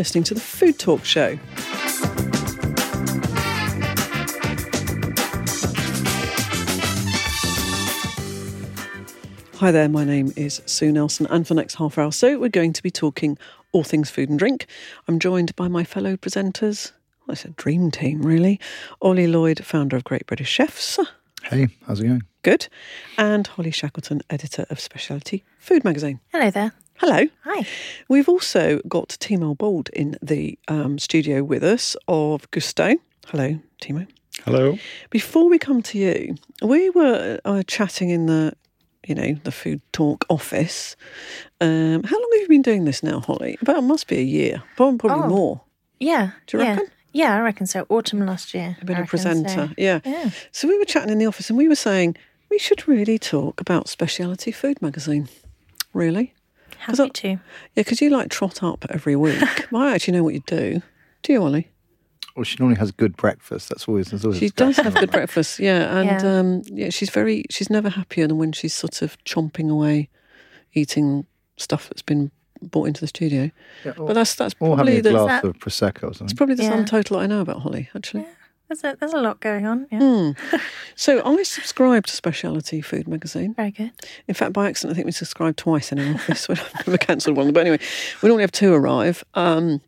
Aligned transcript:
listening 0.00 0.24
to 0.24 0.32
the 0.32 0.40
Food 0.40 0.78
Talk 0.78 1.04
Show. 1.04 1.38
Hi 9.56 9.70
there, 9.70 9.90
my 9.90 10.04
name 10.06 10.32
is 10.36 10.62
Sue 10.64 10.90
Nelson, 10.90 11.26
and 11.28 11.46
for 11.46 11.52
the 11.52 11.60
next 11.60 11.74
half 11.74 11.98
hour 11.98 12.06
or 12.06 12.12
so, 12.12 12.38
we're 12.38 12.48
going 12.48 12.72
to 12.72 12.82
be 12.82 12.90
talking 12.90 13.36
all 13.72 13.84
things 13.84 14.08
food 14.08 14.30
and 14.30 14.38
drink. 14.38 14.64
I'm 15.06 15.18
joined 15.18 15.54
by 15.54 15.68
my 15.68 15.84
fellow 15.84 16.16
presenters. 16.16 16.92
Well, 17.26 17.34
it's 17.34 17.44
a 17.44 17.48
dream 17.48 17.90
team, 17.90 18.22
really. 18.22 18.58
Ollie 19.02 19.26
Lloyd, 19.26 19.62
founder 19.66 19.98
of 19.98 20.04
Great 20.04 20.24
British 20.24 20.48
Chefs. 20.48 20.98
Hey, 21.42 21.68
how's 21.86 22.00
it 22.00 22.06
going? 22.06 22.22
Good. 22.42 22.68
And 23.18 23.46
Holly 23.46 23.70
Shackleton, 23.70 24.22
editor 24.30 24.64
of 24.70 24.80
Speciality 24.80 25.44
Food 25.58 25.84
Magazine. 25.84 26.20
Hello 26.32 26.50
there. 26.50 26.72
Hello. 27.00 27.24
Hi. 27.44 27.66
We've 28.10 28.28
also 28.28 28.78
got 28.86 29.08
Timo 29.20 29.56
Boldt 29.56 29.88
in 29.90 30.18
the 30.20 30.58
um, 30.68 30.98
studio 30.98 31.42
with 31.42 31.64
us 31.64 31.96
of 32.08 32.50
Gousto. 32.50 32.96
Hello, 33.28 33.58
Timo. 33.80 34.06
Hello. 34.44 34.76
Before 35.08 35.48
we 35.48 35.58
come 35.58 35.80
to 35.80 35.98
you, 35.98 36.34
we 36.60 36.90
were 36.90 37.40
uh, 37.46 37.62
chatting 37.66 38.10
in 38.10 38.26
the, 38.26 38.52
you 39.08 39.14
know, 39.14 39.32
the 39.44 39.50
Food 39.50 39.80
Talk 39.92 40.26
office. 40.28 40.94
Um, 41.62 42.02
how 42.02 42.16
long 42.18 42.28
have 42.34 42.42
you 42.42 42.48
been 42.48 42.60
doing 42.60 42.84
this 42.84 43.02
now, 43.02 43.20
Holly? 43.20 43.56
About 43.62 43.78
it 43.78 43.82
must 43.82 44.06
be 44.06 44.18
a 44.18 44.22
year, 44.22 44.62
probably, 44.76 44.98
probably 44.98 45.24
Oh. 45.24 45.28
more. 45.28 45.60
Yeah. 46.00 46.32
Do 46.46 46.58
you 46.58 46.64
yeah. 46.64 46.70
reckon? 46.72 46.86
Yeah, 47.12 47.34
I 47.34 47.40
reckon 47.40 47.66
so. 47.66 47.86
Autumn 47.88 48.26
last 48.26 48.52
year. 48.52 48.76
I've 48.78 48.86
been 48.86 48.96
I 48.96 49.00
a 49.00 49.02
reckon 49.04 49.18
so. 49.18 49.28
presenter. 49.30 49.74
Yeah. 49.78 50.00
Yeah. 50.04 50.30
So 50.52 50.68
we 50.68 50.78
were 50.78 50.84
chatting 50.84 51.10
in 51.10 51.16
the 51.16 51.26
office, 51.26 51.48
and 51.48 51.56
we 51.56 51.66
were 51.66 51.74
saying 51.76 52.16
we 52.50 52.58
should 52.58 52.86
really 52.86 53.18
talk 53.18 53.58
about 53.58 53.88
Speciality 53.88 54.52
Food 54.52 54.82
Magazine. 54.82 55.28
Really? 55.94 56.34
Happy 56.80 57.02
I- 57.02 57.08
to. 57.08 57.28
Yeah, 57.28 57.38
because 57.76 58.00
you 58.00 58.10
like 58.10 58.30
trot 58.30 58.62
up 58.62 58.84
every 58.90 59.16
week. 59.16 59.42
well, 59.70 59.82
I 59.88 59.94
actually 59.94 60.14
know 60.14 60.24
what 60.24 60.34
you 60.34 60.42
do. 60.46 60.82
Do 61.22 61.32
you, 61.32 61.42
Ollie? 61.42 61.68
Well, 62.36 62.44
she 62.44 62.56
normally 62.58 62.78
has 62.78 62.90
good 62.92 63.16
breakfast. 63.16 63.68
That's 63.68 63.86
always. 63.88 64.10
That's 64.10 64.24
always 64.24 64.38
She 64.38 64.50
does 64.50 64.76
have 64.76 64.94
good 64.94 65.10
breakfast, 65.10 65.58
yeah, 65.58 65.96
and 65.98 66.06
Yeah. 66.22 66.38
Um, 66.38 66.62
yeah, 66.66 66.90
she's 66.90 67.10
very. 67.10 67.44
She's 67.50 67.70
never 67.70 67.88
happier 67.90 68.26
than 68.26 68.38
when 68.38 68.52
she's 68.52 68.72
sort 68.72 69.02
of 69.02 69.16
chomping 69.24 69.70
away, 69.70 70.08
eating 70.72 71.26
stuff 71.56 71.88
that's 71.88 72.02
been 72.02 72.30
brought 72.62 72.86
into 72.88 73.00
the 73.00 73.06
studio. 73.08 73.50
Yeah, 73.84 73.92
or, 73.98 74.06
But 74.08 74.14
that's 74.14 74.34
that's 74.34 74.54
or 74.60 74.76
probably 74.76 74.94
having 74.96 74.98
a 75.00 75.02
the 75.02 75.10
glass 75.24 75.42
that- 75.42 75.48
of 75.48 75.58
prosecco 75.58 76.04
or 76.04 76.24
it's 76.24 76.32
probably 76.32 76.54
the 76.54 76.64
sum 76.64 76.84
total 76.84 77.18
I 77.18 77.26
know 77.26 77.40
about 77.40 77.60
Holly. 77.62 77.88
Actually, 77.94 78.26
There's 78.70 78.84
a, 78.84 78.96
there's 79.00 79.12
a 79.14 79.20
lot 79.20 79.40
going 79.40 79.66
on. 79.66 79.88
Yeah. 79.90 79.98
Hmm. 79.98 80.30
so 80.94 81.20
I 81.24 81.42
subscribe 81.42 82.06
to 82.06 82.14
Speciality 82.14 82.80
Food 82.80 83.08
Magazine. 83.08 83.52
Very 83.54 83.72
good. 83.72 83.90
In 84.28 84.34
fact, 84.34 84.52
by 84.52 84.68
accident, 84.68 84.92
I 84.92 84.94
think 84.94 85.06
we 85.06 85.12
subscribed 85.12 85.58
twice 85.58 85.90
in 85.90 85.98
an 85.98 86.14
office. 86.14 86.48
We've 86.48 86.62
never 86.86 86.96
cancelled 86.96 87.36
one. 87.36 87.52
But 87.52 87.62
anyway, 87.62 87.80
we 88.22 88.28
normally 88.28 88.44
have 88.44 88.52
two 88.52 88.72
arrive. 88.72 89.24
Um, 89.34 89.80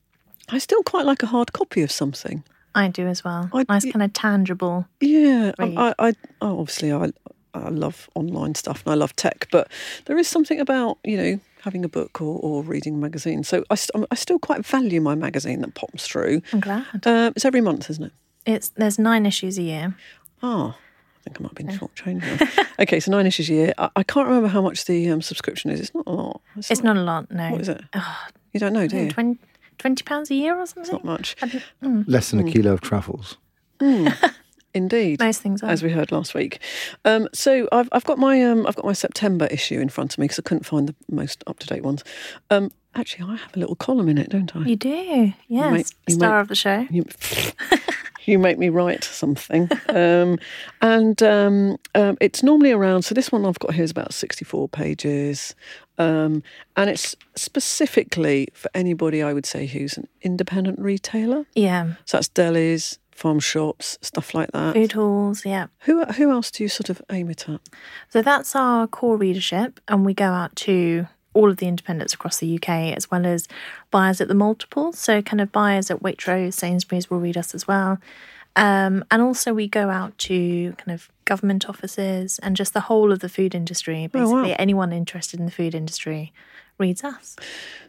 I 0.48 0.58
still 0.58 0.82
quite 0.82 1.06
like 1.06 1.22
a 1.22 1.26
hard 1.26 1.52
copy 1.52 1.82
of 1.82 1.92
something. 1.92 2.42
I 2.74 2.88
do 2.88 3.06
as 3.06 3.22
well. 3.22 3.48
I- 3.54 3.64
nice 3.68 3.84
kind 3.84 4.02
of 4.02 4.12
tangible. 4.14 4.88
Yeah, 5.00 5.52
I, 5.60 5.64
I, 5.64 6.08
I 6.08 6.12
oh, 6.40 6.58
obviously 6.58 6.92
I, 6.92 7.12
I 7.54 7.68
love 7.68 8.10
online 8.16 8.56
stuff 8.56 8.82
and 8.84 8.92
I 8.92 8.96
love 8.96 9.14
tech, 9.14 9.46
but 9.52 9.70
there 10.06 10.18
is 10.18 10.26
something 10.26 10.58
about 10.58 10.98
you 11.04 11.16
know 11.16 11.40
having 11.60 11.84
a 11.84 11.88
book 11.88 12.20
or, 12.20 12.40
or 12.40 12.64
reading 12.64 12.94
a 12.94 12.98
magazine. 12.98 13.44
So 13.44 13.62
I, 13.70 13.76
st- 13.76 14.04
I 14.10 14.16
still 14.16 14.40
quite 14.40 14.66
value 14.66 15.00
my 15.00 15.14
magazine 15.14 15.60
that 15.60 15.74
pops 15.76 16.08
through. 16.08 16.42
I'm 16.52 16.58
glad. 16.58 17.06
Uh, 17.06 17.30
it's 17.36 17.44
every 17.44 17.60
month, 17.60 17.88
isn't 17.88 18.06
it? 18.06 18.12
It's 18.46 18.68
there's 18.70 18.98
nine 18.98 19.26
issues 19.26 19.58
a 19.58 19.62
year. 19.62 19.94
Oh, 20.42 20.74
I 20.76 21.22
think 21.24 21.38
I 21.38 21.42
might 21.42 21.58
have 21.58 21.66
been 21.66 21.78
shortchanged. 21.78 22.66
okay, 22.80 22.98
so 23.00 23.10
nine 23.12 23.26
issues 23.26 23.48
a 23.48 23.52
year. 23.54 23.74
I, 23.78 23.90
I 23.96 24.02
can't 24.02 24.26
remember 24.26 24.48
how 24.48 24.60
much 24.62 24.84
the 24.86 25.08
um, 25.10 25.22
subscription 25.22 25.70
is. 25.70 25.80
It's 25.80 25.94
not 25.94 26.06
a 26.06 26.10
lot. 26.10 26.40
It's 26.56 26.82
not 26.82 26.96
a 26.96 27.02
lot. 27.02 27.30
No. 27.30 27.50
What 27.50 27.60
is 27.60 27.68
it? 27.68 27.80
Oh, 27.94 28.18
You 28.52 28.60
don't 28.60 28.72
know, 28.72 28.88
do 28.88 28.96
you? 28.96 29.10
20, 29.10 29.38
20 29.78 30.02
pounds 30.04 30.30
a 30.30 30.34
year 30.34 30.58
or 30.58 30.66
something. 30.66 30.92
Not 30.92 31.04
much. 31.04 31.36
Mm, 31.82 32.04
Less 32.08 32.30
than 32.32 32.40
a 32.46 32.50
kilo 32.50 32.72
of 32.72 32.80
truffles. 32.80 33.36
Indeed. 34.74 35.20
most 35.20 35.42
things 35.42 35.62
are. 35.62 35.68
as 35.68 35.82
we 35.82 35.90
heard 35.90 36.10
last 36.12 36.34
week. 36.34 36.58
Um, 37.04 37.28
so 37.34 37.68
I've, 37.72 37.90
I've 37.92 38.04
got 38.04 38.18
my 38.18 38.42
um, 38.42 38.66
I've 38.66 38.74
got 38.76 38.86
my 38.86 38.94
September 38.94 39.46
issue 39.50 39.78
in 39.80 39.90
front 39.90 40.14
of 40.14 40.18
me 40.18 40.24
because 40.24 40.38
I 40.38 40.42
couldn't 40.42 40.64
find 40.64 40.88
the 40.88 40.94
most 41.10 41.44
up 41.46 41.58
to 41.58 41.66
date 41.66 41.82
ones. 41.82 42.02
Um, 42.50 42.70
actually, 42.94 43.30
I 43.30 43.36
have 43.36 43.54
a 43.54 43.58
little 43.58 43.74
column 43.76 44.08
in 44.08 44.16
it, 44.16 44.30
don't 44.30 44.54
I? 44.56 44.60
you 44.64 44.76
do. 44.76 45.34
Yes. 45.46 45.72
make- 45.72 45.86
you 46.08 46.14
Star 46.14 46.38
make- 46.38 46.42
of 46.42 46.48
the 46.48 46.54
show. 46.54 46.86
You, 46.90 47.04
you 48.24 48.38
make 48.38 48.58
me 48.58 48.68
write 48.68 49.04
something, 49.04 49.68
um, 49.88 50.38
and 50.80 51.22
um, 51.22 51.76
um, 51.94 52.16
it's 52.20 52.42
normally 52.42 52.72
around. 52.72 53.02
So 53.02 53.14
this 53.14 53.32
one 53.32 53.44
I've 53.44 53.58
got 53.58 53.74
here 53.74 53.84
is 53.84 53.90
about 53.90 54.12
sixty-four 54.12 54.68
pages, 54.68 55.54
um, 55.98 56.42
and 56.76 56.90
it's 56.90 57.16
specifically 57.36 58.48
for 58.52 58.70
anybody 58.74 59.22
I 59.22 59.32
would 59.32 59.46
say 59.46 59.66
who's 59.66 59.96
an 59.96 60.08
independent 60.22 60.78
retailer. 60.78 61.46
Yeah. 61.54 61.94
So 62.04 62.16
that's 62.16 62.28
delis, 62.28 62.98
farm 63.10 63.40
shops, 63.40 63.98
stuff 64.02 64.34
like 64.34 64.50
that. 64.52 64.74
Food 64.74 64.92
halls. 64.92 65.44
Yeah. 65.44 65.66
Who 65.80 66.04
who 66.04 66.30
else 66.30 66.50
do 66.50 66.64
you 66.64 66.68
sort 66.68 66.90
of 66.90 67.02
aim 67.10 67.30
it 67.30 67.48
at? 67.48 67.60
So 68.08 68.22
that's 68.22 68.54
our 68.56 68.86
core 68.86 69.16
readership, 69.16 69.80
and 69.88 70.04
we 70.04 70.14
go 70.14 70.26
out 70.26 70.56
to 70.56 71.06
all 71.34 71.50
of 71.50 71.56
the 71.58 71.66
independents 71.66 72.14
across 72.14 72.38
the 72.38 72.56
UK, 72.56 72.68
as 72.96 73.10
well 73.10 73.26
as 73.26 73.48
buyers 73.90 74.20
at 74.20 74.28
the 74.28 74.34
multiples. 74.34 74.98
So, 74.98 75.22
kind 75.22 75.40
of 75.40 75.52
buyers 75.52 75.90
at 75.90 76.02
Waitrose, 76.02 76.54
Sainsbury's 76.54 77.10
will 77.10 77.20
read 77.20 77.36
us 77.36 77.54
as 77.54 77.66
well. 77.66 77.98
Um, 78.54 79.04
and 79.10 79.22
also, 79.22 79.54
we 79.54 79.66
go 79.68 79.90
out 79.90 80.16
to 80.18 80.72
kind 80.78 80.92
of 80.92 81.08
government 81.24 81.68
offices 81.68 82.38
and 82.40 82.56
just 82.56 82.74
the 82.74 82.80
whole 82.80 83.12
of 83.12 83.20
the 83.20 83.28
food 83.28 83.54
industry. 83.54 84.10
Oh, 84.12 84.18
wow. 84.18 84.42
Basically, 84.42 84.58
anyone 84.58 84.92
interested 84.92 85.40
in 85.40 85.46
the 85.46 85.52
food 85.52 85.74
industry 85.74 86.32
reads 86.78 87.04
us. 87.04 87.36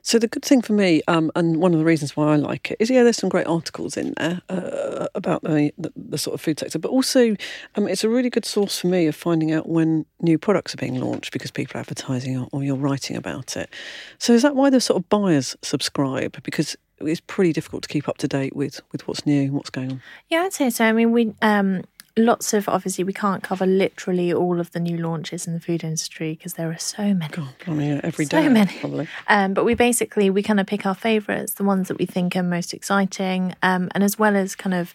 So 0.01 0.19
the 0.19 0.27
good 0.27 0.43
thing 0.43 0.61
for 0.61 0.73
me, 0.73 1.01
um, 1.07 1.31
and 1.35 1.57
one 1.57 1.73
of 1.73 1.79
the 1.79 1.85
reasons 1.85 2.15
why 2.15 2.33
I 2.33 2.35
like 2.35 2.71
it, 2.71 2.77
is 2.79 2.89
yeah, 2.89 3.03
there's 3.03 3.17
some 3.17 3.29
great 3.29 3.47
articles 3.47 3.95
in 3.95 4.13
there 4.17 4.41
uh, 4.49 5.07
about 5.15 5.43
the, 5.43 5.71
the 5.77 5.91
the 5.95 6.17
sort 6.17 6.33
of 6.33 6.41
food 6.41 6.59
sector, 6.59 6.77
but 6.79 6.89
also 6.89 7.35
um, 7.75 7.87
it's 7.87 8.03
a 8.03 8.09
really 8.09 8.29
good 8.29 8.45
source 8.45 8.79
for 8.79 8.87
me 8.87 9.07
of 9.07 9.15
finding 9.15 9.51
out 9.51 9.69
when 9.69 10.05
new 10.21 10.37
products 10.37 10.73
are 10.73 10.77
being 10.77 10.99
launched 10.99 11.31
because 11.31 11.51
people 11.51 11.77
are 11.77 11.81
advertising 11.81 12.37
or, 12.37 12.47
or 12.51 12.63
you're 12.63 12.75
writing 12.75 13.15
about 13.15 13.55
it. 13.55 13.69
So 14.17 14.33
is 14.33 14.41
that 14.41 14.55
why 14.55 14.69
the 14.69 14.81
sort 14.81 15.01
of 15.01 15.09
buyers 15.09 15.55
subscribe? 15.61 16.41
Because 16.43 16.75
it's 16.99 17.21
pretty 17.21 17.53
difficult 17.53 17.83
to 17.83 17.89
keep 17.89 18.07
up 18.07 18.17
to 18.17 18.27
date 18.27 18.55
with 18.55 18.81
with 18.91 19.07
what's 19.07 19.25
new 19.25 19.43
and 19.43 19.53
what's 19.53 19.69
going 19.69 19.91
on. 19.91 20.01
Yeah, 20.29 20.41
I'd 20.41 20.53
say 20.53 20.69
so. 20.69 20.85
I 20.85 20.91
mean, 20.91 21.11
we 21.11 21.33
um, 21.41 21.83
lots 22.17 22.53
of 22.53 22.69
obviously 22.69 23.03
we 23.03 23.13
can't 23.13 23.41
cover 23.41 23.65
literally 23.65 24.31
all 24.33 24.59
of 24.59 24.71
the 24.71 24.79
new 24.79 24.97
launches 24.97 25.47
in 25.47 25.53
the 25.53 25.59
food 25.59 25.83
industry 25.83 26.33
because 26.33 26.53
there 26.53 26.69
are 26.69 26.77
so 26.77 27.13
many. 27.13 27.27
God, 27.33 27.49
blimey, 27.65 27.87
yeah, 27.89 28.01
every 28.03 28.25
day 28.25 28.43
So 28.43 28.49
many. 28.49 28.73
probably. 28.79 29.07
Um, 29.27 29.53
but 29.53 29.65
we 29.65 29.73
basically 29.73 30.29
we 30.29 30.43
kind 30.43 30.59
of 30.59 30.67
pick 30.67 30.85
our 30.85 30.95
favourites, 30.95 31.53
the 31.53 31.63
ones 31.63 31.87
that 31.87 31.97
we 31.97 32.05
think 32.05 32.35
are 32.35 32.43
most 32.43 32.73
exciting, 32.73 33.55
um, 33.63 33.89
and 33.95 34.03
as 34.03 34.19
well 34.19 34.35
as 34.35 34.55
kind 34.55 34.73
of 34.75 34.93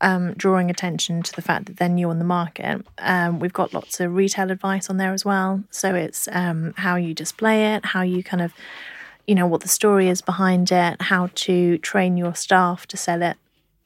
um, 0.00 0.34
drawing 0.34 0.70
attention 0.70 1.22
to 1.22 1.32
the 1.34 1.42
fact 1.42 1.66
that 1.66 1.76
they're 1.76 1.88
new 1.88 2.10
on 2.10 2.18
the 2.18 2.24
market. 2.24 2.84
Um, 2.98 3.38
we've 3.38 3.52
got 3.52 3.72
lots 3.72 4.00
of 4.00 4.14
retail 4.14 4.50
advice 4.50 4.90
on 4.90 4.96
there 4.96 5.12
as 5.12 5.24
well. 5.24 5.62
So 5.70 5.94
it's 5.94 6.28
um, 6.32 6.74
how 6.76 6.96
you 6.96 7.14
display 7.14 7.74
it, 7.74 7.86
how 7.86 8.02
you 8.02 8.24
kind 8.24 8.42
of, 8.42 8.52
you 9.26 9.34
know, 9.36 9.46
what 9.46 9.60
the 9.60 9.68
story 9.68 10.08
is 10.08 10.20
behind 10.20 10.72
it, 10.72 11.00
how 11.02 11.30
to 11.34 11.78
train 11.78 12.16
your 12.16 12.34
staff 12.34 12.86
to 12.88 12.96
sell 12.96 13.22
it 13.22 13.36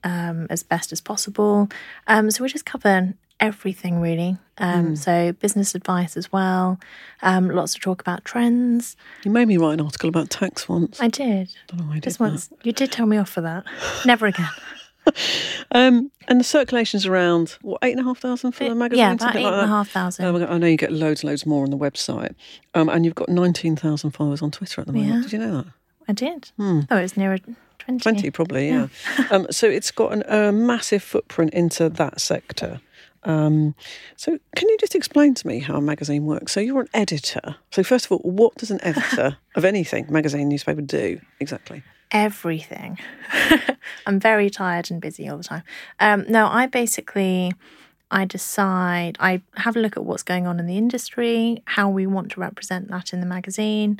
um, 0.04 0.46
as 0.50 0.62
best 0.62 0.92
as 0.92 1.00
possible. 1.00 1.68
Um, 2.06 2.30
so 2.30 2.42
we 2.42 2.48
just 2.48 2.66
cover 2.66 3.14
everything 3.40 4.00
really. 4.00 4.38
Um, 4.58 4.96
So 4.96 5.32
business 5.32 5.74
advice 5.74 6.16
as 6.16 6.32
well. 6.32 6.78
Um, 7.22 7.48
lots 7.50 7.74
to 7.74 7.80
talk 7.80 8.00
about 8.00 8.24
trends. 8.24 8.96
You 9.24 9.30
made 9.30 9.48
me 9.48 9.56
write 9.58 9.74
an 9.74 9.80
article 9.82 10.08
about 10.08 10.30
tax 10.30 10.68
once. 10.68 11.00
I 11.00 11.08
did. 11.08 11.48
I 11.48 11.66
don't 11.68 11.80
know 11.80 11.86
why 11.86 11.92
I 11.92 11.94
did 11.94 12.04
Just 12.04 12.18
that. 12.18 12.24
once. 12.24 12.50
You 12.62 12.72
did 12.72 12.90
tell 12.92 13.06
me 13.06 13.18
off 13.18 13.28
for 13.28 13.42
that. 13.42 13.64
Never 14.04 14.26
again. 14.26 14.48
Um, 15.72 16.10
and 16.28 16.38
the 16.40 16.44
circulation's 16.44 17.06
around 17.06 17.58
what 17.62 17.78
eight 17.82 17.92
and 17.92 18.00
a 18.00 18.04
half 18.04 18.18
thousand 18.18 18.52
for 18.52 18.64
the 18.68 18.74
magazine, 18.74 18.98
yeah, 19.04 19.12
about 19.12 19.36
eight 19.36 19.42
like 19.42 19.52
and 19.52 19.62
a 19.62 19.66
half 19.66 19.88
thousand. 19.88 20.24
Oh, 20.24 20.46
I 20.46 20.58
know 20.58 20.66
you 20.66 20.76
get 20.76 20.92
loads, 20.92 21.24
loads 21.24 21.44
more 21.44 21.64
on 21.64 21.70
the 21.70 21.76
website, 21.76 22.34
um, 22.74 22.88
and 22.88 23.04
you've 23.04 23.14
got 23.14 23.28
nineteen 23.28 23.76
thousand 23.76 24.12
followers 24.12 24.42
on 24.42 24.50
Twitter 24.52 24.80
at 24.80 24.86
the 24.86 24.92
moment. 24.92 25.12
Yeah. 25.12 25.22
Did 25.22 25.32
you 25.32 25.38
know 25.38 25.56
that? 25.58 25.66
I 26.08 26.12
did. 26.12 26.50
Oh, 26.58 26.84
it 26.88 27.02
was 27.02 27.16
nearer 27.16 27.38
twenty. 27.78 28.02
Twenty, 28.02 28.30
probably, 28.30 28.68
yeah. 28.68 28.88
um, 29.30 29.46
so 29.50 29.68
it's 29.68 29.90
got 29.90 30.12
an, 30.12 30.22
a 30.26 30.52
massive 30.52 31.02
footprint 31.02 31.54
into 31.54 31.88
that 31.88 32.20
sector. 32.20 32.80
Um, 33.24 33.74
so, 34.16 34.38
can 34.54 34.68
you 34.68 34.76
just 34.78 34.94
explain 34.94 35.34
to 35.34 35.46
me 35.46 35.58
how 35.58 35.76
a 35.76 35.80
magazine 35.80 36.26
works? 36.26 36.52
So, 36.52 36.60
you're 36.60 36.80
an 36.80 36.88
editor. 36.94 37.56
So, 37.72 37.82
first 37.82 38.06
of 38.06 38.12
all, 38.12 38.18
what 38.18 38.54
does 38.54 38.70
an 38.70 38.78
editor 38.82 39.36
of 39.56 39.64
anything, 39.64 40.06
magazine, 40.08 40.48
newspaper, 40.48 40.80
do 40.80 41.20
exactly? 41.40 41.82
Everything. 42.12 42.98
I'm 44.06 44.20
very 44.20 44.48
tired 44.48 44.92
and 44.92 45.00
busy 45.00 45.28
all 45.28 45.38
the 45.38 45.44
time. 45.44 45.64
Um, 45.98 46.24
no, 46.28 46.46
I 46.46 46.66
basically 46.66 47.52
I 48.10 48.24
decide 48.24 49.16
I 49.18 49.42
have 49.56 49.76
a 49.76 49.80
look 49.80 49.96
at 49.96 50.04
what's 50.04 50.22
going 50.22 50.46
on 50.46 50.60
in 50.60 50.66
the 50.66 50.76
industry, 50.76 51.62
how 51.64 51.88
we 51.88 52.06
want 52.06 52.30
to 52.32 52.40
represent 52.40 52.88
that 52.88 53.12
in 53.12 53.20
the 53.20 53.26
magazine, 53.26 53.98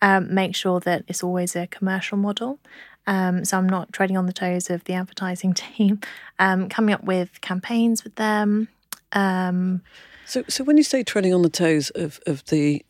um, 0.00 0.32
make 0.32 0.54
sure 0.54 0.78
that 0.80 1.04
it's 1.08 1.24
always 1.24 1.56
a 1.56 1.66
commercial 1.66 2.16
model. 2.16 2.60
Um, 3.08 3.44
so 3.44 3.56
I'm 3.56 3.68
not 3.68 3.92
treading 3.92 4.16
on 4.16 4.26
the 4.26 4.32
toes 4.32 4.70
of 4.70 4.84
the 4.84 4.92
advertising 4.92 5.54
team. 5.76 6.00
Um, 6.38 6.68
coming 6.68 6.94
up 6.94 7.02
with 7.02 7.40
campaigns 7.40 8.04
with 8.04 8.14
them. 8.14 8.68
Um, 9.12 9.82
So, 10.26 10.44
so 10.46 10.62
when 10.62 10.76
you 10.76 10.82
say 10.82 11.02
treading 11.02 11.32
on 11.32 11.42
the 11.42 11.48
toes 11.48 11.90
of, 11.90 12.20
of 12.26 12.44
the 12.46 12.84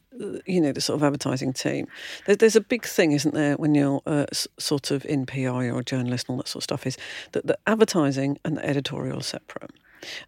you 0.46 0.60
know, 0.60 0.72
the 0.72 0.80
sort 0.80 0.96
of 0.96 1.04
advertising 1.04 1.52
team. 1.52 1.86
There, 2.26 2.34
there's 2.34 2.56
a 2.56 2.60
big 2.60 2.84
thing, 2.84 3.12
isn't 3.12 3.34
there, 3.34 3.54
when 3.54 3.76
you're 3.76 4.02
uh, 4.04 4.26
sort 4.58 4.90
of 4.90 5.04
in 5.04 5.26
PR 5.26 5.48
or 5.48 5.78
a 5.78 5.84
journalist 5.84 6.28
and 6.28 6.34
all 6.34 6.38
that 6.38 6.48
sort 6.48 6.62
of 6.62 6.64
stuff, 6.64 6.86
is 6.88 6.98
that 7.32 7.46
the 7.46 7.56
advertising 7.68 8.36
and 8.44 8.56
the 8.56 8.66
editorial 8.66 9.18
are 9.18 9.22
separate. 9.22 9.70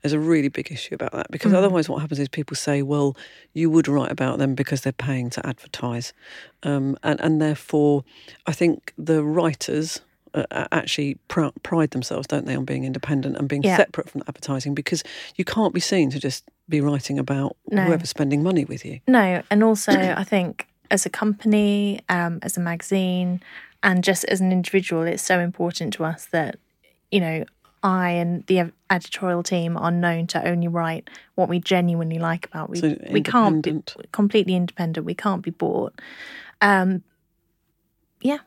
There's 0.03 0.13
a 0.13 0.21
really 0.21 0.49
big 0.49 0.71
issue 0.73 0.95
about 0.95 1.13
that 1.13 1.31
because 1.31 1.53
otherwise, 1.53 1.89
what 1.89 2.01
happens 2.01 2.19
is 2.19 2.29
people 2.29 2.57
say, 2.57 2.83
"Well, 2.83 3.17
you 3.53 3.71
would 3.71 3.89
write 3.89 4.11
about 4.13 4.39
them 4.39 4.55
because 4.55 4.81
they're 4.83 4.93
paying 4.93 5.31
to 5.31 5.47
advertise," 5.47 6.13
um, 6.63 6.97
and 7.03 7.21
and 7.21 7.41
therefore, 7.41 8.05
I 8.47 8.53
think 8.53 8.93
the 8.99 9.23
writers 9.23 10.01
uh, 10.33 10.45
actually 10.71 11.17
pr- 11.27 11.49
pride 11.65 11.91
themselves, 11.91 12.27
don't 12.29 12.47
they, 12.47 12.55
on 12.55 12.65
being 12.65 12.85
independent 12.85 13.37
and 13.37 13.49
being 13.49 13.65
Yeah. 13.65 13.77
separate 13.77 14.09
from 14.09 14.23
advertising 14.29 14.75
because 14.75 15.03
you 15.35 15.45
can't 15.45 15.75
be 15.75 15.81
seen 15.81 16.11
to 16.11 16.21
just 16.21 16.45
be 16.69 16.81
writing 16.81 17.19
about 17.19 17.57
No. 17.69 17.83
whoever's 17.83 18.11
spending 18.11 18.41
money 18.41 18.65
with 18.65 18.85
you. 18.85 19.01
No, 19.09 19.43
and 19.51 19.65
also 19.65 19.91
I 19.93 20.23
think 20.23 20.69
as 20.93 21.05
a 21.05 21.11
company, 21.11 22.01
um, 22.09 22.39
as 22.43 22.57
a 22.57 22.61
magazine, 22.61 23.43
and 23.83 24.05
just 24.05 24.25
as 24.27 24.41
an 24.41 24.53
individual, 24.53 25.03
it's 25.03 25.23
so 25.25 25.41
important 25.41 25.93
to 25.95 26.05
us 26.05 26.27
that 26.27 26.57
you 27.11 27.19
know 27.21 27.45
I 27.82 28.11
and 28.11 28.44
the 28.47 28.73
editorial 28.91 29.43
team 29.43 29.77
are 29.77 29.91
known 29.91 30.27
to 30.29 30.47
only 30.47 30.69
write 30.69 31.09
what 31.35 31.49
we 31.49 31.61
genuinely 31.61 32.19
like 32.19 32.47
about. 32.47 32.69
We 32.71 32.81
So 32.81 32.97
we 33.11 33.23
can't 33.23 33.62
be 33.62 33.82
completely 34.12 34.55
independent. 34.55 35.06
We 35.06 35.15
can't 35.15 35.43
be 35.43 35.50
bought. 35.50 35.99
Um, 36.61 37.03
yeah, 38.21 38.38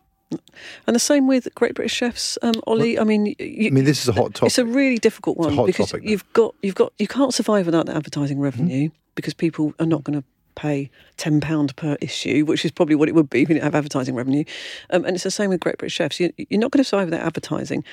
And 0.88 0.96
the 0.96 1.00
same 1.00 1.28
with 1.28 1.48
Great 1.56 1.76
British 1.76 1.94
Chefs, 1.94 2.38
um, 2.42 2.54
Ollie. 2.68 3.00
I 3.00 3.04
mean, 3.04 3.36
you, 3.40 3.68
I 3.68 3.70
mean, 3.72 3.86
this 3.86 4.02
is 4.02 4.10
a 4.10 4.14
hot 4.14 4.34
topic. 4.34 4.48
it's 4.48 4.58
a 4.58 4.66
really 4.66 4.98
difficult 4.98 5.38
a 5.38 5.42
one 5.42 5.56
hot 5.56 5.66
because 5.68 5.92
topic, 5.92 6.08
you've 6.08 6.32
got 6.34 6.56
you've 6.62 6.76
got 6.76 6.94
you 7.00 7.08
can't 7.08 7.34
survive 7.34 7.66
without 7.66 7.86
the 7.86 7.96
advertising 7.96 8.40
revenue 8.40 8.90
because 9.16 9.34
people 9.34 9.74
are 9.80 9.86
not 9.86 10.04
going 10.04 10.20
to 10.20 10.26
pay 10.56 10.90
ten 11.18 11.42
pound 11.42 11.76
per 11.76 11.98
issue, 12.02 12.46
which 12.46 12.66
is 12.66 12.72
probably 12.72 12.96
what 12.96 13.10
it 13.10 13.16
would 13.16 13.30
be 13.30 13.42
if 13.42 13.50
you 13.50 13.56
didn't 13.56 13.64
have 13.64 13.76
advertising 13.76 14.16
revenue. 14.16 14.44
Um, 14.90 15.06
and 15.06 15.16
it's 15.16 15.24
the 15.24 15.32
same 15.32 15.50
with 15.50 15.60
Great 15.60 15.78
British 15.78 15.96
Chefs. 15.96 16.20
You, 16.20 16.32
you're 16.38 16.60
not 16.60 16.72
going 16.72 16.84
to 16.84 16.88
survive 16.88 17.08
without 17.08 17.26
advertising, 17.26 17.84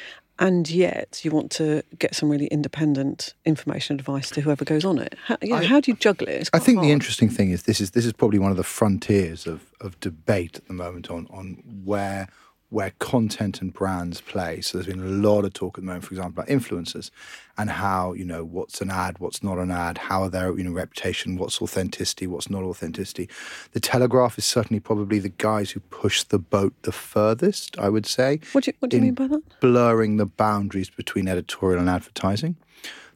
and 0.40 0.69
yet 0.70 1.20
you 1.25 1.31
want 1.31 1.50
to 1.52 1.82
get 1.98 2.14
some 2.14 2.28
really 2.28 2.46
independent 2.46 3.34
information 3.44 3.94
advice 4.00 4.31
to 4.31 4.40
whoever 4.40 4.64
goes 4.64 4.84
on 4.84 4.98
it. 4.98 5.14
How, 5.26 5.37
you 5.42 5.50
know, 5.50 5.56
I- 5.56 5.64
how 5.66 5.81
do 5.81 5.90
you 5.92 5.96
juggle 5.96 6.26
it? 6.28 6.48
I 6.52 6.58
think 6.58 6.81
the 6.81 6.90
interesting 6.90 7.28
thing 7.28 7.50
is 7.50 7.62
this 7.64 7.81
is 7.81 7.92
this 7.92 8.04
is 8.06 8.12
probably 8.12 8.38
one 8.40 8.50
of 8.50 8.56
the 8.56 8.64
frontiers 8.64 9.46
of, 9.46 9.60
of 9.81 10.00
debate 10.00 10.56
at 10.56 10.66
the 10.66 10.72
moment 10.72 11.10
on 11.10 11.26
on 11.31 11.62
where 11.84 12.28
where 12.70 12.93
content 13.00 13.61
and 13.61 13.72
brands 13.72 14.20
play. 14.20 14.61
So 14.61 14.78
there's 14.78 14.87
been 14.87 15.05
a 15.05 15.28
lot 15.28 15.44
of 15.44 15.52
talk 15.52 15.76
at 15.76 15.82
the 15.82 15.87
moment, 15.87 16.05
for 16.05 16.14
example, 16.14 16.43
about 16.43 16.49
influencers 16.49 17.11
and 17.58 17.69
how 17.69 18.12
you 18.12 18.25
know 18.25 18.44
what's 18.44 18.81
an 18.81 18.90
ad, 18.90 19.19
what's 19.19 19.43
not 19.43 19.58
an 19.58 19.70
ad, 19.70 19.99
how 19.99 20.22
are 20.22 20.31
their 20.31 20.56
you 20.56 20.64
know 20.64 20.72
reputation, 20.72 21.37
what's 21.37 21.61
authenticity, 21.61 22.26
what's 22.26 22.49
not 22.49 22.62
authenticity. 22.62 23.28
The 23.72 23.81
Telegraph 23.81 24.38
is 24.38 24.44
certainly 24.44 24.81
probably 24.81 25.19
the 25.19 25.28
guys 25.28 25.72
who 25.72 25.81
push 25.81 26.22
the 26.22 26.38
boat 26.38 26.72
the 26.82 26.93
furthest. 26.93 27.78
I 27.78 27.88
would 27.88 28.06
say. 28.06 28.40
What 28.52 28.64
do 28.64 28.70
you, 28.70 28.76
what 28.78 28.90
do 28.90 28.96
you 28.96 29.02
mean 29.02 29.14
by 29.14 29.26
that? 29.26 29.43
blurring 29.61 30.17
the 30.17 30.26
boundaries 30.26 30.90
between 30.90 31.28
editorial 31.28 31.81
and 31.81 31.90
advertising. 31.90 32.56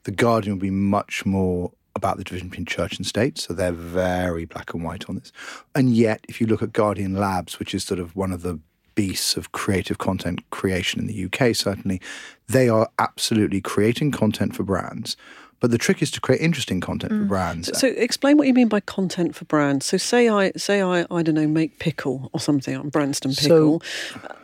The 0.02 0.10
Guardian 0.10 0.56
will 0.56 0.60
be 0.62 0.70
much 0.70 1.24
more 1.24 1.72
about 1.96 2.16
the 2.16 2.24
division 2.24 2.48
between 2.48 2.66
church 2.66 2.96
and 2.96 3.06
state, 3.06 3.38
so 3.38 3.54
they're 3.54 3.72
very 3.72 4.44
black 4.44 4.74
and 4.74 4.82
white 4.84 5.08
on 5.08 5.14
this. 5.14 5.32
And 5.74 5.94
yet, 5.94 6.24
if 6.28 6.40
you 6.40 6.46
look 6.46 6.62
at 6.62 6.72
Guardian 6.72 7.14
Labs, 7.14 7.58
which 7.58 7.72
is 7.72 7.84
sort 7.84 8.00
of 8.00 8.16
one 8.16 8.32
of 8.32 8.42
the 8.42 8.58
beasts 8.94 9.36
of 9.36 9.52
creative 9.52 9.98
content 9.98 10.40
creation 10.50 11.00
in 11.00 11.06
the 11.06 11.24
UK, 11.26 11.54
certainly, 11.54 12.00
they 12.48 12.68
are 12.68 12.88
absolutely 12.98 13.60
creating 13.60 14.10
content 14.10 14.54
for 14.54 14.62
brands. 14.62 15.16
But 15.60 15.70
the 15.70 15.78
trick 15.78 16.02
is 16.02 16.10
to 16.10 16.20
create 16.20 16.42
interesting 16.42 16.80
content 16.80 17.12
for 17.12 17.24
brands. 17.24 17.70
So 17.78 17.86
explain 17.88 18.36
what 18.36 18.46
you 18.46 18.52
mean 18.52 18.68
by 18.68 18.80
content 18.80 19.34
for 19.34 19.46
brands. 19.46 19.86
So 19.86 19.96
say 19.96 20.28
I 20.28 20.52
say 20.56 20.82
I 20.82 21.06
I 21.10 21.22
don't 21.22 21.34
know 21.36 21.46
make 21.46 21.78
pickle 21.78 22.28
or 22.34 22.40
something 22.40 22.76
on 22.76 22.90
Branston 22.90 23.32
So- 23.32 23.78
pickle. 23.78 23.82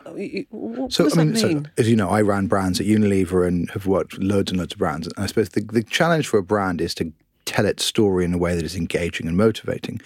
Uh, 0.05 0.11
what 0.49 0.91
So 0.91 1.03
does 1.03 1.17
I 1.17 1.23
mean, 1.23 1.33
that 1.33 1.43
mean? 1.47 1.65
so 1.65 1.69
as 1.77 1.89
you 1.89 1.95
know, 1.95 2.09
I 2.09 2.21
ran 2.21 2.47
brands 2.47 2.79
at 2.79 2.87
Unilever 2.87 3.47
and 3.47 3.69
have 3.71 3.85
worked 3.85 4.13
with 4.13 4.23
loads 4.23 4.51
and 4.51 4.59
loads 4.59 4.73
of 4.73 4.79
brands. 4.79 5.05
And 5.07 5.13
I 5.17 5.27
suppose 5.27 5.49
the, 5.49 5.61
the 5.61 5.83
challenge 5.83 6.27
for 6.27 6.37
a 6.39 6.43
brand 6.43 6.81
is 6.81 6.95
to 6.95 7.13
tell 7.45 7.65
its 7.67 7.85
story 7.85 8.25
in 8.25 8.33
a 8.33 8.37
way 8.39 8.55
that 8.55 8.63
is 8.65 8.75
engaging 8.75 9.27
and 9.27 9.37
motivating. 9.37 10.01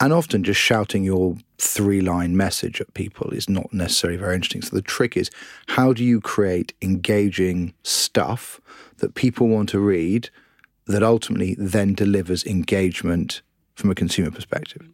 And 0.00 0.12
often 0.12 0.44
just 0.44 0.60
shouting 0.60 1.04
your 1.04 1.36
three 1.58 2.00
line 2.00 2.36
message 2.36 2.80
at 2.80 2.92
people 2.94 3.30
is 3.30 3.48
not 3.48 3.72
necessarily 3.72 4.18
very 4.18 4.34
interesting. 4.34 4.62
So 4.62 4.76
the 4.76 4.82
trick 4.82 5.16
is 5.16 5.30
how 5.68 5.92
do 5.92 6.04
you 6.04 6.20
create 6.20 6.74
engaging 6.82 7.74
stuff 7.82 8.60
that 8.98 9.14
people 9.14 9.48
want 9.48 9.68
to 9.70 9.78
read 9.78 10.30
that 10.86 11.02
ultimately 11.02 11.54
then 11.58 11.94
delivers 11.94 12.44
engagement 12.44 13.42
from 13.74 13.90
a 13.90 13.94
consumer 13.94 14.30
perspective. 14.30 14.86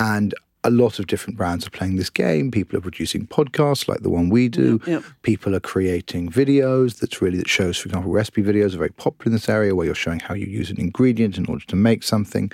And 0.00 0.34
a 0.64 0.70
lot 0.70 0.98
of 0.98 1.06
different 1.06 1.36
brands 1.36 1.66
are 1.66 1.70
playing 1.70 1.96
this 1.96 2.08
game. 2.08 2.50
People 2.50 2.78
are 2.78 2.80
producing 2.80 3.26
podcasts 3.26 3.86
like 3.86 4.00
the 4.00 4.08
one 4.08 4.30
we 4.30 4.48
do. 4.48 4.80
Yep, 4.86 4.88
yep. 4.88 5.04
People 5.22 5.54
are 5.54 5.60
creating 5.60 6.30
videos 6.30 6.98
that's 6.98 7.20
really 7.20 7.36
that 7.36 7.48
shows, 7.48 7.76
for 7.76 7.88
example, 7.88 8.10
recipe 8.10 8.42
videos 8.42 8.74
are 8.74 8.78
very 8.78 8.90
popular 8.90 9.26
in 9.26 9.32
this 9.32 9.48
area 9.48 9.74
where 9.74 9.84
you're 9.84 9.94
showing 9.94 10.20
how 10.20 10.34
you 10.34 10.46
use 10.46 10.70
an 10.70 10.80
ingredient 10.80 11.36
in 11.36 11.44
order 11.46 11.64
to 11.66 11.76
make 11.76 12.02
something. 12.02 12.50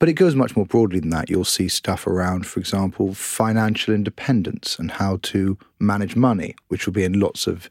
But 0.00 0.08
it 0.08 0.14
goes 0.14 0.34
much 0.34 0.56
more 0.56 0.64
broadly 0.64 0.98
than 0.98 1.10
that. 1.10 1.28
You'll 1.28 1.44
see 1.44 1.68
stuff 1.68 2.06
around, 2.06 2.46
for 2.46 2.58
example, 2.58 3.12
financial 3.14 3.94
independence 3.94 4.78
and 4.78 4.90
how 4.90 5.18
to 5.24 5.58
manage 5.78 6.16
money, 6.16 6.56
which 6.68 6.86
will 6.86 6.94
be 6.94 7.04
in 7.04 7.20
lots 7.20 7.46
of 7.46 7.68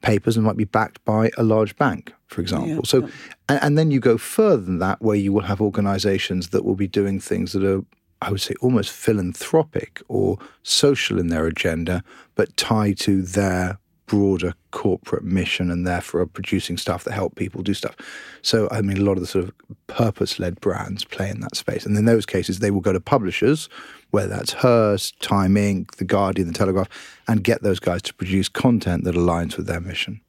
papers 0.00 0.36
and 0.36 0.46
might 0.46 0.56
be 0.56 0.64
backed 0.64 1.04
by 1.04 1.30
a 1.36 1.42
large 1.42 1.76
bank, 1.76 2.14
for 2.28 2.40
example. 2.40 2.82
so, 2.84 3.08
And, 3.48 3.62
and 3.62 3.78
then 3.78 3.90
you 3.90 4.00
go 4.00 4.16
further 4.16 4.62
than 4.62 4.78
that, 4.78 5.02
where 5.02 5.16
you 5.16 5.34
will 5.34 5.42
have 5.42 5.60
organizations 5.60 6.48
that 6.48 6.64
will 6.64 6.76
be 6.76 6.88
doing 6.88 7.20
things 7.20 7.52
that 7.52 7.62
are, 7.62 7.84
I 8.22 8.30
would 8.30 8.40
say, 8.40 8.54
almost 8.62 8.90
philanthropic 8.90 10.00
or 10.08 10.38
social 10.62 11.18
in 11.18 11.28
their 11.28 11.46
agenda, 11.46 12.02
but 12.36 12.56
tied 12.56 12.98
to 13.00 13.20
their 13.20 13.78
broader 14.06 14.54
corporate 14.70 15.24
mission 15.24 15.70
and 15.70 15.86
therefore 15.86 16.20
are 16.20 16.26
producing 16.26 16.76
stuff 16.76 17.04
that 17.04 17.12
help 17.12 17.34
people 17.34 17.62
do 17.62 17.74
stuff. 17.74 17.96
So, 18.42 18.68
I 18.70 18.80
mean, 18.80 18.98
a 18.98 19.02
lot 19.02 19.12
of 19.12 19.20
the 19.20 19.26
sort 19.26 19.44
of 19.44 19.52
purpose 19.86 20.38
led 20.38 20.60
brands 20.60 21.04
play 21.04 21.28
in 21.28 21.40
that 21.40 21.56
space. 21.56 21.84
And 21.84 21.96
in 21.96 22.04
those 22.04 22.26
cases, 22.26 22.60
they 22.60 22.70
will 22.70 22.80
go 22.80 22.92
to 22.92 23.00
publishers, 23.00 23.68
whether 24.10 24.28
that's 24.28 24.52
Hearst, 24.52 25.20
Time 25.20 25.54
Inc., 25.54 25.96
The 25.96 26.04
Guardian, 26.04 26.48
The 26.48 26.54
Telegraph, 26.54 26.88
and 27.28 27.42
get 27.42 27.62
those 27.62 27.80
guys 27.80 28.02
to 28.02 28.14
produce 28.14 28.48
content 28.48 29.04
that 29.04 29.14
aligns 29.14 29.56
with 29.56 29.66
their 29.66 29.80
mission. 29.80 30.20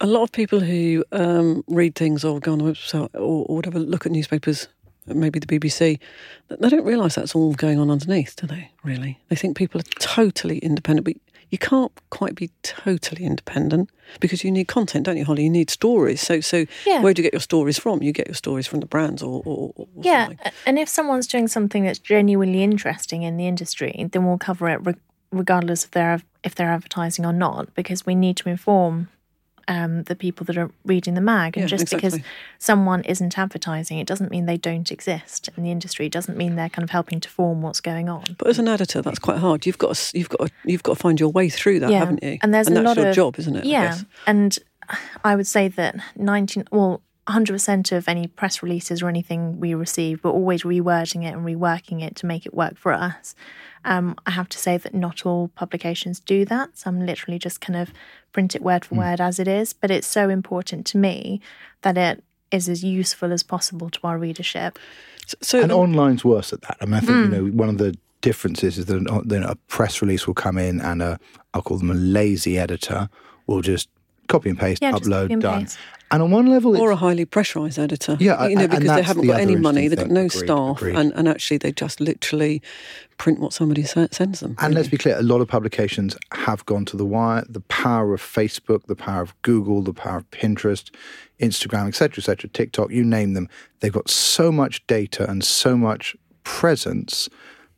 A 0.00 0.06
lot 0.06 0.22
of 0.22 0.30
people 0.30 0.60
who 0.60 1.04
um, 1.10 1.64
read 1.66 1.96
things 1.96 2.24
or 2.24 2.38
go 2.38 2.52
on 2.52 2.58
the 2.58 2.64
website 2.64 3.12
or, 3.14 3.44
or 3.46 3.56
whatever, 3.56 3.80
look 3.80 4.06
at 4.06 4.12
newspapers, 4.12 4.68
maybe 5.06 5.38
the 5.38 5.46
BBC, 5.46 5.98
they 6.48 6.68
don't 6.68 6.84
realise 6.84 7.14
that's 7.14 7.34
all 7.34 7.54
going 7.54 7.78
on 7.78 7.90
underneath, 7.90 8.36
do 8.36 8.46
they? 8.46 8.70
Really, 8.84 9.18
they 9.28 9.36
think 9.36 9.56
people 9.56 9.80
are 9.80 9.90
totally 9.98 10.58
independent, 10.58 11.04
but 11.04 11.16
you 11.50 11.58
can't 11.58 11.92
quite 12.10 12.34
be 12.34 12.50
totally 12.62 13.24
independent 13.24 13.90
because 14.20 14.44
you 14.44 14.50
need 14.50 14.68
content, 14.68 15.06
don't 15.06 15.16
you, 15.16 15.24
Holly? 15.24 15.44
You 15.44 15.50
need 15.50 15.70
stories. 15.70 16.20
So, 16.20 16.40
so 16.40 16.66
Yeah. 16.86 17.00
where 17.02 17.14
do 17.14 17.20
you 17.22 17.24
get 17.24 17.32
your 17.32 17.40
stories 17.40 17.78
from? 17.78 18.02
You 18.02 18.12
get 18.12 18.26
your 18.26 18.34
stories 18.34 18.66
from 18.66 18.80
the 18.80 18.86
brands 18.86 19.22
or, 19.22 19.42
or, 19.44 19.72
or 19.76 19.86
yeah. 20.00 20.26
something. 20.26 20.52
And 20.66 20.78
if 20.78 20.88
someone's 20.88 21.26
doing 21.26 21.48
something 21.48 21.84
that's 21.84 21.98
genuinely 21.98 22.62
interesting 22.62 23.22
in 23.22 23.36
the 23.36 23.46
industry, 23.46 24.08
then 24.12 24.26
we'll 24.26 24.38
cover 24.38 24.68
it 24.68 24.84
re- 24.84 24.94
regardless 25.32 25.84
if 25.84 25.90
they're 25.92 26.22
if 26.44 26.54
they're 26.54 26.70
advertising 26.70 27.26
or 27.26 27.32
not, 27.32 27.74
because 27.74 28.06
we 28.06 28.14
need 28.14 28.36
to 28.38 28.48
inform 28.48 29.08
um, 29.68 30.02
the 30.04 30.16
people 30.16 30.44
that 30.46 30.56
are 30.58 30.70
reading 30.84 31.14
the 31.14 31.20
mag. 31.20 31.56
And 31.56 31.64
Yeah, 31.70 31.76
just 31.76 31.90
because 31.94 32.18
someone 32.58 33.02
isn't 33.04 33.38
advertising, 33.38 33.98
it 33.98 34.06
doesn't 34.06 34.30
mean 34.30 34.46
they 34.46 34.56
don't 34.56 34.90
exist 34.90 35.48
in 35.56 35.62
the 35.62 35.70
industry. 35.70 36.06
It 36.06 36.12
doesn't 36.12 36.36
mean 36.36 36.56
they're 36.56 36.68
kind 36.70 36.82
of 36.82 36.90
helping 36.90 37.20
to 37.20 37.28
form 37.28 37.62
what's 37.62 37.80
going 37.80 38.08
on. 38.08 38.24
But 38.38 38.48
as 38.48 38.58
an 38.58 38.66
editor, 38.66 39.02
that's 39.02 39.18
quite 39.18 39.38
hard. 39.38 39.66
You've 39.66 39.78
got 39.78 39.94
to, 39.94 40.18
you've 40.18 40.28
got 40.30 40.46
to, 40.48 40.52
you've 40.64 40.82
got 40.82 40.94
to 40.94 41.00
find 41.00 41.20
your 41.20 41.28
way 41.30 41.48
through 41.48 41.80
that, 41.80 41.90
Yeah, 41.90 41.98
haven't 42.00 42.22
you? 42.22 42.38
and 42.42 42.52
there's 42.52 42.68
a 42.68 42.70
that's 42.74 42.84
lot 42.84 42.96
your 42.96 43.08
of- 43.10 43.14
job, 43.14 43.38
isn't 43.38 43.56
it? 43.56 43.64
Yeah, 43.64 43.88
guess? 43.90 44.04
and 44.26 44.58
I 45.22 45.36
would 45.36 45.46
say 45.46 45.68
that 45.68 45.96
nineteen, 46.16 46.64
well, 46.72 47.02
hundred 47.28 47.52
percent 47.52 47.92
of 47.92 48.08
any 48.08 48.26
press 48.26 48.62
releases 48.62 49.02
or 49.02 49.08
anything 49.10 49.60
we 49.60 49.74
receive, 49.74 50.24
we're 50.24 50.30
always 50.30 50.62
rewording 50.62 51.24
it 51.24 51.34
and 51.34 51.44
reworking 51.44 52.02
it 52.02 52.16
to 52.16 52.26
make 52.26 52.46
it 52.46 52.54
work 52.54 52.78
for 52.78 52.92
us. 52.92 53.34
Um, 53.84 54.16
I 54.26 54.30
have 54.32 54.48
to 54.50 54.58
say 54.58 54.76
that 54.76 54.94
not 54.94 55.24
all 55.26 55.48
publications 55.48 56.20
do 56.20 56.44
that. 56.46 56.76
Some 56.76 57.04
literally 57.06 57.38
just 57.38 57.60
kind 57.60 57.76
of 57.78 57.92
print 58.32 58.54
it 58.54 58.62
word 58.62 58.84
for 58.84 58.96
word 58.96 59.20
as 59.20 59.38
it 59.38 59.48
is. 59.48 59.72
But 59.72 59.90
it's 59.90 60.06
so 60.06 60.28
important 60.28 60.86
to 60.86 60.98
me 60.98 61.40
that 61.82 61.96
it 61.96 62.22
is 62.50 62.68
as 62.68 62.82
useful 62.82 63.32
as 63.32 63.42
possible 63.42 63.90
to 63.90 64.00
our 64.04 64.18
readership. 64.18 64.78
So, 65.26 65.36
so 65.42 65.62
And 65.62 65.72
online's 65.72 66.24
worse 66.24 66.52
at 66.52 66.62
that. 66.62 66.76
I 66.80 66.84
mean, 66.86 66.94
I 66.94 67.00
think 67.00 67.10
Mm. 67.18 67.22
you 67.24 67.28
know 67.28 67.44
one 67.52 67.68
of 67.68 67.78
the 67.78 67.96
differences 68.20 68.78
is 68.78 68.86
that 68.86 69.48
a 69.50 69.56
press 69.68 70.02
release 70.02 70.26
will 70.26 70.34
come 70.34 70.58
in 70.58 70.80
and 70.80 71.02
a 71.02 71.20
I'll 71.54 71.62
call 71.62 71.78
them 71.78 71.90
a 71.90 71.94
lazy 71.94 72.58
editor 72.58 73.08
will 73.46 73.62
just 73.62 73.88
copy 74.28 74.50
and 74.50 74.58
paste, 74.58 74.80
Yeah, 74.82 74.92
upload, 74.92 75.30
and 75.32 75.42
done. 75.42 75.62
paste. 75.64 75.78
And 76.10 76.22
on 76.22 76.30
one 76.30 76.46
level, 76.46 76.74
or 76.80 76.90
a 76.90 76.96
highly 76.96 77.26
pressurised 77.26 77.78
editor. 77.78 78.16
Yeah, 78.18 78.46
you 78.46 78.56
know, 78.56 78.62
and 78.62 78.70
because 78.70 78.86
they 78.96 79.02
haven't 79.02 79.22
the 79.26 79.32
got 79.32 79.40
any 79.40 79.56
money, 79.56 79.88
they've 79.88 79.98
got 79.98 80.08
no 80.08 80.24
Agreed, 80.24 80.38
staff, 80.38 80.78
agreed. 80.78 80.96
and, 80.96 81.12
and 81.14 81.28
actually 81.28 81.58
they 81.58 81.70
just 81.70 82.00
literally 82.00 82.62
print 83.18 83.40
what 83.40 83.52
somebody 83.52 83.82
sends 83.82 84.40
them. 84.40 84.56
and 84.58 84.74
let's 84.74 84.88
be 84.88 84.96
clear, 84.96 85.18
a 85.18 85.22
lot 85.22 85.42
of 85.42 85.48
publications 85.48 86.16
have 86.32 86.64
gone 86.64 86.86
to 86.86 86.96
the 86.96 87.04
wire. 87.04 87.44
The 87.46 87.60
power 87.60 88.14
of 88.14 88.22
Facebook, 88.22 88.86
the 88.86 88.96
power 88.96 89.20
of 89.20 89.34
Google, 89.42 89.82
the 89.82 89.92
power 89.92 90.16
of 90.18 90.30
Pinterest, 90.30 90.90
Instagram, 91.40 91.88
etc., 91.88 92.22
etc., 92.22 92.48
TikTok, 92.48 92.90
you 92.90 93.04
name 93.04 93.34
them, 93.34 93.46
they've 93.80 93.92
got 93.92 94.08
so 94.08 94.50
much 94.50 94.86
data 94.86 95.28
and 95.28 95.44
so 95.44 95.76
much 95.76 96.16
presence 96.42 97.28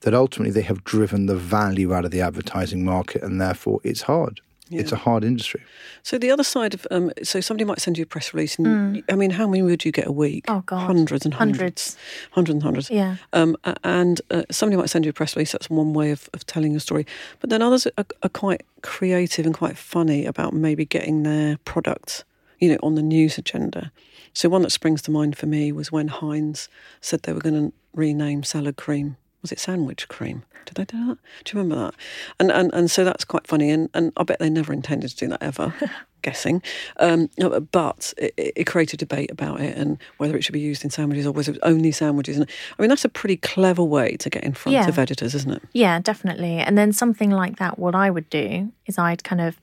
that 0.02 0.14
ultimately 0.14 0.52
they 0.52 0.62
have 0.62 0.85
driven 0.85 1.26
the 1.26 1.37
value 1.37 1.92
out 1.92 2.04
of 2.04 2.11
the 2.12 2.21
advertising 2.21 2.85
market, 2.85 3.23
and 3.23 3.40
therefore 3.40 3.80
it's 3.83 4.02
hard. 4.02 4.40
It's 4.79 4.93
a 4.93 4.97
hard 4.97 5.25
industry. 5.25 5.62
So 6.03 6.17
the 6.19 6.31
other 6.31 6.45
side 6.45 6.75
of 6.75 6.87
um, 6.91 7.11
so 7.23 7.41
somebody 7.41 7.65
might 7.65 7.81
send 7.81 7.99
you 7.99 8.03
a 8.05 8.07
press 8.07 8.33
release, 8.33 8.59
and 8.59 9.03
I 9.09 9.17
mean, 9.17 9.31
how 9.31 9.47
many 9.47 9.62
would 9.62 9.85
you 9.85 9.93
get 9.93 10.07
a 10.07 10.12
week? 10.12 10.47
Mm. 10.47 10.59
Oh, 10.59 10.62
God. 10.67 10.87
hundreds 10.87 11.25
and 11.25 11.35
hundreds, 11.35 11.61
Hundreds. 11.61 11.97
hundreds 12.33 12.55
and 12.55 12.62
hundreds. 12.62 12.91
Yeah. 12.91 13.17
Um, 13.33 13.57
and 13.85 14.21
uh, 14.31 14.43
somebody 14.50 14.77
might 14.77 14.91
send 14.91 15.05
you 15.05 15.11
a 15.11 15.12
press 15.12 15.35
release. 15.37 15.53
That's 15.53 15.69
one 15.69 15.93
way 15.93 16.11
of, 16.11 16.29
of 16.35 16.47
telling 16.47 16.77
a 16.77 16.81
story. 16.81 17.07
But 17.41 17.50
then 17.50 17.62
others 17.62 17.87
are, 17.99 18.07
are 18.23 18.29
quite 18.29 18.62
creative 18.83 19.45
and 19.47 19.55
quite 19.55 19.77
funny 19.77 20.25
about 20.27 20.55
maybe 20.55 20.85
getting 20.85 21.23
their 21.25 21.59
product, 21.65 22.25
you 22.59 22.71
know, 22.71 22.79
on 22.83 22.95
the 22.95 23.03
news 23.03 23.39
agenda. 23.39 23.91
So 24.33 24.49
one 24.49 24.62
that 24.62 24.71
springs 24.71 25.03
to 25.03 25.11
mind 25.11 25.37
for 25.37 25.47
me 25.47 25.73
was 25.73 25.91
when 25.91 26.09
Heinz 26.09 26.69
said 27.00 27.23
they 27.23 27.33
were 27.33 27.41
going 27.41 27.71
to 27.71 27.73
rename 27.95 28.45
salad 28.45 28.77
cream. 28.77 29.17
Was 29.42 29.52
it 29.52 29.59
sandwich 29.59 30.09
cream? 30.09 30.42
Did 30.66 30.75
they 30.76 30.85
do 30.85 31.06
that? 31.06 31.18
Do 31.44 31.56
you 31.56 31.62
remember 31.62 31.85
that? 31.87 31.94
And 32.38 32.50
and, 32.52 32.70
and 32.75 32.90
so 32.90 33.04
that's 33.04 33.25
quite 33.25 33.47
funny. 33.47 33.70
And, 33.70 33.88
and 33.94 34.12
I 34.16 34.23
bet 34.23 34.38
they 34.38 34.50
never 34.50 34.73
intended 34.73 35.11
to 35.11 35.16
do 35.16 35.28
that 35.28 35.42
ever. 35.42 35.75
guessing, 36.23 36.61
um, 36.99 37.30
but 37.73 38.12
it, 38.18 38.35
it 38.37 38.64
created 38.66 38.99
debate 38.99 39.30
about 39.30 39.59
it 39.59 39.75
and 39.75 39.97
whether 40.18 40.37
it 40.37 40.44
should 40.44 40.52
be 40.52 40.61
used 40.61 40.85
in 40.85 40.90
sandwiches 40.90 41.26
or 41.26 41.32
whether 41.32 41.50
it 41.50 41.54
was 41.54 41.70
only 41.73 41.90
sandwiches. 41.90 42.37
And 42.37 42.47
I 42.78 42.82
mean, 42.82 42.90
that's 42.90 43.06
a 43.06 43.09
pretty 43.09 43.38
clever 43.38 43.82
way 43.82 44.16
to 44.18 44.28
get 44.28 44.44
in 44.44 44.52
front 44.52 44.75
Yeah. 44.75 44.87
of 44.87 44.99
editors, 44.99 45.35
isn't 45.35 45.50
it? 45.50 45.62
Yeah, 45.73 45.99
definitely. 45.99 46.59
And 46.59 46.76
then 46.76 46.92
something 46.92 47.30
like 47.30 47.56
that, 47.56 47.78
what 47.78 47.94
I 47.94 48.11
would 48.11 48.28
do 48.28 48.70
is 48.85 48.99
I'd 48.99 49.25
kind 49.25 49.40
of 49.40 49.59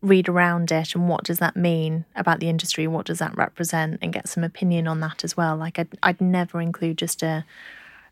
read 0.00 0.28
around 0.28 0.70
it 0.70 0.94
and 0.94 1.08
what 1.08 1.24
does 1.24 1.40
that 1.40 1.56
mean 1.56 2.04
about 2.14 2.38
the 2.38 2.48
industry? 2.48 2.86
What 2.86 3.06
does 3.06 3.18
that 3.18 3.36
represent? 3.36 3.98
And 4.00 4.12
get 4.12 4.28
some 4.28 4.44
opinion 4.44 4.86
on 4.86 5.00
that 5.00 5.24
as 5.24 5.36
well. 5.36 5.56
Like 5.56 5.76
I'd, 5.76 5.88
I'd 6.04 6.20
never 6.20 6.60
include 6.60 6.98
just 6.98 7.24
a 7.24 7.44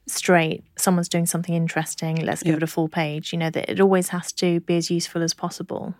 straight, 0.07 0.65
someone's 0.77 1.09
doing 1.09 1.27
something 1.27 1.55
interesting, 1.55 2.17
let's 2.17 2.43
give 2.43 2.53
Yeah. 2.53 2.57
it 2.59 2.63
a 2.63 2.67
full 2.67 2.89
page. 2.89 3.33
You 3.33 3.39
know, 3.39 3.51
that 3.51 3.71
it 3.71 3.81
always 3.81 4.09
has 4.09 4.33
to 4.35 4.61
be 4.61 4.77
as 4.77 4.91
useful 4.91 5.23
as 5.23 5.35
possible. 5.35 5.95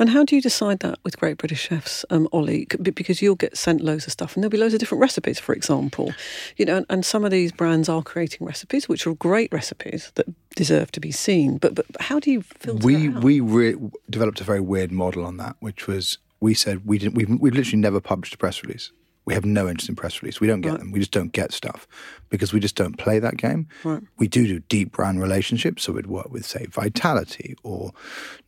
And 0.00 0.10
how 0.10 0.24
do 0.24 0.34
you 0.34 0.42
decide 0.42 0.80
that 0.80 0.98
with 1.04 1.16
Great 1.18 1.38
British 1.38 1.68
Chefs, 1.68 2.04
um, 2.10 2.28
Ollie? 2.32 2.66
Because 2.82 3.22
you'll 3.22 3.36
get 3.36 3.56
sent 3.56 3.80
loads 3.80 4.04
of 4.04 4.12
stuff, 4.12 4.34
and 4.34 4.42
there'll 4.42 4.50
be 4.50 4.58
loads 4.58 4.74
of 4.74 4.80
different 4.80 5.00
recipes, 5.00 5.38
for 5.38 5.52
example. 5.54 6.12
You 6.56 6.64
know, 6.66 6.76
and, 6.78 6.86
and 6.90 7.04
some 7.06 7.24
of 7.24 7.30
these 7.30 7.52
brands 7.52 7.88
are 7.88 8.02
creating 8.02 8.44
recipes, 8.46 8.88
which 8.88 9.06
are 9.06 9.14
great 9.14 9.52
recipes 9.52 10.10
that 10.16 10.26
deserve 10.56 10.90
to 10.92 11.00
be 11.00 11.12
seen. 11.12 11.58
But 11.58 11.76
but 11.76 11.86
how 12.00 12.18
do 12.18 12.32
you 12.32 12.42
filter 12.42 12.84
we 12.84 13.08
out? 13.08 13.22
we 13.22 13.38
re- 13.40 13.76
developed 14.10 14.40
a 14.40 14.44
very 14.44 14.60
weird 14.60 14.90
model 14.90 15.24
on 15.24 15.36
that, 15.36 15.54
which 15.60 15.86
was 15.86 16.18
we 16.40 16.52
said 16.52 16.84
we 16.84 16.98
didn't 16.98 17.14
we've, 17.14 17.30
we've 17.40 17.54
literally 17.54 17.78
never 17.78 18.00
published 18.00 18.34
a 18.34 18.38
press 18.38 18.62
release. 18.64 18.90
We 19.26 19.34
have 19.34 19.44
no 19.44 19.68
interest 19.68 19.88
in 19.88 19.94
press 19.96 20.22
release. 20.22 20.40
We 20.40 20.46
don't 20.48 20.60
get 20.62 20.78
them. 20.78 20.90
We 20.90 20.98
just 20.98 21.12
don't 21.12 21.30
get 21.32 21.52
stuff 21.52 21.86
because 22.30 22.52
we 22.52 22.58
just 22.58 22.74
don't 22.74 22.96
play 22.98 23.18
that 23.20 23.36
game. 23.36 23.68
Right. 23.84 24.02
We 24.18 24.26
do 24.26 24.46
do 24.46 24.60
deep 24.60 24.92
brand 24.92 25.20
relationships, 25.20 25.84
so 25.84 25.92
we'd 25.92 26.06
work 26.06 26.30
with 26.32 26.44
say 26.46 26.66
Vitality 26.66 27.54
or 27.62 27.92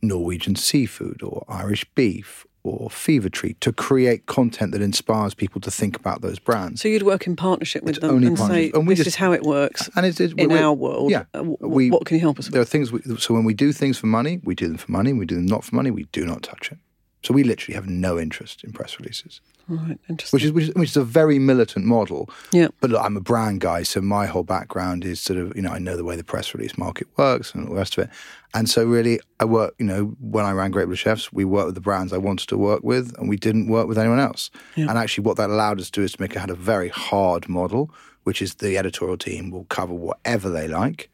Norwegian 0.01 0.55
Seafood 0.55 1.21
or 1.23 1.45
Irish 1.47 1.85
Beef 1.95 2.45
or 2.63 2.89
Fever 2.89 3.27
Tree 3.29 3.55
to 3.59 3.73
create 3.73 4.25
content 4.25 4.71
that 4.71 4.81
inspires 4.81 5.33
people 5.33 5.59
to 5.61 5.69
think 5.69 5.97
about 5.97 6.21
those 6.21 6.39
brands. 6.39 6.81
so 6.81 6.87
you'd 6.87 7.03
work 7.03 7.27
in 7.27 7.35
partnership 7.35 7.83
with 7.83 7.95
It's 7.97 7.99
them 8.01 8.11
only 8.15 8.27
and 8.27 8.39
say. 8.39 8.71
And 8.73 8.87
we 8.87 8.93
"This 8.93 8.99
just- 9.05 9.07
is 9.09 9.15
how 9.15 9.33
it 9.33 9.43
works." 9.43 9.89
and 9.97 10.05
it's, 10.05 10.19
it's 10.21 10.33
in 10.37 10.49
our 10.53 10.73
world, 10.73 11.11
Yeah, 11.11 11.25
uh, 11.33 11.43
wh- 11.43 11.61
we- 11.61 11.91
what 11.91 12.05
can 12.05 12.15
you 12.15 12.21
help 12.21 12.39
us 12.39 12.45
with? 12.45 12.53
There 12.53 12.61
are 12.61 12.65
things. 12.65 12.89
We, 12.91 13.01
so 13.19 13.33
when 13.33 13.43
we 13.43 13.53
do 13.53 13.73
things 13.73 13.97
for 13.97 14.07
money, 14.07 14.39
we 14.45 14.55
do 14.55 14.67
them 14.69 14.77
for 14.77 14.89
money. 14.91 15.11
We 15.11 15.25
do 15.25 15.35
them 15.35 15.45
not 15.45 15.65
for 15.65 15.75
money. 15.75 15.91
We 15.91 16.05
do 16.13 16.25
not 16.25 16.41
touch 16.41 16.71
it. 16.71 16.77
So 17.23 17.33
we 17.33 17.43
literally 17.43 17.75
have 17.75 17.87
no 17.87 18.19
interest 18.19 18.63
in 18.63 18.73
press 18.73 18.99
releases, 18.99 19.39
Right, 19.69 19.97
interesting. 20.09 20.35
which 20.35 20.43
is 20.43 20.51
which 20.51 20.63
is, 20.65 20.75
which 20.75 20.89
is 20.89 20.97
a 20.97 21.03
very 21.05 21.39
militant 21.39 21.85
model. 21.85 22.29
yeah. 22.51 22.67
But 22.81 22.89
look, 22.91 23.01
I'm 23.03 23.15
a 23.15 23.21
brand 23.21 23.61
guy, 23.61 23.83
so 23.83 24.01
my 24.01 24.25
whole 24.25 24.43
background 24.43 25.05
is 25.05 25.21
sort 25.21 25.39
of, 25.39 25.55
you 25.55 25.61
know, 25.61 25.71
I 25.71 25.79
know 25.79 25.95
the 25.95 26.03
way 26.03 26.17
the 26.17 26.23
press 26.25 26.53
release 26.53 26.77
market 26.77 27.07
works 27.17 27.53
and 27.53 27.63
all 27.63 27.73
the 27.73 27.79
rest 27.79 27.97
of 27.97 28.03
it. 28.03 28.09
And 28.53 28.69
so 28.69 28.83
really, 28.83 29.19
I 29.39 29.45
work, 29.45 29.73
you 29.79 29.85
know, 29.85 30.15
when 30.19 30.43
I 30.45 30.51
ran 30.51 30.71
Great 30.71 30.85
British 30.87 31.03
Chefs, 31.03 31.31
we 31.31 31.45
worked 31.45 31.67
with 31.67 31.75
the 31.75 31.81
brands 31.81 32.11
I 32.11 32.17
wanted 32.17 32.49
to 32.49 32.57
work 32.57 32.83
with, 32.83 33.17
and 33.17 33.29
we 33.29 33.37
didn't 33.37 33.67
work 33.67 33.87
with 33.87 33.97
anyone 33.97 34.19
else. 34.19 34.51
And 34.75 34.91
actually, 34.91 35.23
what 35.23 35.37
that 35.37 35.49
allowed 35.49 35.79
us 35.79 35.89
to 35.91 36.01
do 36.01 36.03
is 36.03 36.11
to 36.13 36.21
make 36.21 36.35
it 36.35 36.39
had 36.39 36.49
a 36.49 36.55
very 36.55 36.89
hard 36.89 37.47
model, 37.47 37.89
which 38.23 38.41
is 38.41 38.55
the 38.55 38.77
editorial 38.77 39.17
team 39.17 39.49
will 39.49 39.63
cover 39.65 39.93
whatever 39.93 40.49
they 40.49 40.67
like. 40.67 41.09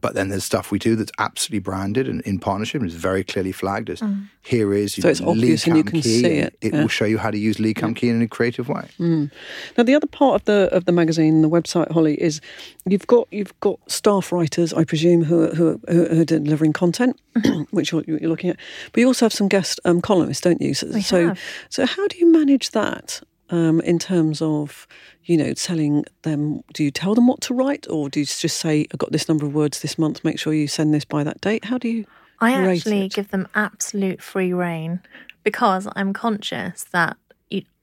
But 0.00 0.14
then 0.14 0.28
there's 0.28 0.44
stuff 0.44 0.70
we 0.70 0.78
do 0.78 0.96
that's 0.96 1.12
absolutely 1.18 1.60
branded 1.60 2.08
and 2.08 2.20
in 2.22 2.38
partnership 2.38 2.80
and 2.80 2.90
is 2.90 2.96
very 2.96 3.22
clearly 3.24 3.52
flagged 3.52 3.90
as 3.90 4.00
mm. 4.00 4.26
here 4.42 4.72
is 4.72 4.94
So 4.94 5.08
it's 5.08 5.20
Lee 5.20 5.26
obvious 5.26 5.66
and 5.66 5.76
you 5.76 5.84
can 5.84 6.00
Key, 6.00 6.22
see 6.22 6.36
it, 6.38 6.56
It 6.60 6.72
yeah. 6.72 6.80
will 6.80 6.88
show 6.88 7.04
you 7.04 7.18
how 7.18 7.30
to 7.30 7.38
use 7.38 7.58
Lee 7.58 7.74
Kum 7.74 7.94
Kee 7.94 8.08
in 8.08 8.22
a 8.22 8.28
creative 8.28 8.68
way. 8.68 8.88
Mm. 8.98 9.30
Now, 9.76 9.84
the 9.84 9.94
other 9.94 10.06
part 10.06 10.34
of 10.36 10.44
the 10.44 10.68
of 10.72 10.84
the 10.84 10.92
magazine, 10.92 11.42
the 11.42 11.50
website, 11.50 11.90
Holly, 11.90 12.20
is 12.20 12.40
you've 12.86 13.06
got 13.06 13.28
you've 13.30 13.58
got 13.60 13.78
staff 13.90 14.32
writers, 14.32 14.72
I 14.72 14.84
presume, 14.84 15.24
who 15.24 15.42
are, 15.42 15.54
who 15.54 15.68
are, 15.68 15.92
who 15.92 16.20
are 16.20 16.24
delivering 16.24 16.72
content, 16.72 17.20
mm-hmm. 17.36 17.62
which 17.76 17.92
you're, 17.92 18.04
you're 18.06 18.30
looking 18.30 18.50
at. 18.50 18.56
But 18.92 19.00
you 19.00 19.06
also 19.06 19.26
have 19.26 19.32
some 19.32 19.48
guest 19.48 19.80
um, 19.84 20.00
columnists, 20.00 20.42
don't 20.42 20.60
you? 20.60 20.74
So, 20.74 20.86
We 20.88 21.02
so, 21.02 21.28
have. 21.28 21.40
so 21.68 21.86
how 21.86 22.06
do 22.08 22.18
you 22.18 22.30
manage 22.30 22.70
that 22.70 23.20
um, 23.50 23.80
in 23.80 23.98
terms 23.98 24.40
of 24.42 24.86
you 25.24 25.36
know 25.36 25.52
telling 25.52 26.04
them? 26.22 26.62
Do 26.72 26.84
you 26.84 26.90
tell 26.90 27.14
them 27.14 27.26
what 27.26 27.40
to 27.42 27.54
write, 27.54 27.86
or 27.88 28.08
do 28.08 28.20
you 28.20 28.26
just 28.26 28.58
say, 28.58 28.86
"I've 28.92 28.98
got 28.98 29.12
this 29.12 29.28
number 29.28 29.46
of 29.46 29.54
words 29.54 29.80
this 29.80 29.98
month. 29.98 30.24
Make 30.24 30.38
sure 30.38 30.52
you 30.52 30.68
send 30.68 30.94
this 30.94 31.04
by 31.04 31.24
that 31.24 31.40
date"? 31.40 31.66
How 31.66 31.78
do 31.78 31.88
you? 31.88 32.06
I 32.40 32.52
actually 32.52 33.04
it? 33.06 33.12
give 33.12 33.30
them 33.30 33.48
absolute 33.54 34.22
free 34.22 34.52
reign 34.52 35.00
because 35.44 35.86
I'm 35.94 36.12
conscious 36.12 36.84
that 36.92 37.16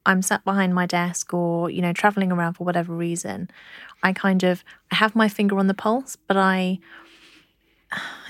I'm 0.07 0.21
sat 0.21 0.45
behind 0.45 0.73
my 0.73 0.85
desk 0.85 1.33
or 1.33 1.69
you 1.69 1.81
know 1.81 1.93
traveling 1.93 2.31
around 2.31 2.53
for 2.53 2.63
whatever 2.63 2.93
reason. 2.93 3.51
I 4.01 4.13
kind 4.13 4.41
of 4.43 4.63
I 4.89 4.95
have 4.95 5.15
my 5.15 5.27
finger 5.27 5.59
on 5.59 5.67
the 5.67 5.73
pulse, 5.73 6.15
but 6.15 6.37
I 6.37 6.79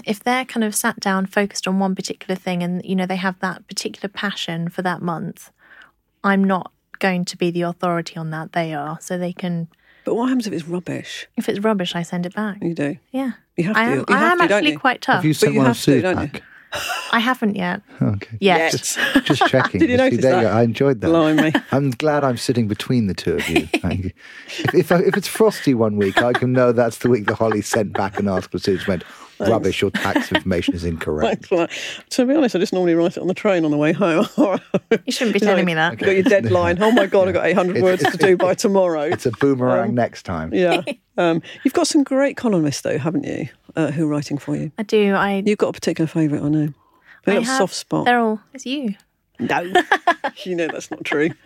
if 0.03 0.21
they're 0.23 0.43
kind 0.43 0.63
of 0.63 0.75
sat 0.75 0.99
down 0.99 1.27
focused 1.27 1.67
on 1.67 1.79
one 1.79 1.95
particular 1.95 2.35
thing 2.35 2.63
and 2.63 2.83
you 2.83 2.95
know 2.95 3.05
they 3.05 3.15
have 3.15 3.39
that 3.39 3.67
particular 3.67 4.09
passion 4.09 4.69
for 4.69 4.81
that 4.81 5.03
month, 5.03 5.51
I'm 6.23 6.43
not 6.43 6.71
going 6.99 7.25
to 7.25 7.37
be 7.37 7.51
the 7.51 7.61
authority 7.63 8.15
on 8.17 8.29
that. 8.31 8.53
They 8.53 8.73
are, 8.73 8.97
so 9.01 9.17
they 9.17 9.33
can. 9.33 9.67
But 10.05 10.15
what 10.15 10.27
happens 10.29 10.47
if 10.47 10.53
it's 10.53 10.65
rubbish? 10.67 11.27
If 11.35 11.49
it's 11.49 11.59
rubbish, 11.59 11.95
I 11.95 12.03
send 12.03 12.25
it 12.25 12.33
back. 12.33 12.63
You 12.63 12.73
do. 12.73 12.97
Yeah, 13.11 13.31
You 13.57 13.65
have 13.65 13.75
I 13.77 13.85
to. 13.85 13.91
am. 13.91 13.97
You 13.99 14.05
I 14.09 14.31
am 14.31 14.37
to, 14.39 14.43
actually 14.45 14.75
quite 14.77 15.01
tough. 15.01 15.15
Have 15.17 15.25
you 15.25 15.33
sent 15.33 15.53
you 15.53 15.59
one 15.59 15.67
have 15.67 15.75
of 15.75 15.81
to, 15.83 15.91
Sue's 15.91 16.01
don't 16.03 16.33
you? 16.33 16.39
Back? 16.77 17.13
I 17.13 17.19
haven't 17.19 17.55
yet. 17.55 17.81
Okay. 18.01 18.37
Yet. 18.39 18.71
Just 18.71 19.45
checking. 19.47 19.79
Did 19.79 19.89
you 19.89 19.95
See, 19.97 20.03
notice 20.03 20.21
there 20.21 20.37
you 20.37 20.43
that? 20.43 20.51
go. 20.51 20.57
I 20.57 20.63
enjoyed 20.63 21.01
that. 21.01 21.07
Blimey. 21.07 21.53
I'm 21.71 21.91
glad 21.91 22.23
I'm 22.23 22.37
sitting 22.37 22.67
between 22.67 23.07
the 23.07 23.13
two 23.13 23.35
of 23.35 23.47
you. 23.49 23.67
You. 23.73 24.11
if, 24.47 24.73
if, 24.73 24.91
I, 24.91 24.99
if 24.99 25.15
it's 25.17 25.27
frosty 25.27 25.73
one 25.73 25.97
week, 25.97 26.21
I 26.21 26.33
can 26.33 26.51
know 26.53 26.71
that's 26.71 26.99
the 26.99 27.09
week 27.09 27.25
the 27.27 27.35
Holly 27.35 27.61
sent 27.61 27.93
back 27.93 28.19
an 28.19 28.27
article 28.27 28.59
to 28.59 28.71
which 28.73 28.87
went, 28.87 29.03
rubbish, 29.39 29.81
your 29.81 29.91
tax 29.91 30.31
information 30.31 30.73
is 30.73 30.83
incorrect. 30.83 31.45
Thanks. 31.49 31.99
To 32.11 32.25
be 32.25 32.33
honest, 32.35 32.55
I 32.55 32.59
just 32.59 32.73
normally 32.73 32.95
write 32.95 33.17
it 33.17 33.21
on 33.21 33.27
the 33.27 33.33
train 33.33 33.65
on 33.65 33.71
the 33.71 33.77
way 33.77 33.93
home. 33.93 34.27
You 35.05 35.11
shouldn't 35.11 35.33
be 35.33 35.39
telling 35.39 35.65
me 35.65 35.73
that. 35.73 35.93
You've 35.93 35.99
got 36.01 36.11
your 36.15 36.23
deadline. 36.23 36.81
Oh 36.81 36.91
my 36.91 37.05
God, 37.05 37.27
I've 37.29 37.33
got 37.33 37.45
800 37.45 37.77
It's- 37.77 37.83
words 37.83 38.03
to 38.03 38.17
do 38.17 38.35
by 38.37 38.53
tomorrow. 38.55 39.01
It's 39.03 39.25
a 39.25 39.31
boomerang 39.31 39.93
next 39.95 40.23
time. 40.23 40.53
yeah. 40.53 40.81
Um, 41.17 41.41
you've 41.63 41.73
got 41.73 41.87
some 41.87 42.03
great 42.03 42.37
columnists, 42.37 42.81
though, 42.81 42.97
haven't 42.97 43.23
you, 43.25 43.47
uh, 43.77 43.91
who 43.91 44.05
are 44.05 44.07
writing 44.07 44.37
for 44.37 44.55
you? 44.55 44.71
I 44.77 44.83
do. 44.83 45.13
I. 45.13 45.43
You've 45.45 45.59
got 45.59 45.69
a 45.69 45.73
particular 45.73 46.07
favourite, 46.07 46.43
I 46.43 46.49
know. 46.49 46.73
A 47.25 47.29
little 47.29 47.43
have- 47.43 47.57
soft 47.57 47.75
spot. 47.75 48.05
They're 48.05 48.19
all. 48.19 48.41
It's 48.53 48.65
you. 48.65 48.95
No. 49.39 49.61
you 50.43 50.55
know 50.55 50.67
that's 50.67 50.89
not 50.89 51.05
true. 51.05 51.29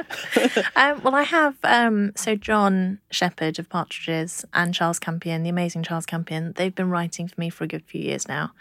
Um, 0.75 1.01
well, 1.03 1.13
I 1.13 1.23
have 1.23 1.57
um, 1.63 2.13
so 2.15 2.35
John 2.35 2.99
Shepherd 3.11 3.59
of 3.59 3.69
Partridges 3.69 4.45
and 4.53 4.73
Charles 4.73 4.97
Campion, 4.97 5.43
the 5.43 5.49
amazing 5.49 5.83
Charles 5.83 6.05
Campion. 6.05 6.53
They've 6.55 6.73
been 6.73 6.89
writing 6.89 7.27
for 7.27 7.39
me 7.39 7.49
for 7.49 7.65
a 7.65 7.67
good 7.67 7.83
few 7.85 8.01
years 8.01 8.27
now, 8.27 8.51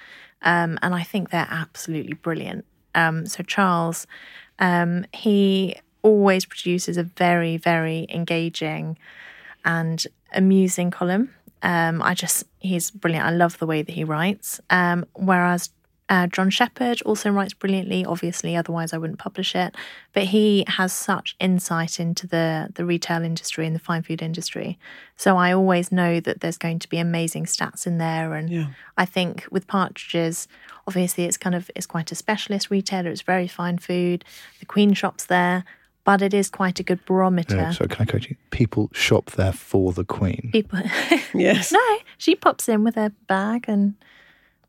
um, 0.43 0.79
and 0.83 0.95
I 0.95 1.03
think 1.03 1.31
they're 1.31 1.47
absolutely 1.49 2.15
brilliant. 2.15 2.65
Um, 2.95 3.27
so 3.27 3.43
Charles, 3.43 4.07
um, 4.59 5.07
he 5.15 5.77
always 6.03 6.45
produces 6.45 6.97
a 6.97 7.05
very, 7.05 7.57
very 7.57 8.07
engaging 8.11 8.99
and 9.65 10.05
amusing 10.35 10.91
column. 10.91 11.33
Um, 11.63 12.03
I 12.03 12.15
just 12.15 12.45
he's 12.59 12.91
brilliant. 12.91 13.27
I 13.27 13.31
love 13.31 13.59
the 13.59 13.67
way 13.67 13.83
that 13.83 13.93
he 13.93 14.05
writes. 14.05 14.61
Um, 14.71 15.05
whereas 15.15 15.71
uh, 16.09 16.27
John 16.27 16.51
Shepherd 16.51 17.01
also 17.03 17.31
writes 17.31 17.55
brilliantly. 17.55 18.05
Obviously, 18.05 18.57
otherwise 18.57 18.93
I 18.93 18.99
wouldn't 18.99 19.21
publish 19.21 19.55
it. 19.55 19.77
But 20.13 20.25
he 20.25 20.65
has 20.67 20.93
such 20.93 21.37
insight 21.39 22.01
into 22.01 22.27
the 22.27 22.69
the 22.75 22.85
retail 22.85 23.23
industry 23.23 23.67
and 23.67 23.75
the 23.75 23.81
fine 23.81 24.03
food 24.03 24.21
industry. 24.21 24.79
So 25.17 25.37
I 25.37 25.53
always 25.53 25.93
know 25.93 26.19
that 26.21 26.41
there's 26.41 26.59
going 26.59 26.81
to 26.81 26.89
be 26.89 26.99
amazing 26.99 27.45
stats 27.45 27.87
in 27.87 27.99
there. 27.99 28.35
And 28.35 28.51
Yeah. 28.51 28.67
I 28.99 29.05
think 29.05 29.47
with 29.53 29.67
partridges, 29.69 30.49
obviously 30.87 31.25
it's 31.25 31.37
kind 31.37 31.55
of 31.55 31.71
it's 31.77 31.87
quite 31.87 32.11
a 32.11 32.17
specialist 32.17 32.71
retailer. 32.71 33.11
It's 33.11 33.23
very 33.23 33.47
fine 33.47 33.79
food. 33.79 34.25
The 34.59 34.67
Queen 34.67 34.95
shop's 34.95 35.27
there, 35.27 35.65
but 36.11 36.23
it 36.23 36.35
is 36.35 36.51
quite 36.51 36.81
a 36.81 36.83
good 36.83 37.05
barometer. 37.05 37.55
Yeah, 37.55 37.71
so 37.71 37.87
can 37.87 38.03
I 38.03 38.05
correct 38.05 38.29
you? 38.29 38.37
People 38.51 38.91
shop 38.93 39.31
there 39.33 39.53
for 39.53 39.93
the 39.93 40.05
Queen. 40.05 40.51
People, 40.53 40.81
Yes. 41.35 41.71
no, 41.71 41.99
she 42.19 42.35
pops 42.35 42.69
in 42.69 42.83
with 42.83 42.97
her 42.97 43.13
bag 43.29 43.67
and 43.69 43.95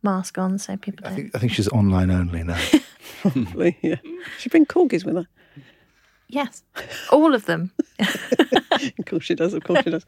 mask 0.03 0.37
on, 0.37 0.59
so 0.59 0.77
people 0.77 1.03
I 1.03 1.09
don't. 1.09 1.17
think, 1.17 1.35
I 1.35 1.39
think 1.39 1.51
she's 1.51 1.67
online 1.69 2.11
only 2.11 2.43
now. 2.43 2.61
Probably, 3.21 3.75
yeah. 3.81 3.95
She 4.37 4.49
bring 4.49 4.67
corgis 4.67 5.03
with 5.03 5.15
her. 5.15 5.27
Yes, 6.27 6.61
all 7.11 7.33
of 7.33 7.45
them. 7.45 7.71
of 7.99 9.05
course 9.07 9.23
she 9.23 9.33
does. 9.33 9.55
Of 9.55 9.63
course 9.63 9.83
she 9.83 9.89
does. 9.89 10.05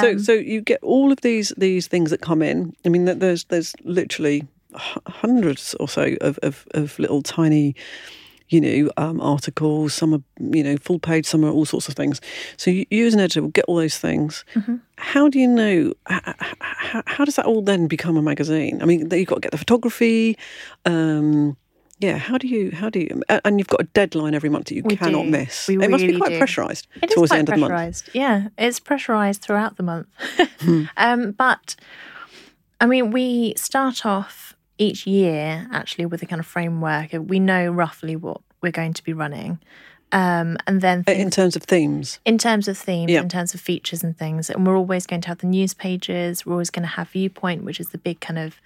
so, 0.00 0.10
um, 0.10 0.18
so 0.18 0.32
you 0.32 0.60
get 0.60 0.82
all 0.82 1.12
of 1.12 1.20
these 1.20 1.54
these 1.56 1.86
things 1.86 2.10
that 2.10 2.20
come 2.20 2.42
in. 2.42 2.74
I 2.84 2.88
mean, 2.88 3.04
there's 3.04 3.44
there's 3.44 3.74
literally 3.84 4.46
hundreds 4.74 5.74
or 5.78 5.88
so 5.88 6.16
of 6.20 6.36
of, 6.42 6.66
of 6.72 6.98
little 6.98 7.22
tiny 7.22 7.76
you 8.48 8.60
know, 8.60 8.90
um, 8.96 9.20
articles. 9.20 9.94
Some 9.94 10.14
are, 10.14 10.22
you 10.38 10.62
know, 10.62 10.76
full 10.76 10.98
page. 10.98 11.26
Some 11.26 11.44
are 11.44 11.50
all 11.50 11.64
sorts 11.64 11.88
of 11.88 11.94
things. 11.94 12.20
So 12.56 12.70
you, 12.70 12.86
you 12.90 13.06
as 13.06 13.14
an 13.14 13.20
editor 13.20 13.42
will 13.42 13.48
get 13.48 13.64
all 13.66 13.76
those 13.76 13.98
things. 13.98 14.44
Mm-hmm. 14.54 14.76
How 14.96 15.28
do 15.28 15.38
you 15.38 15.48
know? 15.48 15.94
How, 16.06 17.02
how, 17.06 17.24
does 17.24 17.36
that 17.36 17.46
all 17.46 17.62
then 17.62 17.86
become 17.86 18.16
a 18.16 18.22
magazine? 18.22 18.82
I 18.82 18.84
mean, 18.84 19.10
you've 19.10 19.28
got 19.28 19.36
to 19.36 19.40
get 19.40 19.52
the 19.52 19.58
photography. 19.58 20.36
Um, 20.84 21.56
yeah, 21.98 22.18
how 22.18 22.38
do 22.38 22.48
you? 22.48 22.70
How 22.72 22.90
do 22.90 23.00
you? 23.00 23.22
And 23.28 23.58
you've 23.58 23.68
got 23.68 23.80
a 23.80 23.84
deadline 23.84 24.34
every 24.34 24.50
month 24.50 24.66
that 24.66 24.74
you 24.74 24.82
we 24.84 24.96
cannot 24.96 25.24
do. 25.24 25.30
miss. 25.30 25.68
We 25.68 25.74
it 25.74 25.78
really 25.78 25.90
must 25.90 26.06
be 26.06 26.18
quite 26.18 26.30
do. 26.30 26.40
pressurised 26.40 26.86
it 27.02 27.10
towards 27.10 27.30
the 27.30 27.38
end 27.38 27.48
of 27.48 27.54
the 27.54 27.68
month. 27.68 28.08
Yeah, 28.12 28.48
it's 28.58 28.80
pressurised 28.80 29.38
throughout 29.38 29.76
the 29.76 29.84
month. 29.84 30.08
hmm. 30.60 30.84
um, 30.96 31.32
but 31.32 31.76
I 32.80 32.86
mean, 32.86 33.10
we 33.10 33.54
start 33.56 34.04
off 34.04 34.53
each 34.78 35.06
year 35.06 35.68
actually 35.72 36.06
with 36.06 36.22
a 36.22 36.26
kind 36.26 36.40
of 36.40 36.46
framework. 36.46 37.10
We 37.12 37.38
know 37.38 37.70
roughly 37.70 38.16
what 38.16 38.40
we're 38.60 38.72
going 38.72 38.94
to 38.94 39.04
be 39.04 39.12
running. 39.12 39.58
Um, 40.12 40.56
and 40.68 40.80
then 40.80 41.02
things, 41.02 41.20
in 41.20 41.30
terms 41.30 41.56
of 41.56 41.64
themes, 41.64 42.20
in 42.24 42.38
terms 42.38 42.68
of 42.68 42.78
themes, 42.78 43.10
yeah. 43.10 43.20
in 43.20 43.28
terms 43.28 43.52
of 43.52 43.60
features 43.60 44.04
and 44.04 44.16
things, 44.16 44.48
and 44.48 44.64
we're 44.64 44.76
always 44.76 45.06
going 45.06 45.22
to 45.22 45.28
have 45.28 45.38
the 45.38 45.48
news 45.48 45.74
pages. 45.74 46.46
We're 46.46 46.52
always 46.52 46.70
going 46.70 46.84
to 46.84 46.94
have 46.94 47.10
Viewpoint, 47.10 47.64
which 47.64 47.80
is 47.80 47.88
the 47.88 47.98
big 47.98 48.20
kind 48.20 48.38
of 48.38 48.60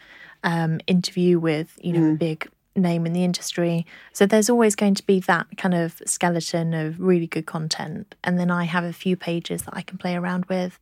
um, 0.45 0.81
interview 0.87 1.38
with 1.38 1.79
you 1.81 1.95
know 1.95 2.00
mm. 2.00 2.12
a 2.12 2.17
big 2.17 2.49
name 2.77 3.07
in 3.07 3.15
the 3.15 3.25
industry. 3.25 3.87
So 4.12 4.27
there's 4.27 4.50
always 4.50 4.75
going 4.75 4.95
to 4.97 5.07
be 5.07 5.21
that 5.21 5.47
kind 5.57 5.75
of 5.75 6.03
skeleton 6.05 6.75
of 6.75 7.00
really 7.00 7.27
good 7.27 7.47
content, 7.47 8.15
and 8.23 8.38
then 8.38 8.50
I 8.50 8.65
have 8.65 8.85
a 8.85 8.93
few 8.93 9.17
pages 9.17 9.62
that 9.62 9.75
I 9.75 9.81
can 9.81 9.97
play 9.97 10.17
around 10.17 10.45
with. 10.47 10.79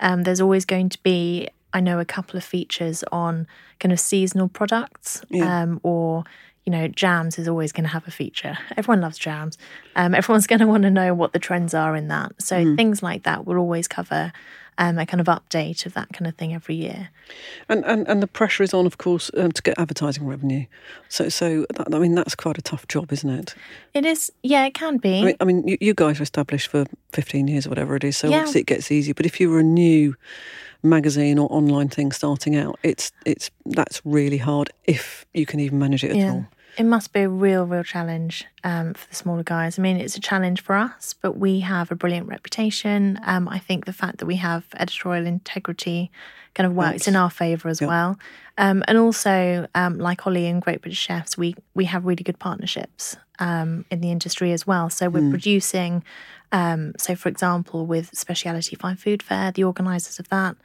Um, 0.00 0.24
there's 0.24 0.40
always 0.40 0.64
going 0.64 0.88
to 0.88 1.02
be 1.04 1.48
I 1.72 1.80
know 1.80 1.98
a 1.98 2.04
couple 2.04 2.36
of 2.36 2.44
features 2.44 3.04
on 3.12 3.46
kind 3.78 3.92
of 3.92 4.00
seasonal 4.00 4.48
products 4.48 5.22
yeah. 5.28 5.62
um, 5.62 5.80
or 5.82 6.24
you 6.68 6.72
know, 6.72 6.86
jams 6.86 7.38
is 7.38 7.48
always 7.48 7.72
going 7.72 7.84
to 7.84 7.90
have 7.90 8.06
a 8.06 8.10
feature. 8.10 8.58
Everyone 8.76 9.00
loves 9.00 9.16
jams. 9.16 9.56
Um, 9.96 10.14
everyone's 10.14 10.46
going 10.46 10.58
to 10.58 10.66
want 10.66 10.82
to 10.82 10.90
know 10.90 11.14
what 11.14 11.32
the 11.32 11.38
trends 11.38 11.72
are 11.72 11.96
in 11.96 12.08
that. 12.08 12.32
So 12.42 12.62
mm. 12.62 12.76
things 12.76 13.02
like 13.02 13.22
that 13.22 13.46
will 13.46 13.56
always 13.56 13.88
cover 13.88 14.34
um, 14.78 14.98
a 14.98 15.04
kind 15.04 15.20
of 15.20 15.26
update 15.26 15.84
of 15.84 15.94
that 15.94 16.12
kind 16.12 16.26
of 16.26 16.36
thing 16.36 16.54
every 16.54 16.76
year. 16.76 17.10
And 17.68 17.84
and, 17.84 18.08
and 18.08 18.22
the 18.22 18.26
pressure 18.26 18.62
is 18.62 18.72
on, 18.72 18.86
of 18.86 18.96
course, 18.98 19.30
um, 19.36 19.52
to 19.52 19.62
get 19.62 19.78
advertising 19.78 20.26
revenue. 20.26 20.64
So 21.08 21.28
so 21.28 21.66
that, 21.74 21.94
I 21.94 21.98
mean 21.98 22.14
that's 22.14 22.34
quite 22.34 22.56
a 22.56 22.62
tough 22.62 22.86
job, 22.88 23.12
isn't 23.12 23.28
it? 23.28 23.54
It 23.92 24.06
is. 24.06 24.32
Yeah, 24.42 24.64
it 24.64 24.74
can 24.74 24.96
be. 24.96 25.20
I 25.20 25.24
mean, 25.24 25.36
I 25.40 25.44
mean 25.44 25.68
you, 25.68 25.76
you, 25.80 25.94
guys 25.94 26.20
are 26.20 26.22
established 26.22 26.68
for 26.68 26.86
fifteen 27.12 27.48
years 27.48 27.66
or 27.66 27.70
whatever 27.70 27.96
it 27.96 28.04
is, 28.04 28.16
so 28.16 28.28
yeah. 28.28 28.38
obviously 28.38 28.62
it 28.62 28.66
gets 28.66 28.90
easier. 28.90 29.14
But 29.14 29.26
if 29.26 29.40
you 29.40 29.50
were 29.50 29.58
a 29.58 29.64
new 29.64 30.14
magazine 30.82 31.38
or 31.38 31.52
online 31.52 31.88
thing 31.88 32.12
starting 32.12 32.56
out, 32.56 32.78
it's 32.82 33.10
it's 33.26 33.50
that's 33.66 34.00
really 34.04 34.38
hard 34.38 34.70
if 34.84 35.26
you 35.34 35.44
can 35.44 35.60
even 35.60 35.78
manage 35.78 36.04
it 36.04 36.12
at 36.12 36.16
yeah. 36.16 36.32
all. 36.32 36.46
It 36.78 36.84
must 36.84 37.12
be 37.12 37.22
a 37.22 37.28
real, 37.28 37.66
real 37.66 37.82
challenge 37.82 38.46
um, 38.62 38.94
for 38.94 39.08
the 39.08 39.16
smaller 39.16 39.42
guys. 39.42 39.80
I 39.80 39.82
mean, 39.82 39.96
it's 39.96 40.16
a 40.16 40.20
challenge 40.20 40.62
for 40.62 40.76
us, 40.76 41.12
but 41.20 41.36
we 41.36 41.58
have 41.58 41.90
a 41.90 41.96
brilliant 41.96 42.28
reputation. 42.28 43.18
Um, 43.24 43.48
I 43.48 43.58
think 43.58 43.84
the 43.84 43.92
fact 43.92 44.18
that 44.18 44.26
we 44.26 44.36
have 44.36 44.64
editorial 44.76 45.26
integrity 45.26 46.12
kind 46.54 46.68
of 46.68 46.74
works 46.74 47.08
in 47.08 47.16
our 47.16 47.30
favour 47.30 47.68
as 47.68 47.80
well. 47.80 48.16
Um, 48.58 48.84
and 48.86 48.96
also, 48.96 49.66
um, 49.74 49.98
like 49.98 50.20
Holly 50.20 50.46
and 50.46 50.62
Great 50.62 50.80
British 50.80 51.00
Chefs, 51.00 51.36
we 51.36 51.56
we 51.74 51.86
have 51.86 52.04
really 52.04 52.22
good 52.22 52.38
partnerships 52.38 53.16
um, 53.40 53.84
in 53.90 54.00
the 54.00 54.12
industry 54.12 54.52
as 54.52 54.64
well. 54.64 54.88
So 54.88 55.08
we're 55.08 55.22
mm. 55.22 55.30
producing 55.30 56.04
um, 56.52 56.92
so, 56.96 57.14
for 57.14 57.28
example, 57.28 57.86
with 57.86 58.16
Speciality 58.16 58.74
Fine 58.76 58.96
Food 58.96 59.22
Fair, 59.22 59.52
the 59.52 59.64
organisers 59.64 60.18
of 60.18 60.28
that, 60.30 60.56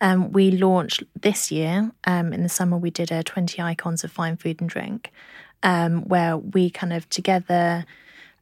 um, 0.00 0.32
we 0.32 0.50
launched 0.50 1.02
this 1.20 1.50
year 1.50 1.90
um, 2.04 2.32
in 2.32 2.42
the 2.42 2.48
summer. 2.48 2.76
We 2.78 2.90
did 2.90 3.12
a 3.12 3.22
twenty 3.22 3.60
icons 3.60 4.04
of 4.04 4.10
fine 4.10 4.36
food 4.36 4.60
and 4.60 4.70
drink, 4.70 5.12
um, 5.62 6.02
where 6.02 6.36
we 6.36 6.70
kind 6.70 6.92
of 6.92 7.08
together. 7.08 7.84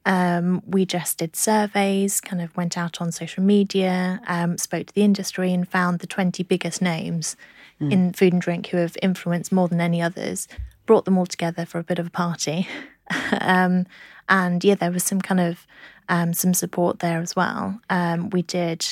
Um, 0.06 0.62
we 0.66 0.84
just 0.84 1.18
did 1.18 1.34
surveys, 1.34 2.20
kind 2.20 2.42
of 2.42 2.54
went 2.56 2.76
out 2.76 3.00
on 3.00 3.10
social 3.10 3.42
media, 3.42 4.20
um, 4.26 4.58
spoke 4.58 4.88
to 4.88 4.94
the 4.94 5.02
industry, 5.02 5.52
and 5.52 5.66
found 5.66 6.00
the 6.00 6.06
20 6.06 6.42
biggest 6.42 6.82
names 6.82 7.36
mm. 7.80 7.90
in 7.90 8.12
food 8.12 8.34
and 8.34 8.42
drink 8.42 8.66
who 8.66 8.76
have 8.76 8.98
influenced 9.00 9.50
more 9.50 9.66
than 9.66 9.80
any 9.80 10.02
others, 10.02 10.46
brought 10.84 11.06
them 11.06 11.16
all 11.16 11.24
together 11.24 11.64
for 11.64 11.78
a 11.78 11.84
bit 11.84 11.98
of 11.98 12.08
a 12.08 12.10
party. 12.10 12.68
um, 13.40 13.86
and 14.28 14.62
yeah, 14.62 14.74
there 14.74 14.90
was 14.90 15.04
some 15.04 15.20
kind 15.20 15.40
of 15.40 15.66
um, 16.08 16.34
some 16.34 16.52
support 16.52 16.98
there 16.98 17.20
as 17.20 17.34
well. 17.34 17.80
Um, 17.88 18.28
we 18.30 18.42
did 18.42 18.86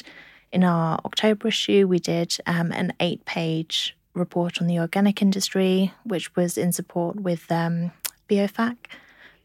in 0.50 0.64
our 0.64 0.98
October 1.04 1.48
issue, 1.48 1.86
we 1.86 1.98
did 1.98 2.36
um, 2.46 2.72
an 2.72 2.92
eight 3.00 3.24
page 3.24 3.96
report 4.14 4.60
on 4.60 4.66
the 4.66 4.78
organic 4.78 5.22
industry, 5.22 5.92
which 6.04 6.34
was 6.36 6.58
in 6.58 6.72
support 6.72 7.16
with 7.16 7.50
um, 7.50 7.90
BioFach, 8.32 8.76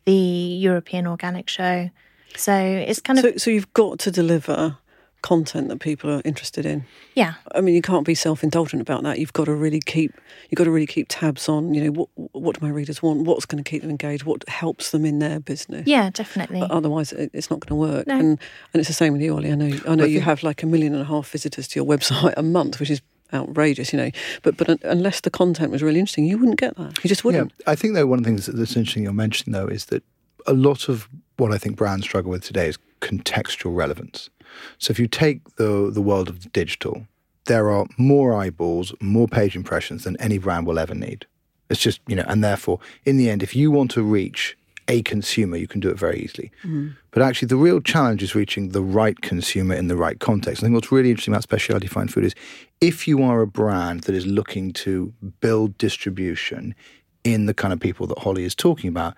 the 0.05 0.13
European 0.13 1.07
Organic 1.07 1.49
Show. 1.49 1.89
So 2.35 2.53
it's 2.53 2.99
kind 2.99 3.19
of. 3.19 3.23
So, 3.23 3.37
so 3.37 3.51
you've 3.51 3.73
got 3.73 3.99
to 3.99 4.11
deliver 4.11 4.77
content 5.21 5.67
that 5.69 5.79
people 5.79 6.09
are 6.11 6.21
interested 6.23 6.65
in. 6.65 6.85
Yeah. 7.15 7.33
I 7.53 7.61
mean, 7.61 7.75
you 7.75 7.81
can't 7.81 8.05
be 8.05 8.15
self-indulgent 8.15 8.81
about 8.81 9.03
that. 9.03 9.19
You've 9.19 9.33
got 9.33 9.45
to 9.45 9.53
really 9.53 9.81
keep 9.81 10.13
you've 10.49 10.57
got 10.57 10.65
to 10.65 10.71
really 10.71 10.85
keep 10.87 11.07
tabs 11.09 11.49
on, 11.49 11.73
you 11.73 11.83
know, 11.83 11.91
what 11.91 12.09
what 12.33 12.59
do 12.59 12.65
my 12.65 12.71
readers 12.71 13.01
want? 13.01 13.23
What's 13.23 13.45
going 13.45 13.63
to 13.63 13.69
keep 13.69 13.81
them 13.81 13.91
engaged? 13.91 14.23
What 14.23 14.47
helps 14.47 14.91
them 14.91 15.05
in 15.05 15.19
their 15.19 15.39
business? 15.39 15.87
Yeah, 15.87 16.09
definitely. 16.11 16.59
But 16.59 16.71
otherwise 16.71 17.11
it's 17.13 17.49
not 17.49 17.59
going 17.59 17.69
to 17.69 17.75
work. 17.75 18.07
No. 18.07 18.17
And 18.17 18.39
and 18.73 18.79
it's 18.79 18.87
the 18.87 18.93
same 18.93 19.13
with 19.13 19.21
you, 19.21 19.35
Ollie. 19.35 19.51
I 19.51 19.55
know 19.55 19.77
I 19.87 19.95
know 19.95 20.05
you 20.05 20.21
have 20.21 20.43
like 20.43 20.63
a 20.63 20.67
million 20.67 20.93
and 20.93 21.01
a 21.01 21.05
half 21.05 21.29
visitors 21.29 21.67
to 21.69 21.79
your 21.79 21.85
website 21.85 22.33
a 22.37 22.43
month, 22.43 22.79
which 22.79 22.91
is 22.91 23.01
outrageous, 23.33 23.93
you 23.93 23.97
know. 23.97 24.11
But 24.43 24.57
but 24.57 24.81
unless 24.83 25.21
the 25.21 25.29
content 25.29 25.71
was 25.71 25.83
really 25.83 25.99
interesting, 25.99 26.25
you 26.25 26.37
wouldn't 26.37 26.59
get 26.59 26.75
that. 26.77 27.03
You 27.03 27.07
just 27.07 27.23
wouldn't. 27.23 27.53
Yeah, 27.59 27.71
I 27.71 27.75
think 27.75 27.93
though 27.93 28.07
one 28.07 28.19
of 28.19 28.23
the 28.23 28.29
things 28.29 28.45
that's 28.45 28.75
interesting 28.75 29.03
you're 29.03 29.13
mentioning 29.13 29.53
though 29.53 29.67
is 29.67 29.85
that 29.85 30.03
a 30.45 30.53
lot 30.53 30.89
of 30.89 31.07
what 31.37 31.51
I 31.51 31.57
think 31.57 31.75
brands 31.75 32.05
struggle 32.05 32.31
with 32.31 32.43
today 32.43 32.67
is 32.67 32.77
contextual 33.01 33.75
relevance. 33.75 34.29
So 34.79 34.91
if 34.91 34.99
you 34.99 35.07
take 35.07 35.55
the 35.55 35.91
the 35.91 36.01
world 36.01 36.29
of 36.29 36.43
the 36.43 36.49
digital, 36.49 37.07
there 37.45 37.69
are 37.69 37.85
more 37.97 38.33
eyeballs, 38.33 38.93
more 39.01 39.27
page 39.27 39.55
impressions 39.55 40.03
than 40.03 40.17
any 40.17 40.37
brand 40.37 40.67
will 40.67 40.79
ever 40.79 40.95
need. 40.95 41.25
It's 41.69 41.81
just, 41.81 41.99
you 42.07 42.15
know, 42.15 42.23
and 42.27 42.43
therefore, 42.43 42.79
in 43.03 43.17
the 43.17 43.29
end, 43.29 43.43
if 43.43 43.55
you 43.55 43.71
want 43.71 43.91
to 43.91 44.03
reach 44.03 44.56
a 44.87 45.01
consumer, 45.03 45.57
you 45.57 45.67
can 45.67 45.79
do 45.79 45.89
it 45.89 45.97
very 45.97 46.19
easily. 46.19 46.51
Mm. 46.63 46.95
But 47.11 47.21
actually, 47.21 47.47
the 47.47 47.57
real 47.57 47.81
challenge 47.81 48.23
is 48.23 48.35
reaching 48.35 48.69
the 48.69 48.81
right 48.81 49.19
consumer 49.21 49.75
in 49.75 49.87
the 49.87 49.97
right 49.97 50.19
context. 50.19 50.61
I 50.61 50.65
think 50.65 50.75
what's 50.75 50.91
really 50.91 51.09
interesting 51.09 51.33
about 51.33 51.43
specialty 51.43 51.87
fine 51.87 52.07
food 52.07 52.25
is 52.25 52.35
if 52.79 53.07
you 53.07 53.23
are 53.23 53.41
a 53.41 53.47
brand 53.47 54.01
that 54.01 54.15
is 54.15 54.25
looking 54.25 54.71
to 54.73 55.13
build 55.41 55.77
distribution 55.77 56.75
in 57.23 57.45
the 57.45 57.53
kind 57.53 57.73
of 57.73 57.79
people 57.79 58.07
that 58.07 58.19
Holly 58.19 58.43
is 58.43 58.55
talking 58.55 58.89
about, 58.89 59.15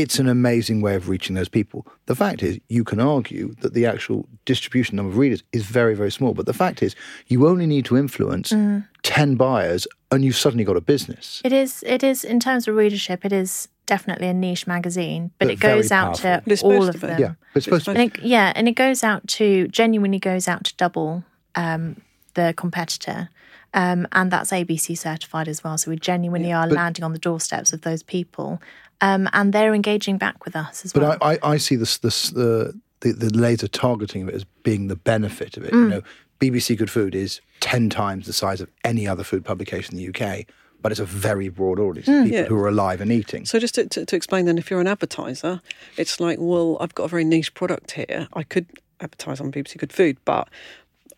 it's 0.00 0.18
an 0.18 0.28
amazing 0.28 0.80
way 0.80 0.94
of 0.94 1.08
reaching 1.08 1.34
those 1.34 1.48
people. 1.48 1.86
The 2.06 2.14
fact 2.14 2.42
is, 2.42 2.58
you 2.68 2.84
can 2.84 3.00
argue 3.00 3.54
that 3.60 3.74
the 3.74 3.86
actual 3.86 4.26
distribution 4.44 4.96
number 4.96 5.10
of 5.10 5.18
readers 5.18 5.42
is 5.52 5.64
very, 5.64 5.94
very 5.94 6.10
small. 6.10 6.34
But 6.34 6.46
the 6.46 6.54
fact 6.54 6.82
is, 6.82 6.94
you 7.26 7.46
only 7.46 7.66
need 7.66 7.84
to 7.86 7.96
influence 7.96 8.50
mm. 8.50 8.86
10 9.02 9.36
buyers 9.36 9.86
and 10.10 10.24
you've 10.24 10.36
suddenly 10.36 10.64
got 10.64 10.76
a 10.76 10.80
business. 10.80 11.42
It 11.44 11.52
is, 11.52 11.84
it 11.86 12.02
is, 12.02 12.24
in 12.24 12.40
terms 12.40 12.66
of 12.66 12.76
readership, 12.76 13.24
it 13.24 13.32
is 13.32 13.68
definitely 13.86 14.28
a 14.28 14.34
niche 14.34 14.66
magazine, 14.66 15.32
but, 15.38 15.46
but 15.46 15.52
it 15.52 15.60
goes 15.60 15.92
out 15.92 16.14
to 16.16 16.42
all 16.62 16.88
of 16.88 17.00
them. 17.00 17.20
Yeah, 17.20 17.32
it's 17.54 17.64
supposed 17.64 17.84
to 17.86 17.94
be. 17.94 18.00
And 18.00 18.16
it, 18.16 18.22
yeah, 18.22 18.52
and 18.54 18.68
it 18.68 18.74
goes 18.76 19.04
out 19.04 19.26
to, 19.28 19.68
genuinely 19.68 20.18
goes 20.18 20.48
out 20.48 20.64
to 20.64 20.76
double 20.76 21.24
um, 21.54 22.00
the 22.34 22.54
competitor. 22.56 23.28
Um, 23.72 24.08
and 24.10 24.32
that's 24.32 24.50
ABC 24.50 24.98
certified 24.98 25.46
as 25.46 25.62
well. 25.62 25.78
So 25.78 25.92
we 25.92 25.96
genuinely 25.96 26.48
yeah, 26.48 26.62
are 26.62 26.66
landing 26.66 27.04
on 27.04 27.12
the 27.12 27.20
doorsteps 27.20 27.72
of 27.72 27.82
those 27.82 28.02
people 28.02 28.60
um, 29.00 29.28
and 29.32 29.52
they're 29.52 29.74
engaging 29.74 30.18
back 30.18 30.44
with 30.44 30.56
us 30.56 30.84
as 30.84 30.92
but 30.92 31.02
well. 31.02 31.16
But 31.20 31.24
I, 31.24 31.32
I, 31.32 31.52
I, 31.52 31.56
see 31.56 31.76
this, 31.76 31.98
this 31.98 32.30
the, 32.30 32.78
the, 33.00 33.12
the 33.12 33.36
laser 33.36 33.68
targeting 33.68 34.22
of 34.22 34.28
it 34.28 34.34
as 34.34 34.44
being 34.62 34.88
the 34.88 34.96
benefit 34.96 35.56
of 35.56 35.64
it. 35.64 35.72
Mm. 35.72 35.82
You 35.82 35.88
know, 35.88 36.02
BBC 36.40 36.76
Good 36.76 36.90
Food 36.90 37.14
is 37.14 37.40
ten 37.60 37.90
times 37.90 38.26
the 38.26 38.32
size 38.32 38.60
of 38.60 38.70
any 38.84 39.06
other 39.06 39.24
food 39.24 39.44
publication 39.44 39.98
in 39.98 40.12
the 40.12 40.22
UK. 40.22 40.46
But 40.82 40.92
it's 40.92 41.00
a 41.00 41.04
very 41.04 41.50
broad 41.50 41.78
audience, 41.78 42.08
mm, 42.08 42.24
people 42.24 42.38
yeah. 42.38 42.44
who 42.46 42.56
are 42.56 42.68
alive 42.68 43.02
and 43.02 43.12
eating. 43.12 43.44
So, 43.44 43.58
just 43.58 43.74
to, 43.74 43.86
to, 43.86 44.06
to 44.06 44.16
explain, 44.16 44.46
then, 44.46 44.56
if 44.56 44.70
you're 44.70 44.80
an 44.80 44.86
advertiser, 44.86 45.60
it's 45.98 46.20
like, 46.20 46.38
well, 46.40 46.78
I've 46.80 46.94
got 46.94 47.04
a 47.04 47.08
very 47.08 47.22
niche 47.22 47.52
product 47.52 47.90
here. 47.90 48.28
I 48.32 48.44
could 48.44 48.64
advertise 48.98 49.42
on 49.42 49.52
BBC 49.52 49.76
Good 49.76 49.92
Food, 49.92 50.16
but 50.24 50.48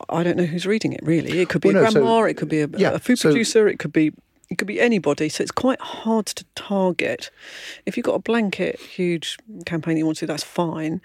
I 0.09 0.23
don't 0.23 0.37
know 0.37 0.45
who's 0.45 0.67
reading 0.67 0.93
it 0.93 1.01
really. 1.03 1.41
It 1.41 1.49
could 1.49 1.61
be 1.61 1.69
well, 1.69 1.79
a 1.79 1.85
no, 1.85 1.91
grandma, 1.93 2.21
so, 2.21 2.25
it 2.25 2.37
could 2.37 2.49
be 2.49 2.61
a, 2.61 2.69
yeah, 2.77 2.91
a 2.91 2.99
food 2.99 3.19
so, 3.19 3.29
producer, 3.29 3.69
it 3.69 3.79
could 3.79 3.93
be 3.93 4.13
it 4.53 4.59
could 4.59 4.69
be 4.69 4.81
anybody, 4.81 5.29
so 5.31 5.43
it's 5.43 5.51
quite 5.51 5.81
hard 5.81 6.27
to 6.27 6.45
target. 6.55 7.31
If 7.87 7.97
you've 7.97 8.05
got 8.05 8.15
a 8.15 8.19
blanket 8.19 8.79
huge 8.79 9.39
campaign 9.65 9.97
you 9.97 10.05
want 10.05 10.19
to, 10.19 10.27
that's 10.27 10.45
fine. 10.45 11.01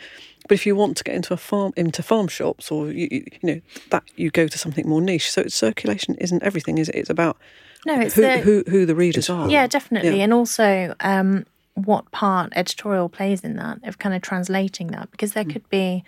But 0.50 0.56
if 0.56 0.66
you 0.66 0.76
want 0.76 0.98
to 0.98 1.04
get 1.04 1.16
into 1.16 1.34
a 1.34 1.38
farm, 1.38 1.72
into 1.78 2.04
farm 2.04 2.28
shops, 2.28 2.70
or 2.70 2.92
you, 2.92 3.08
you 3.12 3.40
know 3.42 3.62
that 3.90 4.04
you 4.18 4.30
go 4.30 4.48
to 4.48 4.58
something 4.58 4.88
more 4.88 5.02
niche. 5.02 5.32
So 5.32 5.48
circulation 5.48 6.16
isn't 6.16 6.44
everything, 6.44 6.78
is 6.78 6.90
it? 6.90 6.96
It's 6.96 7.10
about 7.10 7.38
no, 7.86 8.00
it's 8.00 8.16
who 8.16 8.22
the, 8.22 8.38
who, 8.40 8.64
who 8.68 8.86
the 8.86 8.96
readers 8.96 9.30
are. 9.30 9.50
Yeah, 9.50 9.66
definitely, 9.68 10.18
yeah. 10.18 10.26
and 10.26 10.34
also 10.34 10.94
um, 11.00 11.46
what 11.74 12.12
part 12.12 12.52
editorial 12.56 13.08
plays 13.08 13.46
in 13.46 13.56
that 13.56 13.80
of 13.84 13.98
kind 13.98 14.14
of 14.14 14.22
translating 14.22 14.88
that 14.88 15.10
because 15.12 15.34
there 15.34 15.46
could 15.46 15.70
be 15.70 16.04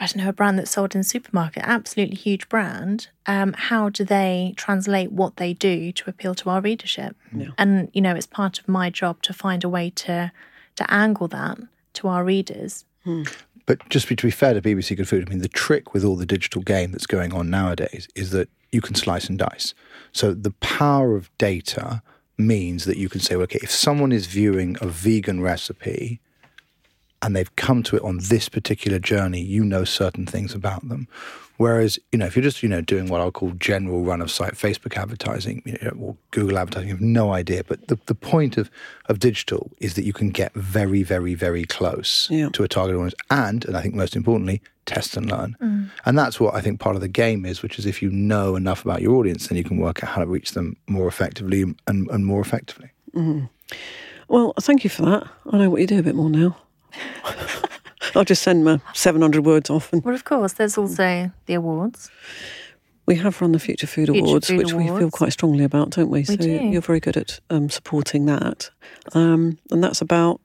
I 0.00 0.06
don't 0.06 0.16
know, 0.16 0.28
a 0.28 0.32
brand 0.32 0.58
that's 0.58 0.72
sold 0.72 0.94
in 0.94 1.02
a 1.02 1.04
supermarket, 1.04 1.62
absolutely 1.64 2.16
huge 2.16 2.48
brand. 2.48 3.08
Um, 3.26 3.52
how 3.52 3.88
do 3.88 4.04
they 4.04 4.52
translate 4.56 5.12
what 5.12 5.36
they 5.36 5.52
do 5.52 5.92
to 5.92 6.10
appeal 6.10 6.34
to 6.36 6.50
our 6.50 6.60
readership? 6.60 7.16
Yeah. 7.32 7.48
And 7.58 7.90
you 7.92 8.00
know, 8.00 8.14
it's 8.14 8.26
part 8.26 8.58
of 8.58 8.68
my 8.68 8.90
job 8.90 9.22
to 9.22 9.32
find 9.32 9.62
a 9.62 9.68
way 9.68 9.90
to 9.90 10.32
to 10.76 10.92
angle 10.92 11.28
that 11.28 11.58
to 11.94 12.08
our 12.08 12.24
readers. 12.24 12.84
But 13.66 13.88
just 13.88 14.08
to 14.08 14.16
be 14.16 14.30
fair 14.30 14.54
to 14.54 14.60
BBC 14.60 14.96
Good 14.96 15.08
Food, 15.08 15.26
I 15.26 15.30
mean, 15.30 15.40
the 15.40 15.48
trick 15.48 15.94
with 15.94 16.04
all 16.04 16.16
the 16.16 16.26
digital 16.26 16.60
game 16.60 16.92
that's 16.92 17.06
going 17.06 17.32
on 17.32 17.48
nowadays 17.48 18.08
is 18.14 18.30
that 18.30 18.48
you 18.72 18.80
can 18.80 18.94
slice 18.94 19.28
and 19.28 19.38
dice. 19.38 19.72
So 20.12 20.34
the 20.34 20.50
power 20.50 21.16
of 21.16 21.30
data 21.38 22.02
means 22.36 22.84
that 22.84 22.96
you 22.96 23.08
can 23.08 23.20
say, 23.20 23.36
okay, 23.36 23.60
if 23.62 23.70
someone 23.70 24.12
is 24.12 24.26
viewing 24.26 24.76
a 24.80 24.88
vegan 24.88 25.40
recipe 25.40 26.20
and 27.24 27.34
they've 27.34 27.56
come 27.56 27.82
to 27.84 27.96
it 27.96 28.02
on 28.02 28.18
this 28.18 28.48
particular 28.50 28.98
journey, 28.98 29.40
you 29.40 29.64
know 29.64 29.82
certain 29.84 30.26
things 30.26 30.54
about 30.54 30.86
them. 30.88 31.08
Whereas, 31.56 31.98
you 32.10 32.18
know, 32.18 32.26
if 32.26 32.36
you're 32.36 32.42
just, 32.42 32.62
you 32.62 32.68
know, 32.68 32.80
doing 32.80 33.06
what 33.08 33.20
I'll 33.20 33.30
call 33.30 33.52
general 33.52 34.02
run 34.02 34.20
of 34.20 34.30
site 34.30 34.54
Facebook 34.54 34.96
advertising 34.96 35.62
you 35.64 35.78
know, 35.82 35.92
or 36.00 36.16
Google 36.32 36.58
advertising, 36.58 36.88
you 36.88 36.94
have 36.94 37.00
no 37.00 37.32
idea. 37.32 37.62
But 37.64 37.86
the, 37.86 37.98
the 38.06 38.14
point 38.14 38.58
of, 38.58 38.70
of 39.08 39.20
digital 39.20 39.70
is 39.78 39.94
that 39.94 40.04
you 40.04 40.12
can 40.12 40.30
get 40.30 40.52
very, 40.54 41.02
very, 41.02 41.34
very 41.34 41.64
close 41.64 42.28
Yeah. 42.30 42.48
to 42.50 42.64
a 42.64 42.68
target 42.68 42.96
audience 42.96 43.14
and, 43.30 43.64
and 43.64 43.76
I 43.76 43.80
think 43.82 43.94
most 43.94 44.16
importantly, 44.16 44.60
test 44.84 45.16
and 45.16 45.30
learn. 45.30 45.56
Mm. 45.62 45.90
And 46.04 46.18
that's 46.18 46.38
what 46.38 46.54
I 46.54 46.60
think 46.60 46.78
part 46.80 46.96
of 46.96 47.02
the 47.02 47.08
game 47.08 47.46
is, 47.46 47.62
which 47.62 47.78
is 47.78 47.86
if 47.86 48.02
you 48.02 48.10
know 48.10 48.56
enough 48.56 48.84
about 48.84 49.00
your 49.00 49.14
audience, 49.14 49.46
then 49.46 49.56
you 49.56 49.64
can 49.64 49.78
work 49.78 50.02
out 50.02 50.10
how 50.10 50.20
to 50.20 50.26
reach 50.26 50.50
them 50.52 50.76
more 50.88 51.08
effectively 51.08 51.64
and, 51.86 52.10
and 52.10 52.26
more 52.26 52.42
effectively. 52.42 52.90
Mm-hmm. 53.14 53.46
Well, 54.28 54.52
thank 54.60 54.84
you 54.84 54.90
for 54.90 55.02
that. 55.02 55.26
I 55.50 55.58
know 55.58 55.70
what 55.70 55.80
you 55.80 55.86
do 55.86 56.00
a 56.00 56.02
bit 56.02 56.16
more 56.16 56.28
now. 56.30 56.56
I'll 58.14 58.24
just 58.24 58.42
send 58.42 58.64
my 58.64 58.80
700 58.92 59.44
words 59.44 59.70
off. 59.70 59.92
And 59.92 60.04
Well, 60.04 60.14
of 60.14 60.24
course, 60.24 60.52
there's 60.54 60.78
also 60.78 61.30
the 61.46 61.54
awards. 61.54 62.10
we 63.06 63.16
have 63.16 63.40
run 63.40 63.52
the 63.52 63.58
Future 63.58 63.86
Food 63.86 64.08
Future 64.08 64.24
Awards, 64.24 64.48
Food 64.48 64.58
which 64.58 64.72
we 64.72 64.86
feel 64.86 65.10
quite 65.10 65.32
strongly 65.32 65.64
about, 65.64 65.90
don't 65.90 66.10
we? 66.10 66.24
so 66.24 66.36
do. 66.36 66.50
you're 66.50 66.80
very 66.82 67.00
good 67.00 67.16
at 67.16 67.40
um, 67.50 67.68
supporting 67.70 68.26
that. 68.26 68.70
Um, 69.14 69.58
and 69.70 69.82
that's 69.82 70.00
about, 70.00 70.40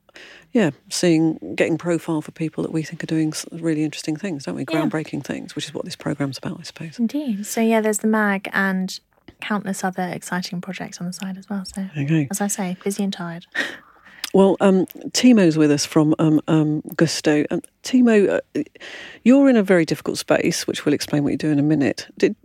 yeah, 0.52 0.72
seeing, 0.90 1.38
getting 1.56 1.78
profile 1.78 2.22
for 2.22 2.32
people 2.32 2.64
that 2.64 2.72
we 2.72 2.82
think 2.82 3.04
are 3.04 3.08
doing 3.08 3.34
really 3.52 3.84
interesting 3.84 4.16
things, 4.16 4.46
don't 4.46 4.56
we? 4.56 4.66
Yeah. 4.70 4.82
Groundbreaking 4.82 5.24
things, 5.24 5.56
which 5.56 5.66
is 5.66 5.74
what 5.74 5.86
this 5.86 5.96
programme's 5.96 6.38
about, 6.38 6.60
I 6.60 6.64
suppose. 6.64 6.98
Indeed. 6.98 7.46
So 7.46 7.62
yeah, 7.62 7.82
there's 7.82 8.00
the 8.00 8.08
mag 8.08 8.50
and 8.52 9.00
countless 9.42 9.84
other 9.84 10.04
exciting 10.04 10.60
projects 10.60 11.00
on 11.00 11.08
the 11.08 11.14
side 11.14 11.38
as 11.38 11.48
well. 11.50 11.64
So 11.66 11.88
Okay. 11.98 12.28
as 12.32 12.42
I 12.42 12.48
say, 12.48 12.78
busy 12.84 13.04
and 13.04 13.14
tired. 13.14 13.46
Well, 14.34 14.58
um, 14.60 14.86
Timo's 15.12 15.58
with 15.58 15.72
us 15.72 15.86
from 15.86 16.14
um, 16.20 16.40
um, 16.48 16.84
Gousto. 16.96 17.48
Um, 17.50 17.62
Timo, 17.84 18.40
uh, 18.56 18.64
you're 19.24 19.50
in 19.50 19.58
a 19.58 19.64
very 19.64 19.86
difficult 19.86 20.20
space, 20.20 20.68
which 20.68 20.86
we'll 20.86 20.94
explain 20.94 21.24
what 21.24 21.32
you 21.32 21.38
do 21.38 21.50
in 21.50 21.58
a 21.58 21.64
minute. 21.64 22.08
Did, 22.18 22.36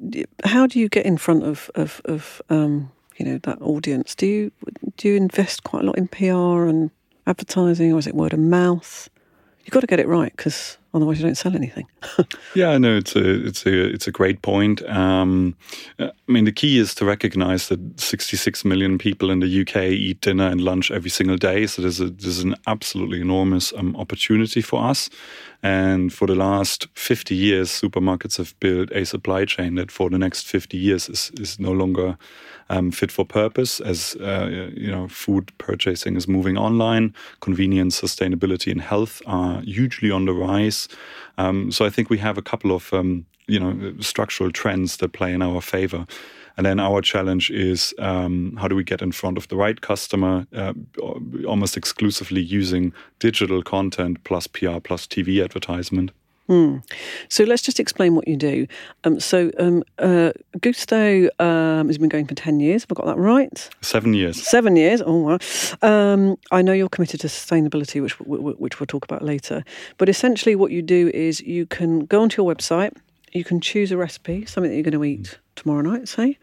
how 0.44 0.66
do 0.66 0.80
you 0.80 0.88
get 0.88 1.04
in 1.04 1.18
front 1.18 1.44
of 1.44 1.70
of, 1.74 2.00
of 2.06 2.40
um, 2.48 2.90
you 3.18 3.26
know 3.26 3.38
that 3.42 3.60
audience? 3.60 4.14
Do 4.14 4.26
you 4.26 4.52
do 4.96 5.08
you 5.08 5.16
invest 5.16 5.64
quite 5.64 5.82
a 5.82 5.86
lot 5.86 5.98
in 5.98 6.08
PR 6.08 6.66
and 6.66 6.90
advertising, 7.26 7.92
or 7.92 7.98
is 7.98 8.06
it 8.06 8.14
word 8.14 8.32
of 8.32 8.38
mouth? 8.38 9.10
You've 9.64 9.72
got 9.72 9.80
to 9.80 9.86
get 9.86 10.00
it 10.00 10.08
right 10.08 10.34
because 10.34 10.78
otherwise 10.94 11.18
you 11.18 11.26
don't 11.26 11.34
sell 11.36 11.54
anything. 11.54 11.86
Yeah, 12.54 12.78
no, 12.78 12.96
it's 12.96 13.16
a 13.16 13.46
it's 13.46 13.66
a 13.66 13.92
it's 13.92 14.06
a 14.06 14.12
great 14.12 14.42
point. 14.42 14.80
Um, 14.88 15.56
I 15.98 16.12
mean, 16.28 16.44
the 16.44 16.52
key 16.52 16.78
is 16.78 16.94
to 16.94 17.04
recognize 17.04 17.68
that 17.68 18.00
66 18.00 18.64
million 18.64 18.96
people 18.96 19.28
in 19.28 19.40
the 19.40 19.62
UK 19.62 19.76
eat 19.76 20.20
dinner 20.20 20.46
and 20.46 20.60
lunch 20.60 20.92
every 20.92 21.10
single 21.10 21.36
day. 21.36 21.66
So 21.66 21.82
there's 21.82 22.00
a 22.00 22.10
there's 22.10 22.38
an 22.38 22.54
absolutely 22.68 23.20
enormous 23.20 23.72
um, 23.72 23.96
opportunity 23.96 24.60
for 24.60 24.84
us. 24.84 25.10
And 25.64 26.12
for 26.12 26.26
the 26.26 26.34
last 26.34 26.88
50 26.94 27.34
years, 27.34 27.70
supermarkets 27.70 28.36
have 28.36 28.54
built 28.60 28.90
a 28.92 29.06
supply 29.06 29.46
chain 29.46 29.76
that 29.76 29.90
for 29.90 30.10
the 30.10 30.18
next 30.18 30.46
50 30.46 30.76
years 30.76 31.08
is 31.08 31.32
is 31.40 31.58
no 31.58 31.72
longer 31.72 32.18
um, 32.68 32.90
fit 32.90 33.10
for 33.10 33.24
purpose 33.24 33.80
as 33.80 34.14
uh, 34.16 34.70
you 34.76 34.90
know 34.90 35.08
food 35.08 35.50
purchasing 35.56 36.16
is 36.16 36.28
moving 36.28 36.58
online. 36.58 37.14
Convenience 37.40 37.98
sustainability 37.98 38.70
and 38.70 38.82
health 38.82 39.22
are 39.26 39.62
hugely 39.62 40.10
on 40.10 40.26
the 40.26 40.34
rise. 40.34 40.86
Um, 41.38 41.72
so 41.72 41.86
i 41.86 41.90
think 41.90 42.10
we 42.10 42.18
have 42.18 42.38
a 42.38 42.42
couple 42.42 42.70
of 42.70 42.92
um, 42.92 43.24
you 43.46 43.58
know 43.58 43.94
structural 44.00 44.50
trends 44.52 44.98
that 44.98 45.12
play 45.12 45.32
in 45.32 45.42
our 45.42 45.62
favor 45.62 46.06
and 46.56 46.66
then 46.66 46.78
our 46.80 47.00
challenge 47.00 47.50
is 47.50 47.94
um, 47.98 48.56
how 48.60 48.68
do 48.68 48.76
we 48.76 48.84
get 48.84 49.02
in 49.02 49.12
front 49.12 49.36
of 49.36 49.48
the 49.48 49.56
right 49.56 49.80
customer, 49.80 50.46
uh, 50.54 50.72
almost 51.46 51.76
exclusively 51.76 52.40
using 52.40 52.92
digital 53.18 53.62
content 53.62 54.22
plus 54.24 54.46
PR 54.46 54.78
plus 54.78 55.06
TV 55.06 55.42
advertisement. 55.42 56.12
So 57.30 57.44
let's 57.44 57.62
just 57.62 57.80
explain 57.80 58.14
what 58.14 58.28
you 58.28 58.36
do. 58.36 58.66
Um, 59.04 59.18
so 59.18 59.50
um, 59.58 59.82
uh, 59.98 60.32
Gousto 60.58 61.28
um, 61.40 61.86
has 61.86 61.96
been 61.96 62.10
going 62.10 62.26
for 62.26 62.34
ten 62.34 62.60
years. 62.60 62.82
Have 62.82 62.92
I 62.92 62.94
got 62.94 63.06
that 63.06 63.18
right? 63.18 63.70
Seven 63.80 64.12
years. 64.12 64.46
Seven 64.46 64.76
years. 64.76 65.02
Oh 65.04 65.16
wow! 65.16 65.38
Um, 65.80 66.36
I 66.50 66.60
know 66.60 66.72
you're 66.72 66.90
committed 66.90 67.20
to 67.20 67.28
sustainability, 67.28 68.02
which 68.02 68.20
which 68.20 68.78
we'll 68.78 68.86
talk 68.86 69.04
about 69.04 69.22
later. 69.22 69.64
But 69.96 70.10
essentially, 70.10 70.54
what 70.54 70.70
you 70.70 70.82
do 70.82 71.10
is 71.14 71.40
you 71.40 71.64
can 71.64 72.00
go 72.00 72.20
onto 72.20 72.42
your 72.42 72.54
website. 72.54 72.94
You 73.34 73.42
can 73.42 73.60
choose 73.60 73.90
a 73.90 73.96
recipe, 73.96 74.46
something 74.46 74.70
that 74.70 74.76
you're 74.76 74.84
going 74.84 74.92
to 74.92 75.04
eat 75.04 75.40
tomorrow 75.56 75.80
night, 75.80 76.08
say, 76.08 76.38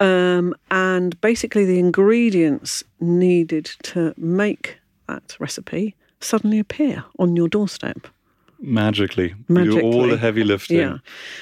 um, 0.00 0.54
and 0.70 1.20
basically 1.20 1.66
the 1.66 1.78
ingredients 1.78 2.82
needed 3.00 3.66
to 3.82 4.14
make 4.16 4.78
that 5.08 5.36
recipe 5.38 5.94
suddenly 6.20 6.58
appear 6.58 7.04
on 7.18 7.36
your 7.36 7.48
doorstep. 7.48 8.08
Magically. 8.58 9.34
We 9.48 9.64
do 9.64 9.82
all 9.82 10.08
the 10.08 10.16
heavy 10.16 10.42
lifting. 10.42 10.78
Yeah. 10.78 10.98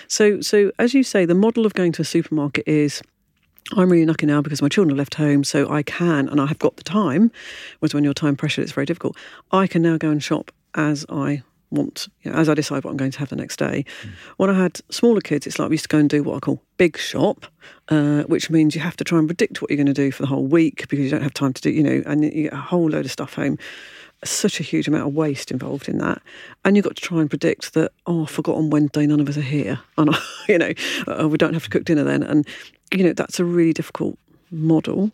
So, 0.09 0.41
so 0.41 0.73
as 0.81 0.93
you 0.93 1.05
say, 1.05 1.25
the 1.25 1.37
model 1.37 1.67
of 1.67 1.75
going 1.75 1.93
to 1.93 2.03
a 2.03 2.05
supermarket 2.05 2.67
is. 2.67 3.01
I'm 3.77 3.91
really 3.91 4.07
lucky 4.07 4.27
now 4.27 4.41
because 4.41 4.63
my 4.63 4.69
children 4.69 4.95
are 4.95 4.99
left 4.99 5.15
home, 5.15 5.45
so 5.45 5.71
I 5.71 5.85
can, 5.85 6.29
and 6.29 6.41
I 6.41 6.47
have 6.47 6.59
got 6.59 6.77
the 6.77 6.83
time. 6.83 7.31
Whereas 7.79 7.95
when 7.95 8.03
you're 8.03 8.15
time 8.15 8.35
pressured, 8.35 8.65
it's 8.65 8.73
very 8.73 8.87
difficult. 8.87 9.17
I 9.53 9.69
can 9.69 9.83
now 9.83 9.97
go 9.97 10.11
and 10.11 10.21
shop 10.21 10.51
as 10.75 11.05
I 11.09 11.43
want, 11.71 12.09
you 12.23 12.31
know, 12.31 12.39
as 12.39 12.49
I 12.49 12.55
decide 12.55 12.85
what 12.85 12.91
I'm 12.91 12.97
going 12.97 13.11
to 13.13 13.19
have 13.19 13.29
the 13.29 13.37
next 13.37 13.59
day. 13.59 13.85
When 14.37 14.51
I 14.51 14.55
had 14.55 14.81
smaller 14.91 15.21
kids, 15.21 15.47
it's 15.47 15.59
like 15.59 15.69
we 15.69 15.75
used 15.75 15.85
to 15.85 15.89
go 15.89 15.99
and 15.99 16.11
do 16.11 16.23
what 16.23 16.37
I 16.37 16.41
call 16.41 16.63
big 16.77 16.97
shop, 16.99 17.47
uh, 17.89 18.23
which 18.25 18.51
means 18.51 18.75
you 18.75 18.81
have 18.81 18.97
to 18.97 19.05
try 19.05 19.19
and 19.19 19.29
predict 19.29 19.63
what 19.63 19.71
you're 19.71 19.77
going 19.77 19.87
to 19.87 19.93
do 19.93 20.11
for 20.11 20.23
the 20.23 20.29
whole 20.29 20.47
week 20.47 20.89
because 20.89 21.05
you 21.05 21.11
don't 21.11 21.23
have 21.23 21.35
time 21.35 21.53
to 21.53 21.63
do, 21.63 21.71
you 21.71 21.83
know, 21.83 22.03
and 22.07 22.25
you 22.25 22.45
get 22.45 22.53
a 22.53 22.57
whole 22.57 22.89
load 22.89 23.05
of 23.05 23.11
stuff 23.11 23.35
home 23.35 23.59
such 24.25 24.61
a 24.61 24.63
huge 24.63 24.87
amount 24.87 25.07
of 25.07 25.15
waste 25.15 25.51
involved 25.51 25.89
in 25.89 25.99
that, 25.99 26.21
and 26.65 26.77
you've 26.77 26.85
got 26.85 26.97
to 26.97 27.03
try 27.03 27.21
and 27.21 27.31
predict 27.31 27.73
that. 27.75 27.93
Oh, 28.07 28.25
I 28.25 28.27
forgot 28.27 28.57
on 28.57 28.71
Wednesday, 28.71 29.07
none 29.07 29.21
of 29.21 29.29
us 29.29 29.37
are 29.37 29.43
here, 29.43 29.81
and 29.99 30.15
you 30.49 30.59
know 30.59 30.73
uh, 31.07 31.29
we 31.29 31.39
don't 31.39 31.55
have 31.55 31.65
to 31.65 31.71
cook 31.71 31.85
dinner 31.85 32.05
then, 32.05 32.23
and 32.23 32.47
you 32.93 33.05
know 33.05 33.13
that's 33.13 33.41
a 33.41 33.45
really 33.45 33.73
difficult 33.73 34.19
model. 34.51 35.11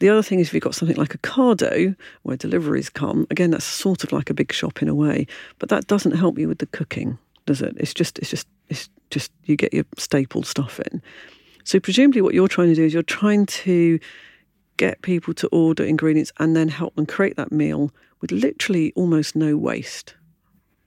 The 0.00 0.08
other 0.08 0.22
thing 0.22 0.40
is 0.40 0.48
if 0.48 0.54
you've 0.54 0.62
got 0.62 0.74
something 0.74 0.96
like 0.96 1.20
Ocado 1.20 1.96
where 2.22 2.36
deliveries 2.36 2.90
come, 2.90 3.26
again 3.30 3.50
that's 3.50 3.64
sort 3.64 4.04
of 4.04 4.12
like 4.12 4.30
a 4.30 4.34
big 4.34 4.52
shop 4.52 4.82
in 4.82 4.88
a 4.88 4.94
way, 4.94 5.26
but 5.58 5.68
that 5.68 5.86
doesn't 5.86 6.12
help 6.12 6.38
you 6.38 6.48
with 6.48 6.58
the 6.58 6.66
cooking, 6.66 7.18
does 7.46 7.62
it? 7.62 7.74
It's 7.76 7.94
just 7.94 8.18
it's 8.18 8.30
just 8.30 8.48
it's 8.68 8.88
just 9.10 9.30
you 9.44 9.56
get 9.56 9.72
your 9.72 9.84
staple 9.96 10.42
stuff 10.42 10.80
in. 10.80 11.02
So 11.64 11.80
presumably 11.80 12.20
what 12.20 12.34
you're 12.34 12.48
trying 12.48 12.68
to 12.68 12.74
do 12.74 12.84
is 12.84 12.92
you're 12.92 13.02
trying 13.02 13.46
to 13.46 13.98
get 14.76 15.02
people 15.02 15.32
to 15.34 15.46
order 15.48 15.84
ingredients 15.84 16.32
and 16.38 16.56
then 16.56 16.68
help 16.68 16.94
them 16.96 17.06
create 17.06 17.36
that 17.36 17.52
meal 17.52 17.92
with 18.20 18.32
literally 18.32 18.92
almost 18.96 19.36
no 19.36 19.56
waste. 19.56 20.14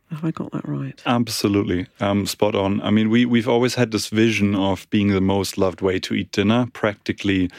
Have 0.09 0.23
I 0.23 0.31
got 0.31 0.51
that 0.53 0.67
right? 0.67 1.01
Absolutely, 1.05 1.87
um, 1.99 2.25
spot 2.25 2.55
on. 2.55 2.81
I 2.81 2.91
mean, 2.91 3.09
we 3.09 3.25
we've 3.25 3.49
always 3.49 3.75
had 3.75 3.91
this 3.91 4.07
vision 4.07 4.55
of 4.55 4.89
being 4.89 5.09
the 5.09 5.19
most 5.19 5.57
loved 5.57 5.81
way 5.81 5.99
to 5.99 6.13
eat 6.13 6.31
dinner. 6.31 6.67
Practically, 6.71 7.49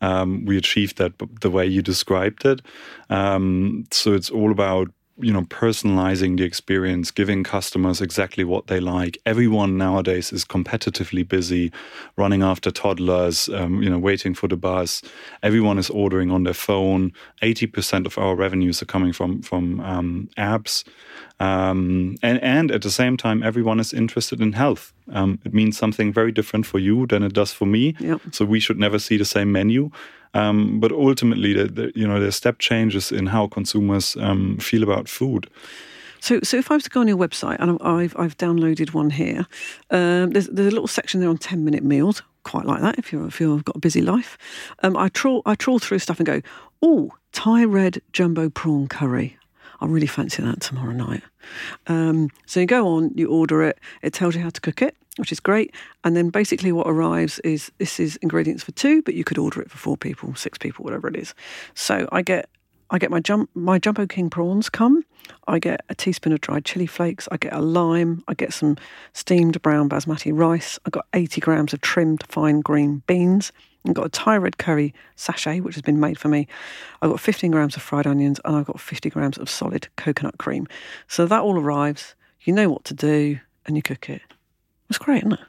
um, 0.00 0.44
we 0.44 0.56
achieved 0.56 0.98
that 0.98 1.12
the 1.40 1.50
way 1.50 1.66
you 1.66 1.82
described 1.82 2.44
it. 2.44 2.60
Um, 3.10 3.84
so 3.90 4.12
it's 4.12 4.30
all 4.30 4.50
about 4.50 4.90
you 5.18 5.32
know 5.32 5.42
personalizing 5.42 6.36
the 6.36 6.44
experience, 6.44 7.10
giving 7.10 7.42
customers 7.42 8.00
exactly 8.00 8.44
what 8.44 8.66
they 8.66 8.80
like. 8.80 9.18
Everyone 9.24 9.78
nowadays 9.78 10.32
is 10.32 10.44
competitively 10.44 11.26
busy, 11.26 11.72
running 12.16 12.42
after 12.42 12.70
toddlers, 12.70 13.48
um, 13.48 13.82
you 13.82 13.88
know, 13.88 13.98
waiting 13.98 14.34
for 14.34 14.48
the 14.48 14.56
bus. 14.56 15.02
Everyone 15.42 15.78
is 15.78 15.90
ordering 15.90 16.30
on 16.30 16.44
their 16.44 16.54
phone. 16.54 17.12
Eighty 17.42 17.66
percent 17.66 18.06
of 18.06 18.18
our 18.18 18.36
revenues 18.36 18.82
are 18.82 18.86
coming 18.86 19.12
from 19.12 19.42
from 19.42 19.80
um, 19.80 20.28
apps. 20.36 20.84
Um, 21.38 22.16
and, 22.22 22.42
and 22.42 22.70
at 22.70 22.82
the 22.82 22.90
same 22.90 23.16
time, 23.16 23.42
everyone 23.42 23.80
is 23.80 23.92
interested 23.92 24.40
in 24.40 24.52
health. 24.52 24.92
Um, 25.12 25.38
it 25.44 25.52
means 25.52 25.76
something 25.76 26.12
very 26.12 26.32
different 26.32 26.66
for 26.66 26.78
you 26.78 27.06
than 27.06 27.22
it 27.22 27.34
does 27.34 27.52
for 27.52 27.66
me. 27.66 27.94
Yep. 28.00 28.20
So 28.32 28.44
we 28.44 28.60
should 28.60 28.78
never 28.78 28.98
see 28.98 29.18
the 29.18 29.24
same 29.24 29.52
menu. 29.52 29.90
Um, 30.34 30.80
but 30.80 30.92
ultimately, 30.92 31.52
the, 31.54 31.64
the, 31.64 31.92
you 31.94 32.06
know, 32.06 32.20
there's 32.20 32.36
step 32.36 32.58
changes 32.58 33.12
in 33.12 33.26
how 33.26 33.46
consumers 33.48 34.16
um, 34.16 34.58
feel 34.58 34.82
about 34.82 35.08
food. 35.08 35.48
So, 36.20 36.40
so 36.42 36.56
if 36.56 36.70
I 36.70 36.74
was 36.74 36.84
to 36.84 36.90
go 36.90 37.00
on 37.00 37.08
your 37.08 37.16
website, 37.16 37.56
and 37.60 37.78
I've 37.82 38.14
I've 38.18 38.36
downloaded 38.36 38.92
one 38.94 39.10
here, 39.10 39.46
um, 39.90 40.30
there's 40.30 40.48
there's 40.48 40.68
a 40.68 40.74
little 40.74 40.88
section 40.88 41.20
there 41.20 41.28
on 41.28 41.38
ten 41.38 41.64
minute 41.64 41.84
meals. 41.84 42.22
Quite 42.42 42.66
like 42.66 42.80
that 42.80 42.98
if 42.98 43.12
you're 43.12 43.26
if 43.26 43.40
you've 43.40 43.64
got 43.64 43.76
a 43.76 43.80
busy 43.80 44.02
life. 44.02 44.36
Um, 44.82 44.96
I 44.96 45.08
trawl 45.08 45.42
I 45.46 45.54
trawl 45.54 45.78
through 45.78 46.00
stuff 46.00 46.18
and 46.18 46.26
go, 46.26 46.40
oh, 46.82 47.12
Thai 47.32 47.64
red 47.64 48.02
jumbo 48.12 48.48
prawn 48.50 48.88
curry. 48.88 49.38
I 49.80 49.86
really 49.86 50.06
fancy 50.06 50.42
that 50.42 50.60
tomorrow 50.60 50.92
night. 50.92 51.22
Um, 51.86 52.30
so 52.46 52.60
you 52.60 52.66
go 52.66 52.88
on, 52.88 53.12
you 53.14 53.28
order 53.28 53.62
it, 53.62 53.78
it 54.02 54.12
tells 54.12 54.34
you 54.34 54.42
how 54.42 54.50
to 54.50 54.60
cook 54.60 54.82
it, 54.82 54.96
which 55.16 55.32
is 55.32 55.40
great. 55.40 55.74
And 56.04 56.16
then 56.16 56.30
basically 56.30 56.72
what 56.72 56.86
arrives 56.86 57.38
is 57.40 57.70
this 57.78 58.00
is 58.00 58.16
ingredients 58.16 58.62
for 58.62 58.72
two, 58.72 59.02
but 59.02 59.14
you 59.14 59.24
could 59.24 59.38
order 59.38 59.60
it 59.60 59.70
for 59.70 59.78
four 59.78 59.96
people, 59.96 60.34
six 60.34 60.58
people, 60.58 60.84
whatever 60.84 61.08
it 61.08 61.16
is. 61.16 61.34
So 61.74 62.08
I 62.12 62.22
get 62.22 62.48
I 62.88 62.98
get 62.98 63.10
my 63.10 63.18
jump 63.18 63.50
my 63.54 63.78
jumbo 63.78 64.06
king 64.06 64.30
prawns 64.30 64.68
come. 64.68 65.04
I 65.48 65.58
get 65.58 65.80
a 65.88 65.94
teaspoon 65.94 66.32
of 66.32 66.40
dried 66.40 66.64
chili 66.64 66.86
flakes. 66.86 67.28
I 67.32 67.36
get 67.36 67.52
a 67.52 67.60
lime. 67.60 68.22
I 68.28 68.34
get 68.34 68.52
some 68.52 68.76
steamed 69.12 69.60
brown 69.60 69.88
basmati 69.88 70.30
rice. 70.32 70.78
I 70.86 70.90
got 70.90 71.06
80 71.12 71.40
grams 71.40 71.72
of 71.72 71.80
trimmed 71.80 72.24
fine 72.28 72.60
green 72.60 73.02
beans. 73.08 73.50
I've 73.88 73.94
got 73.94 74.06
a 74.06 74.10
Thai 74.10 74.36
red 74.36 74.58
curry 74.58 74.94
sachet, 75.16 75.60
which 75.60 75.74
has 75.74 75.82
been 75.82 76.00
made 76.00 76.18
for 76.18 76.28
me. 76.28 76.46
I've 77.02 77.10
got 77.10 77.20
15 77.20 77.50
grams 77.50 77.76
of 77.76 77.82
fried 77.82 78.06
onions 78.06 78.40
and 78.44 78.56
I've 78.56 78.66
got 78.66 78.80
50 78.80 79.10
grams 79.10 79.38
of 79.38 79.48
solid 79.50 79.88
coconut 79.96 80.38
cream. 80.38 80.66
So 81.08 81.26
that 81.26 81.40
all 81.42 81.58
arrives. 81.58 82.14
You 82.42 82.52
know 82.52 82.68
what 82.70 82.84
to 82.84 82.94
do 82.94 83.38
and 83.66 83.76
you 83.76 83.82
cook 83.82 84.08
it. 84.10 84.22
It's 84.88 84.98
great, 84.98 85.18
isn't 85.18 85.32
it? 85.32 85.40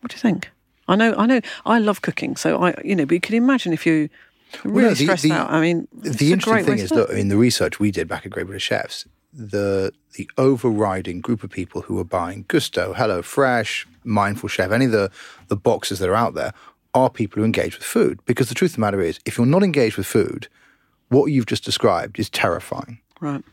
What 0.00 0.10
do 0.10 0.16
you 0.16 0.20
think? 0.20 0.50
I 0.88 0.96
know, 0.96 1.14
I 1.16 1.26
know, 1.26 1.40
I 1.64 1.78
love 1.78 2.00
cooking. 2.02 2.36
So 2.36 2.62
I, 2.62 2.74
you 2.84 2.94
know, 2.96 3.06
but 3.06 3.14
you 3.14 3.20
can 3.20 3.34
imagine 3.34 3.72
if 3.72 3.84
you 3.86 4.08
really 4.64 4.74
Well, 4.74 4.84
no, 4.84 4.90
the- 4.94 5.04
stressed 5.04 5.22
the- 5.24 5.32
out. 5.32 5.50
I 5.50 5.60
mean, 5.60 5.88
the 5.92 6.32
interesting 6.32 6.64
thing 6.76 6.78
is, 6.84 6.90
look, 6.92 7.10
in 7.10 7.28
the 7.28 7.36
research 7.36 7.80
we 7.80 7.90
did 7.90 8.06
back 8.08 8.24
at 8.24 8.30
Great 8.32 8.46
British 8.46 8.62
Chefs, 8.64 9.06
the 9.32 9.92
the 10.14 10.30
overriding 10.38 11.20
group 11.20 11.42
of 11.44 11.50
people 11.50 11.82
who 11.82 11.98
are 11.98 12.04
buying 12.04 12.44
Gousto, 12.44 12.94
Hello 12.96 13.20
Fresh, 13.20 13.86
Mindful 14.04 14.48
Chef, 14.48 14.70
any 14.70 14.86
of 14.86 14.92
the 14.92 15.10
the 15.48 15.56
boxes 15.56 15.98
that 15.98 16.08
are 16.08 16.14
out 16.14 16.32
there, 16.34 16.54
are 16.96 17.10
people 17.10 17.40
who 17.40 17.44
engage 17.44 17.76
with 17.76 17.84
food. 17.84 18.18
Because 18.24 18.48
the 18.48 18.54
truth 18.54 18.72
of 18.72 18.76
the 18.76 18.80
matter 18.80 19.00
is, 19.00 19.20
if 19.24 19.36
you're 19.36 19.46
not 19.46 19.62
engaged 19.62 19.96
with 19.96 20.06
food, 20.06 20.48
what 21.08 21.26
you've 21.26 21.46
just 21.46 21.64
described 21.64 22.18
is 22.18 22.28
terrifying. 22.30 23.00
right. 23.20 23.44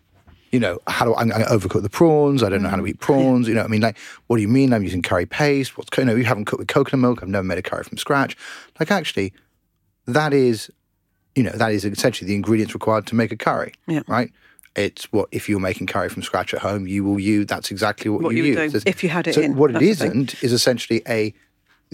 You 0.52 0.60
know, 0.60 0.78
how 0.86 1.06
do 1.06 1.16
I, 1.16 1.22
I'm 1.22 1.30
going 1.30 1.42
to 1.42 1.48
overcook 1.48 1.82
the 1.82 1.90
prawns? 1.90 2.44
I 2.44 2.50
don't 2.50 2.62
know 2.62 2.70
how 2.70 2.76
to 2.76 2.84
mm. 2.84 2.90
eat 2.90 3.00
prawns. 3.00 3.48
You 3.48 3.56
know, 3.56 3.64
I 3.64 3.68
mean, 3.68 3.82
like, 3.82 3.98
what 4.28 4.36
do 4.36 4.44
you 4.44 4.48
mean? 4.48 4.72
I'm 4.72 4.84
using 4.84 5.02
curry 5.02 5.26
paste. 5.26 5.80
What's 5.80 5.90
you 5.98 6.06
know, 6.06 6.14
you 6.14 6.26
haven't 6.26 6.46
cooked 6.46 6.60
with 6.60 6.68
coconut 6.68 7.00
milk. 7.00 7.24
I've 7.24 7.30
never 7.30 7.44
made 7.44 7.58
a 7.58 7.64
curry 7.64 7.84
from 7.84 7.98
scratch. 7.98 8.38
Like, 8.80 8.92
actually, 8.92 9.34
that 10.06 10.32
is 10.32 10.70
you 11.36 11.44
know, 11.44 11.52
that 11.52 11.72
is 11.72 11.86
essentially 11.86 12.28
the 12.28 12.36
ingredients 12.36 12.74
required 12.74 13.08
to 13.08 13.16
make 13.16 13.32
a 13.32 13.36
curry. 13.36 13.74
Yeah. 13.88 14.02
Right? 14.08 14.32
It's 14.76 15.12
what 15.12 15.30
if 15.32 15.50
you're 15.50 15.60
making 15.60 15.88
curry 15.88 16.10
from 16.10 16.24
scratch 16.24 16.54
at 16.54 16.62
home, 16.62 16.88
you 16.88 17.04
will 17.04 17.20
use 17.20 17.48
that's 17.48 17.72
exactly 17.72 18.10
what, 18.10 18.22
What 18.22 18.36
you, 18.36 18.44
you 18.44 18.60
use. 18.60 18.84
if 18.86 19.04
you 19.04 19.10
had 19.10 19.28
it 19.28 19.36
so 19.36 19.42
in, 19.42 19.56
What 19.56 19.72
it 19.72 19.74
that's 19.74 19.86
the 19.86 19.96
thing. 19.96 20.10
isn't 20.12 20.44
is 20.44 20.54
essentially 20.54 21.02
a 21.08 21.34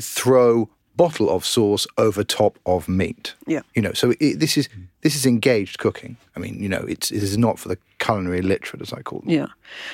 throw 0.02 0.70
bottle 1.00 1.30
of 1.30 1.46
sauce 1.46 1.88
over 1.98 2.26
top 2.26 2.60
of 2.66 2.90
meat. 2.90 3.34
Yeah. 3.48 3.62
You 3.74 3.82
know, 3.82 3.94
so 3.94 4.14
it, 4.20 4.42
this 4.42 4.58
is 4.58 4.68
this 5.00 5.16
is 5.16 5.26
engaged 5.26 5.80
cooking. 5.80 6.18
I 6.36 6.42
mean, 6.42 6.62
you 6.62 6.68
know, 6.68 6.84
it's 6.90 7.10
it 7.10 7.24
is 7.24 7.38
not 7.38 7.58
for 7.58 7.70
the 7.70 7.78
culinary 8.00 8.40
illiterate 8.40 8.82
as 8.82 8.92
I 8.92 9.02
call 9.02 9.22
them. 9.22 9.30
Yeah, 9.30 9.48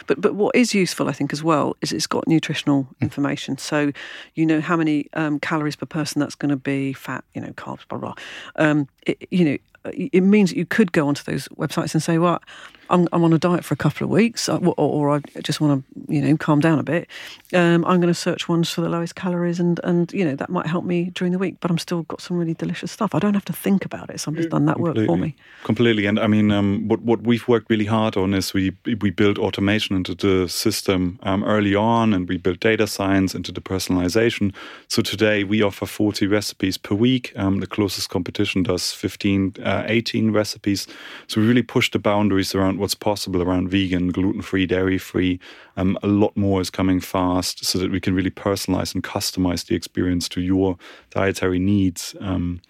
but 0.07 0.19
but 0.19 0.33
what 0.33 0.55
is 0.55 0.73
useful, 0.73 1.07
I 1.07 1.11
think, 1.11 1.31
as 1.31 1.43
well, 1.43 1.75
is 1.81 1.93
it's 1.93 2.07
got 2.07 2.27
nutritional 2.27 2.87
information. 3.01 3.59
So 3.59 3.91
you 4.33 4.47
know 4.47 4.61
how 4.61 4.75
many 4.75 5.07
um, 5.13 5.39
calories 5.39 5.75
per 5.75 5.85
person 5.85 6.19
that's 6.21 6.33
going 6.33 6.49
to 6.49 6.57
be, 6.57 6.93
fat, 6.93 7.23
you 7.35 7.41
know, 7.41 7.53
carbs, 7.53 7.87
blah 7.87 7.99
blah. 7.99 8.15
Um, 8.55 8.87
it, 9.05 9.27
you 9.29 9.45
know, 9.45 9.57
it 9.93 10.23
means 10.23 10.49
that 10.49 10.57
you 10.57 10.65
could 10.65 10.91
go 10.91 11.07
onto 11.07 11.21
those 11.23 11.47
websites 11.49 11.93
and 11.93 12.01
say, 12.01 12.17
well, 12.17 12.41
I'm, 12.89 13.07
I'm 13.11 13.23
on 13.23 13.33
a 13.33 13.39
diet 13.39 13.65
for 13.65 13.73
a 13.73 13.77
couple 13.77 14.05
of 14.05 14.11
weeks, 14.11 14.47
uh, 14.49 14.57
or, 14.57 14.73
or 14.77 15.15
I 15.15 15.21
just 15.41 15.61
want 15.61 15.83
to, 15.83 16.13
you 16.13 16.21
know, 16.21 16.37
calm 16.37 16.59
down 16.59 16.79
a 16.79 16.83
bit. 16.83 17.07
Um, 17.53 17.85
I'm 17.85 17.99
going 17.99 18.13
to 18.13 18.19
search 18.19 18.47
ones 18.47 18.69
for 18.69 18.81
the 18.81 18.89
lowest 18.89 19.15
calories, 19.15 19.59
and 19.59 19.79
and 19.83 20.11
you 20.13 20.25
know 20.25 20.35
that 20.35 20.49
might 20.49 20.67
help 20.67 20.85
me 20.85 21.11
during 21.15 21.31
the 21.31 21.39
week. 21.39 21.57
But 21.59 21.71
I'm 21.71 21.77
still 21.77 22.03
got 22.03 22.21
some 22.21 22.37
really 22.37 22.53
delicious 22.53 22.91
stuff. 22.91 23.15
I 23.15 23.19
don't 23.19 23.33
have 23.33 23.45
to 23.45 23.53
think 23.53 23.85
about 23.85 24.09
it. 24.09 24.19
Somebody's 24.19 24.49
done 24.49 24.65
that 24.65 24.79
work 24.79 24.97
for 25.05 25.17
me. 25.17 25.35
Completely. 25.63 26.05
And 26.05 26.19
I 26.19 26.27
mean, 26.27 26.51
um, 26.51 26.87
what 26.87 27.01
what 27.01 27.21
we've 27.23 27.47
worked 27.47 27.69
really 27.69 27.85
hard 27.85 28.17
on 28.17 28.33
is 28.33 28.53
we 28.53 28.71
we 29.01 29.09
built 29.09 29.37
automation 29.37 29.95
into 29.95 30.15
the 30.15 30.47
system 30.49 31.19
um, 31.23 31.43
early 31.43 31.75
on, 31.75 32.13
and 32.13 32.27
we 32.27 32.37
built 32.37 32.59
data 32.59 32.87
science 32.87 33.35
into 33.35 33.51
the 33.51 33.61
personalization. 33.61 34.53
So 34.87 35.01
today 35.01 35.43
we 35.43 35.61
offer 35.61 35.85
40 35.85 36.27
recipes 36.27 36.77
per 36.77 36.95
week. 36.95 37.33
Um, 37.35 37.59
the 37.59 37.67
closest 37.67 38.09
competition 38.09 38.63
does 38.63 38.91
15, 38.93 39.55
uh, 39.63 39.83
18 39.87 40.31
recipes. 40.31 40.87
So 41.27 41.41
we 41.41 41.47
really 41.47 41.63
push 41.63 41.91
the 41.91 41.99
boundaries 41.99 42.53
around 42.55 42.74
what's 42.79 42.95
possible 42.95 43.41
around 43.41 43.69
vegan, 43.69 44.09
gluten 44.09 44.41
free, 44.41 44.65
dairy 44.65 44.97
free. 44.97 45.39
Um, 45.77 45.97
a 46.03 46.07
lot 46.07 46.35
more 46.35 46.61
is 46.61 46.69
coming 46.69 46.99
fast, 46.99 47.65
so 47.65 47.79
that 47.79 47.91
we 47.91 47.99
can 47.99 48.13
really 48.13 48.31
personalize 48.31 48.93
and 48.93 49.03
customize 49.03 49.65
the 49.65 49.75
experience 49.75 50.29
to 50.29 50.41
your 50.41 50.77
dietary 51.09 51.59
needs. 51.59 52.15
Um, 52.19 52.61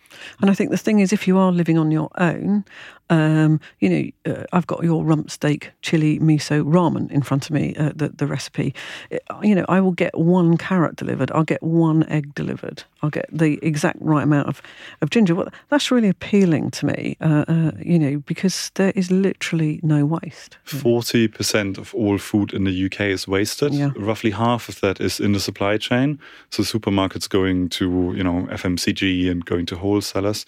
And 0.42 0.50
I 0.50 0.54
think 0.54 0.72
the 0.72 0.78
thing 0.78 1.00
is, 1.00 1.14
if 1.14 1.28
you 1.28 1.38
are 1.38 1.52
living 1.52 1.78
on 1.78 1.92
your 1.92 2.10
own, 2.18 2.64
um, 3.10 3.60
you 3.80 3.90
know, 4.26 4.34
uh, 4.34 4.44
I've 4.52 4.66
got 4.68 4.84
your 4.84 5.04
rump 5.06 5.30
steak 5.30 5.72
chili 5.82 6.20
miso 6.20 6.64
ramen 6.64 7.12
in 7.12 7.22
front 7.22 7.46
of 7.46 7.52
me, 7.52 7.76
uh, 7.76 7.92
the 7.96 8.10
the 8.10 8.26
recipe. 8.28 8.74
It- 9.10 9.22
you 9.44 9.54
know, 9.54 9.66
I 9.70 9.80
will 9.82 9.92
get 9.92 10.18
one 10.18 10.58
carrot 10.58 10.96
delivered. 10.96 11.32
I'll 11.32 11.44
get 11.44 11.62
one 11.62 12.04
egg 12.10 12.34
delivered. 12.36 12.84
I'll 13.04 13.10
get 13.10 13.28
the 13.32 13.60
exact 13.62 13.98
right 14.02 14.24
amount 14.24 14.48
of, 14.48 14.62
of 15.02 15.10
ginger. 15.12 15.36
Well, 15.36 15.50
that's 15.70 15.92
really 15.92 16.10
appealing 16.10 16.72
to 16.72 16.86
me. 16.88 17.18
Uh, 17.22 17.46
uh, 17.48 17.72
you 17.80 18.00
know, 18.00 18.18
because 18.26 18.72
there 18.76 18.92
is 18.96 19.12
literally 19.12 19.80
no 19.84 20.06
waste. 20.06 20.58
Forty 20.64 21.28
percent 21.28 21.78
of 21.78 21.94
all 21.94 22.18
food 22.18 22.54
in 22.54 22.64
the 22.64 22.86
UK 22.86 23.02
is 23.02 23.28
wasted. 23.28 23.74
Yeah. 23.74 23.92
Roughly 23.96 24.32
half 24.32 24.68
of 24.70 24.80
that 24.82 25.00
is 25.00 25.20
in 25.20 25.34
the 25.34 25.40
supply 25.40 25.78
chain. 25.78 26.18
So 26.50 26.64
supermarkets 26.64 27.30
going 27.30 27.70
to 27.70 28.14
you 28.16 28.24
know 28.24 28.48
FMCG 28.52 29.30
and 29.30 29.46
going 29.46 29.66
to 29.68 29.76
wholesalers, 30.06 30.46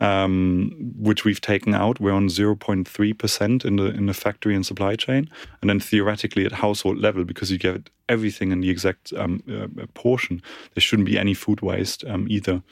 um, 0.00 0.92
which 0.98 1.24
we've 1.24 1.40
taken 1.40 1.74
out. 1.74 2.00
We're 2.00 2.12
on 2.12 2.28
zero 2.28 2.54
point 2.54 2.88
three 2.88 3.12
percent 3.12 3.64
in 3.64 3.76
the 3.76 3.86
in 3.86 4.06
the 4.06 4.14
factory 4.14 4.54
and 4.54 4.64
supply 4.64 4.96
chain, 4.96 5.28
and 5.60 5.70
then 5.70 5.80
theoretically 5.80 6.44
at 6.44 6.52
household 6.52 6.98
level, 6.98 7.24
because 7.24 7.50
you 7.50 7.58
get 7.58 7.90
everything 8.08 8.52
in 8.52 8.60
the 8.60 8.70
exact 8.70 9.12
um, 9.12 9.42
uh, 9.50 9.86
portion, 9.94 10.42
there 10.74 10.80
shouldn't 10.80 11.06
be 11.06 11.18
any 11.18 11.34
food 11.34 11.60
waste 11.60 12.04
um, 12.06 12.26
either. 12.30 12.62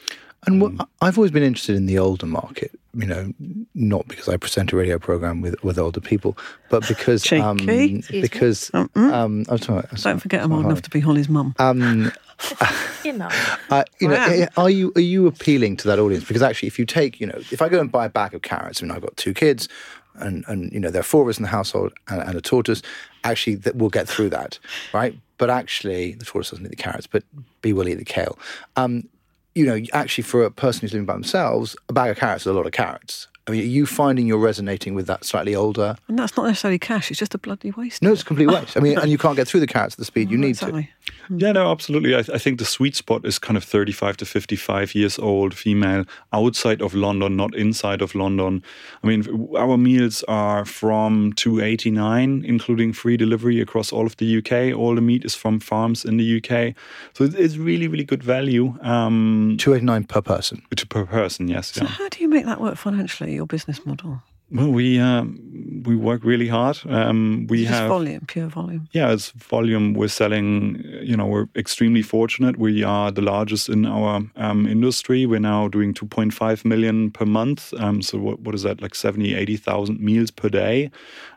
And 0.46 0.60
what, 0.60 0.88
I've 1.00 1.18
always 1.18 1.32
been 1.32 1.42
interested 1.42 1.76
in 1.76 1.86
the 1.86 1.98
older 1.98 2.26
market, 2.26 2.70
you 2.94 3.06
know, 3.06 3.32
not 3.74 4.06
because 4.06 4.28
I 4.28 4.36
present 4.36 4.72
a 4.72 4.76
radio 4.76 4.98
program 4.98 5.40
with, 5.40 5.62
with 5.64 5.78
older 5.78 6.00
people, 6.00 6.38
but 6.68 6.86
because 6.86 7.30
um, 7.32 7.58
Cheeky. 7.58 7.96
Excuse 7.96 8.12
me. 8.12 8.20
because 8.20 8.70
um, 8.74 9.44
I'm 9.48 9.58
sorry, 9.58 9.86
Don't 9.96 10.20
forget, 10.20 10.42
I'm 10.42 10.52
old 10.52 10.66
enough 10.66 10.82
to 10.82 10.90
be 10.90 11.00
Holly's 11.00 11.28
mum. 11.28 11.54
Um, 11.58 12.12
You 13.04 13.12
know, 13.12 13.28
uh, 13.70 13.84
you 14.00 14.08
know, 14.08 14.46
are 14.56 14.68
you 14.68 14.92
are 14.96 15.00
you 15.00 15.28
appealing 15.28 15.76
to 15.76 15.88
that 15.88 16.00
audience? 16.00 16.24
Because 16.24 16.42
actually, 16.42 16.66
if 16.66 16.76
you 16.76 16.84
take, 16.84 17.20
you 17.20 17.26
know, 17.28 17.38
if 17.52 17.62
I 17.62 17.68
go 17.68 17.80
and 17.80 17.90
buy 17.90 18.06
a 18.06 18.08
bag 18.08 18.34
of 18.34 18.42
carrots, 18.42 18.82
I 18.82 18.86
mean, 18.86 18.90
I've 18.90 19.00
got 19.00 19.16
two 19.16 19.32
kids, 19.32 19.68
and 20.16 20.44
and 20.48 20.72
you 20.72 20.80
know, 20.80 20.90
there 20.90 21.00
are 21.00 21.04
four 21.04 21.22
of 21.22 21.28
us 21.28 21.38
in 21.38 21.44
the 21.44 21.48
household 21.48 21.92
and, 22.08 22.20
and 22.20 22.34
a 22.34 22.40
tortoise. 22.40 22.82
Actually, 23.22 23.56
that 23.56 23.76
we'll 23.76 23.90
get 23.90 24.08
through 24.08 24.30
that, 24.30 24.58
right? 24.92 25.16
But 25.38 25.50
actually, 25.50 26.14
the 26.14 26.24
tortoise 26.24 26.50
doesn't 26.50 26.66
eat 26.66 26.70
the 26.70 26.76
carrots, 26.76 27.06
but 27.06 27.22
B 27.62 27.72
will 27.72 27.88
eat 27.88 27.94
the 27.94 28.04
kale. 28.04 28.36
Um, 28.74 29.08
you 29.56 29.64
know, 29.64 29.80
actually, 29.94 30.22
for 30.22 30.44
a 30.44 30.50
person 30.50 30.82
who's 30.82 30.92
living 30.92 31.06
by 31.06 31.14
themselves, 31.14 31.74
a 31.88 31.92
bag 31.94 32.10
of 32.10 32.18
carrots 32.18 32.42
is 32.42 32.48
a 32.48 32.52
lot 32.52 32.66
of 32.66 32.72
carrots. 32.72 33.26
I 33.46 33.52
mean, 33.52 33.62
are 33.62 33.64
you 33.64 33.86
finding 33.86 34.26
you're 34.26 34.38
resonating 34.38 34.94
with 34.94 35.06
that 35.06 35.24
slightly 35.24 35.54
older? 35.54 35.96
And 36.08 36.18
that's 36.18 36.36
not 36.36 36.46
necessarily 36.46 36.78
cash. 36.78 37.10
It's 37.10 37.18
just 37.18 37.34
a 37.34 37.38
bloody 37.38 37.70
waste. 37.70 38.02
No, 38.02 38.12
it's 38.12 38.22
a 38.22 38.24
complete 38.24 38.48
waste. 38.48 38.76
I 38.76 38.80
mean, 38.80 38.98
and 39.02 39.10
you 39.10 39.16
can't 39.16 39.36
get 39.36 39.48
through 39.48 39.60
the 39.60 39.66
carrots 39.66 39.94
at 39.94 39.98
the 39.98 40.04
speed 40.04 40.30
you 40.30 40.36
need 40.36 40.56
to. 40.56 40.86
Exactly. 41.28 41.36
Yeah, 41.46 41.52
no, 41.52 41.70
absolutely. 41.70 42.14
I, 42.14 42.20
I 42.20 42.38
think 42.38 42.58
the 42.58 42.64
sweet 42.64 42.96
spot 42.96 43.24
is 43.26 43.38
kind 43.38 43.56
of 43.56 43.64
35 43.64 44.16
to 44.18 44.24
55 44.24 44.94
years 44.94 45.18
old, 45.18 45.54
female, 45.54 46.04
outside 46.32 46.80
of 46.82 46.94
London, 46.94 47.36
not 47.36 47.54
inside 47.54 48.02
of 48.02 48.14
London. 48.14 48.62
I 49.02 49.06
mean, 49.06 49.48
our 49.56 49.76
meals 49.76 50.22
are 50.28 50.64
from 50.64 51.32
289, 51.34 52.44
including 52.44 52.92
free 52.92 53.16
delivery 53.16 53.60
across 53.60 53.92
all 53.92 54.06
of 54.06 54.16
the 54.16 54.38
UK. 54.38 54.76
All 54.76 54.94
the 54.94 55.00
meat 55.00 55.24
is 55.24 55.34
from 55.34 55.60
farms 55.60 56.04
in 56.04 56.16
the 56.16 56.36
UK. 56.38 56.74
So 57.14 57.24
it's 57.24 57.56
really, 57.56 57.88
really 57.88 58.04
good 58.04 58.22
value 58.22 58.76
um, 58.82 59.56
Two 59.58 59.74
eighty 59.74 59.84
nine 59.84 60.04
per 60.04 60.22
person. 60.22 60.62
per 60.88 61.06
person, 61.06 61.48
yes. 61.48 61.72
So 61.72 61.82
Yeah. 61.82 61.88
how 61.90 62.08
do 62.08 62.20
you 62.22 62.28
make 62.28 62.44
that 62.46 62.60
work 62.60 62.76
financially? 62.76 63.34
Your 63.34 63.46
business 63.46 63.84
model? 63.84 64.22
Well, 64.50 64.70
we, 64.70 64.98
um, 65.00 65.82
we 65.84 65.96
work 65.96 66.22
really 66.22 66.46
hard. 66.46 66.78
Um, 66.88 67.46
we 67.50 67.62
It's 67.62 67.70
have. 67.70 67.88
volume, 67.88 68.24
pure 68.26 68.46
volume. 68.46 68.88
Yeah, 68.92 69.12
it's 69.12 69.30
volume. 69.30 69.94
We're 69.94 70.08
selling, 70.08 70.84
you 71.02 71.16
know, 71.16 71.26
we're 71.26 71.48
extremely 71.56 72.02
fortunate. 72.02 72.56
We 72.56 72.84
are 72.84 73.10
the 73.10 73.22
largest 73.22 73.68
in 73.68 73.86
our 73.86 74.22
um, 74.36 74.66
industry. 74.66 75.26
We're 75.26 75.40
now 75.40 75.66
doing 75.68 75.94
2.5 75.94 76.64
million 76.64 77.10
per 77.10 77.24
month. 77.26 77.74
Um, 77.78 78.02
so 78.02 78.18
what, 78.18 78.40
what 78.40 78.54
is 78.54 78.62
that, 78.62 78.80
like 78.80 78.94
70, 78.94 79.34
80,000 79.34 80.00
meals 80.00 80.30
per 80.30 80.48
day? 80.48 80.90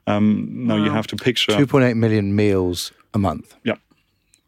Um, 0.06 0.48
now 0.52 0.76
you 0.76 0.92
have 0.92 1.08
to 1.08 1.16
picture. 1.16 1.56
Two 1.56 1.68
point 1.68 1.86
eight 1.86 1.96
million 1.96 2.36
meals 2.36 2.92
a 3.14 3.20
month. 3.20 3.56
Yeah. 3.64 3.76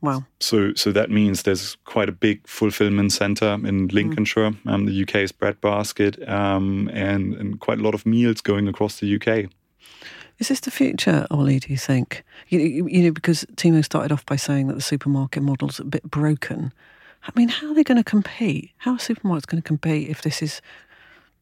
Wow. 0.01 0.25
So, 0.39 0.73
so 0.73 0.91
that 0.91 1.11
means 1.11 1.43
there's 1.43 1.77
quite 1.85 2.09
a 2.09 2.11
big 2.11 2.45
fulfillment 2.47 3.11
center 3.11 3.53
in 3.63 3.87
Lincolnshire, 3.89 4.53
um, 4.65 4.85
the 4.87 5.03
UK's 5.03 5.31
breadbasket, 5.31 6.27
um, 6.27 6.89
and, 6.91 7.35
and 7.35 7.59
quite 7.59 7.79
a 7.79 7.83
lot 7.83 7.93
of 7.93 8.05
meals 8.05 8.41
going 8.41 8.67
across 8.67 8.99
the 8.99 9.15
UK. 9.15 9.51
Is 10.39 10.47
this 10.47 10.61
the 10.61 10.71
future, 10.71 11.27
Ollie? 11.29 11.59
Do 11.59 11.71
you 11.71 11.77
think? 11.77 12.23
You, 12.47 12.59
you, 12.59 12.87
you 12.87 13.03
know, 13.03 13.11
because 13.11 13.45
Timo 13.57 13.85
started 13.85 14.11
off 14.11 14.25
by 14.25 14.37
saying 14.37 14.67
that 14.67 14.73
the 14.73 14.81
supermarket 14.81 15.43
model's 15.43 15.79
a 15.79 15.83
bit 15.83 16.03
broken. 16.03 16.73
I 17.23 17.31
mean, 17.35 17.49
how 17.49 17.69
are 17.69 17.73
they 17.75 17.83
going 17.83 17.97
to 17.97 18.03
compete? 18.03 18.71
How 18.77 18.93
are 18.93 18.97
supermarkets 18.97 19.45
going 19.45 19.61
to 19.61 19.67
compete 19.67 20.09
if 20.09 20.23
this 20.23 20.41
is 20.41 20.61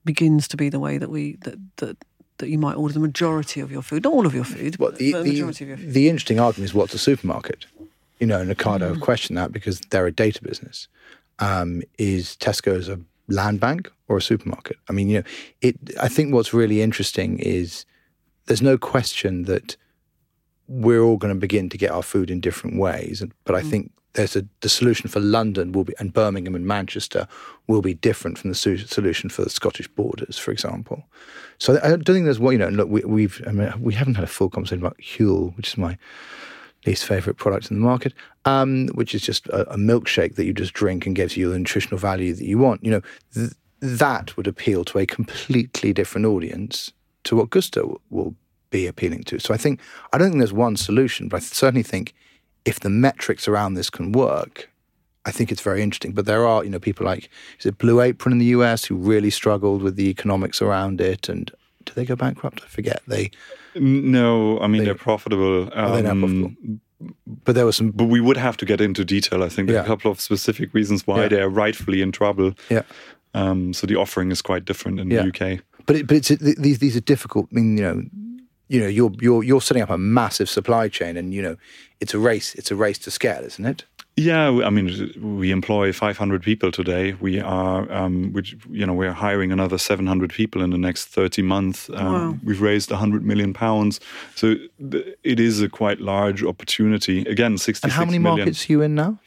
begins 0.04 0.48
to 0.50 0.58
be 0.58 0.70
the 0.70 0.80
way 0.80 0.98
that 0.98 1.10
we 1.10 1.38
that 1.42 1.58
that 1.78 1.98
that 2.40 2.50
you 2.50 2.58
might 2.58 2.76
order 2.76 2.94
the 2.94 3.00
majority 3.00 3.62
of 3.62 3.72
your 3.72 3.82
food, 3.82 4.04
not 4.04 4.14
all 4.14 4.26
of 4.26 4.34
your 4.34 4.44
food, 4.44 4.78
Well, 4.78 4.92
but 4.92 5.00
the, 5.00 5.12
the, 5.12 5.24
the, 5.24 5.30
majority 5.30 5.64
of 5.66 5.70
your 5.70 5.78
food. 5.78 5.94
the 5.94 6.10
interesting 6.10 6.40
argument 6.40 6.70
is 6.70 6.74
what's 6.74 6.94
a 6.94 6.98
supermarket? 6.98 7.66
You 8.20 8.28
know, 8.28 8.40
and 8.42 8.52
Ocado 8.52 8.82
Mm. 8.82 8.88
have 8.90 9.00
questioned 9.02 9.38
that 9.38 9.52
because 9.52 9.80
they're 9.90 10.06
a 10.08 10.12
data 10.12 10.42
business. 10.42 10.88
Um, 11.40 11.82
is 11.98 12.36
Tesco's 12.40 12.90
a 12.90 13.00
land 13.30 13.60
bank 13.62 13.90
or 14.10 14.18
a 14.18 14.22
supermarket? 14.22 14.78
I 14.90 14.94
mean, 14.94 15.08
you 15.10 15.20
know, 15.20 15.24
it. 15.62 15.76
I 16.02 16.10
think 16.10 16.34
what's 16.34 16.54
really 16.54 16.82
interesting 16.82 17.40
is 17.40 17.86
there's 18.48 18.62
no 18.62 18.78
question 18.78 19.44
that 19.44 19.78
we're 20.68 21.02
all 21.02 21.18
going 21.18 21.34
to 21.34 21.40
begin 21.40 21.70
to 21.70 21.78
get 21.78 21.92
our 21.92 22.04
food 22.04 22.30
in 22.30 22.40
different 22.42 22.78
ways. 22.78 23.24
But 23.46 23.56
I 23.56 23.62
Mm. 23.62 23.70
think 23.70 23.92
there's 24.14 24.36
a 24.36 24.46
the 24.62 24.70
solution 24.70 25.08
for 25.10 25.20
London 25.20 25.72
will 25.72 25.84
be 25.86 25.94
and 26.00 26.12
Birmingham 26.14 26.56
and 26.56 26.66
Manchester 26.66 27.28
will 27.68 27.82
be 27.82 27.94
different 27.94 28.38
from 28.38 28.50
the 28.50 28.56
su- 28.56 28.78
solution 28.78 29.30
for 29.30 29.44
the 29.44 29.50
Scottish 29.50 29.88
borders, 29.88 30.38
for 30.38 30.52
example. 30.52 31.04
So 31.58 31.80
I 31.82 31.90
don't 31.90 32.04
think 32.06 32.26
there's 32.26 32.40
what 32.40 32.52
you 32.52 32.58
know. 32.58 32.70
Look, 32.70 32.90
we, 32.90 33.02
we've 33.02 33.42
I 33.48 33.52
mean, 33.52 33.72
we 33.80 33.94
haven't 33.94 34.16
had 34.16 34.24
a 34.26 34.28
full 34.28 34.50
conversation 34.50 34.84
about 34.86 34.98
Huel, 35.00 35.56
which 35.56 35.70
is 35.70 35.78
my 35.78 35.98
least 36.86 37.06
favorite 37.06 37.38
product 37.38 37.70
in 37.70 37.78
the 37.78 37.86
market, 37.86 38.14
um, 38.46 38.88
which 38.90 39.14
is 39.14 39.22
just 39.22 39.48
a, 39.48 39.74
a 39.74 39.78
milkshake 39.78 40.36
that 40.36 40.46
you 40.46 40.54
just 40.54 40.74
drink 40.74 41.06
and 41.06 41.16
gives 41.16 41.36
you 41.36 41.50
the 41.50 41.60
nutritional 41.60 41.98
value 41.98 42.34
that 42.34 42.46
you 42.46 42.58
want. 42.58 42.84
You 42.84 42.92
know, 42.92 43.02
th- 43.34 43.52
that 43.82 44.36
would 44.38 44.48
appeal 44.48 44.84
to 44.86 45.00
a 45.00 45.06
completely 45.06 45.94
different 45.94 46.26
audience 46.26 46.92
to 47.26 47.36
what 47.36 47.50
Gousto 47.50 48.00
will 48.10 48.36
be 48.70 48.88
appealing 48.88 49.24
to. 49.24 49.40
So 49.40 49.54
I 49.54 49.58
think 49.58 49.80
I 50.14 50.18
don't 50.18 50.30
think 50.30 50.40
there's 50.40 50.54
one 50.54 50.78
solution, 50.78 51.28
but 51.28 51.38
I 51.38 51.40
certainly 51.40 51.84
think 51.84 52.14
if 52.66 52.80
the 52.80 52.90
metrics 52.90 53.48
around 53.48 53.74
this 53.74 53.90
can 53.90 54.12
work, 54.12 54.70
I 55.26 55.32
think 55.32 55.52
it's 55.52 55.62
very 55.62 55.82
interesting. 55.82 56.14
But 56.14 56.26
there 56.26 56.46
are, 56.46 56.64
you 56.64 56.70
know, 56.70 56.80
people 56.80 57.06
like 57.06 57.30
is 57.60 57.66
it 57.66 57.78
Blue 57.78 58.02
Apron 58.02 58.34
in 58.34 58.40
the 58.40 58.46
US 58.58 58.86
who 58.86 58.96
really 58.96 59.30
struggled 59.30 59.82
with 59.82 59.96
the 59.96 60.10
economics 60.10 60.62
around 60.62 61.02
it, 61.02 61.30
and 61.30 61.52
did 61.86 61.96
they 61.96 62.06
go 62.06 62.16
bankrupt? 62.16 62.62
I 62.64 62.68
forget. 62.68 63.02
They, 63.08 63.32
No, 63.76 64.60
I 64.60 64.68
mean 64.68 64.84
They- 64.84 64.90
are 64.90 64.96
profitable. 64.96 65.66
They're 65.66 66.08
um, 66.12 66.22
profitable. 66.22 66.80
but 67.46 67.56
there 67.56 67.66
was 67.66 67.76
some, 67.78 67.92
But 67.92 68.06
we 68.06 68.20
would 68.20 68.38
have 68.38 68.58
to 68.58 68.66
get 68.66 68.82
into 68.82 69.06
detail. 69.06 69.44
I 69.44 69.50
think 69.50 69.68
there 69.68 69.78
are 69.78 69.80
Yeah. 69.80 69.84
a 69.86 69.88
couple 69.88 70.12
of 70.12 70.20
specific 70.20 70.74
reasons 70.74 71.06
why 71.08 71.22
Yeah. 71.24 71.28
they 71.30 71.42
are 71.42 71.50
rightfully 71.50 72.02
in 72.02 72.12
trouble. 72.12 72.54
yeah. 72.70 72.82
Um, 73.34 73.74
so 73.74 73.86
the 73.88 73.96
offering 73.96 74.32
is 74.32 74.42
quite 74.42 74.66
different 74.66 75.00
in 75.00 75.10
Yeah. 75.12 75.22
the 75.22 75.28
UK. 75.28 75.60
But 75.86 75.96
it, 75.96 76.08
but 76.08 76.18
it's 76.18 76.30
these 76.30 76.80
these 76.80 76.96
are 76.98 77.02
difficult. 77.02 77.48
I 77.52 77.56
mean, 77.56 77.78
you 77.78 77.84
know, 77.84 78.04
you 78.68 78.80
know, 78.82 78.88
you're 78.88 79.12
you're 79.22 79.44
you're 79.44 79.62
setting 79.62 79.84
up 79.84 79.90
a 79.92 79.98
massive 79.98 80.50
supply 80.50 80.88
chain, 80.90 81.16
and 81.18 81.34
you 81.34 81.42
know, 81.42 81.56
it's 82.00 82.14
a 82.14 82.20
race. 82.20 82.54
It's 82.56 82.72
a 82.72 82.76
race 82.76 82.98
to 83.00 83.12
scale, 83.12 83.44
isn't 83.44 83.66
it? 83.66 83.86
Yeah, 84.20 84.50
I 84.66 84.70
mean, 84.70 85.14
we 85.22 85.50
employ 85.52 85.94
500 85.94 86.44
people 86.44 86.74
today. 86.74 87.14
We 87.22 87.40
are, 87.40 87.90
um, 87.90 88.34
which 88.34 88.58
you 88.70 88.86
know, 88.86 88.94
we're 88.94 89.14
hiring 89.14 89.54
another 89.54 89.78
700 89.78 90.30
people 90.34 90.62
in 90.62 90.72
the 90.72 90.78
next 90.78 91.06
30 91.06 91.42
months. 91.42 91.90
Um, 91.94 92.14
Wow. 92.14 92.38
We've 92.44 92.62
raised 92.62 92.92
100 92.92 93.24
million 93.24 93.54
pounds, 93.54 94.02
so 94.36 94.56
th- 94.92 95.16
it 95.24 95.40
is 95.40 95.62
a 95.62 95.70
quite 95.70 96.02
large 96.02 96.44
opportunity. 96.44 97.22
Again, 97.22 97.58
66 97.58 97.84
And 97.84 97.94
how 97.94 98.04
many 98.04 98.20
million. 98.20 98.40
markets 98.40 98.70
are 98.70 98.74
you 98.74 98.82
in 98.82 98.96
now? 98.96 99.20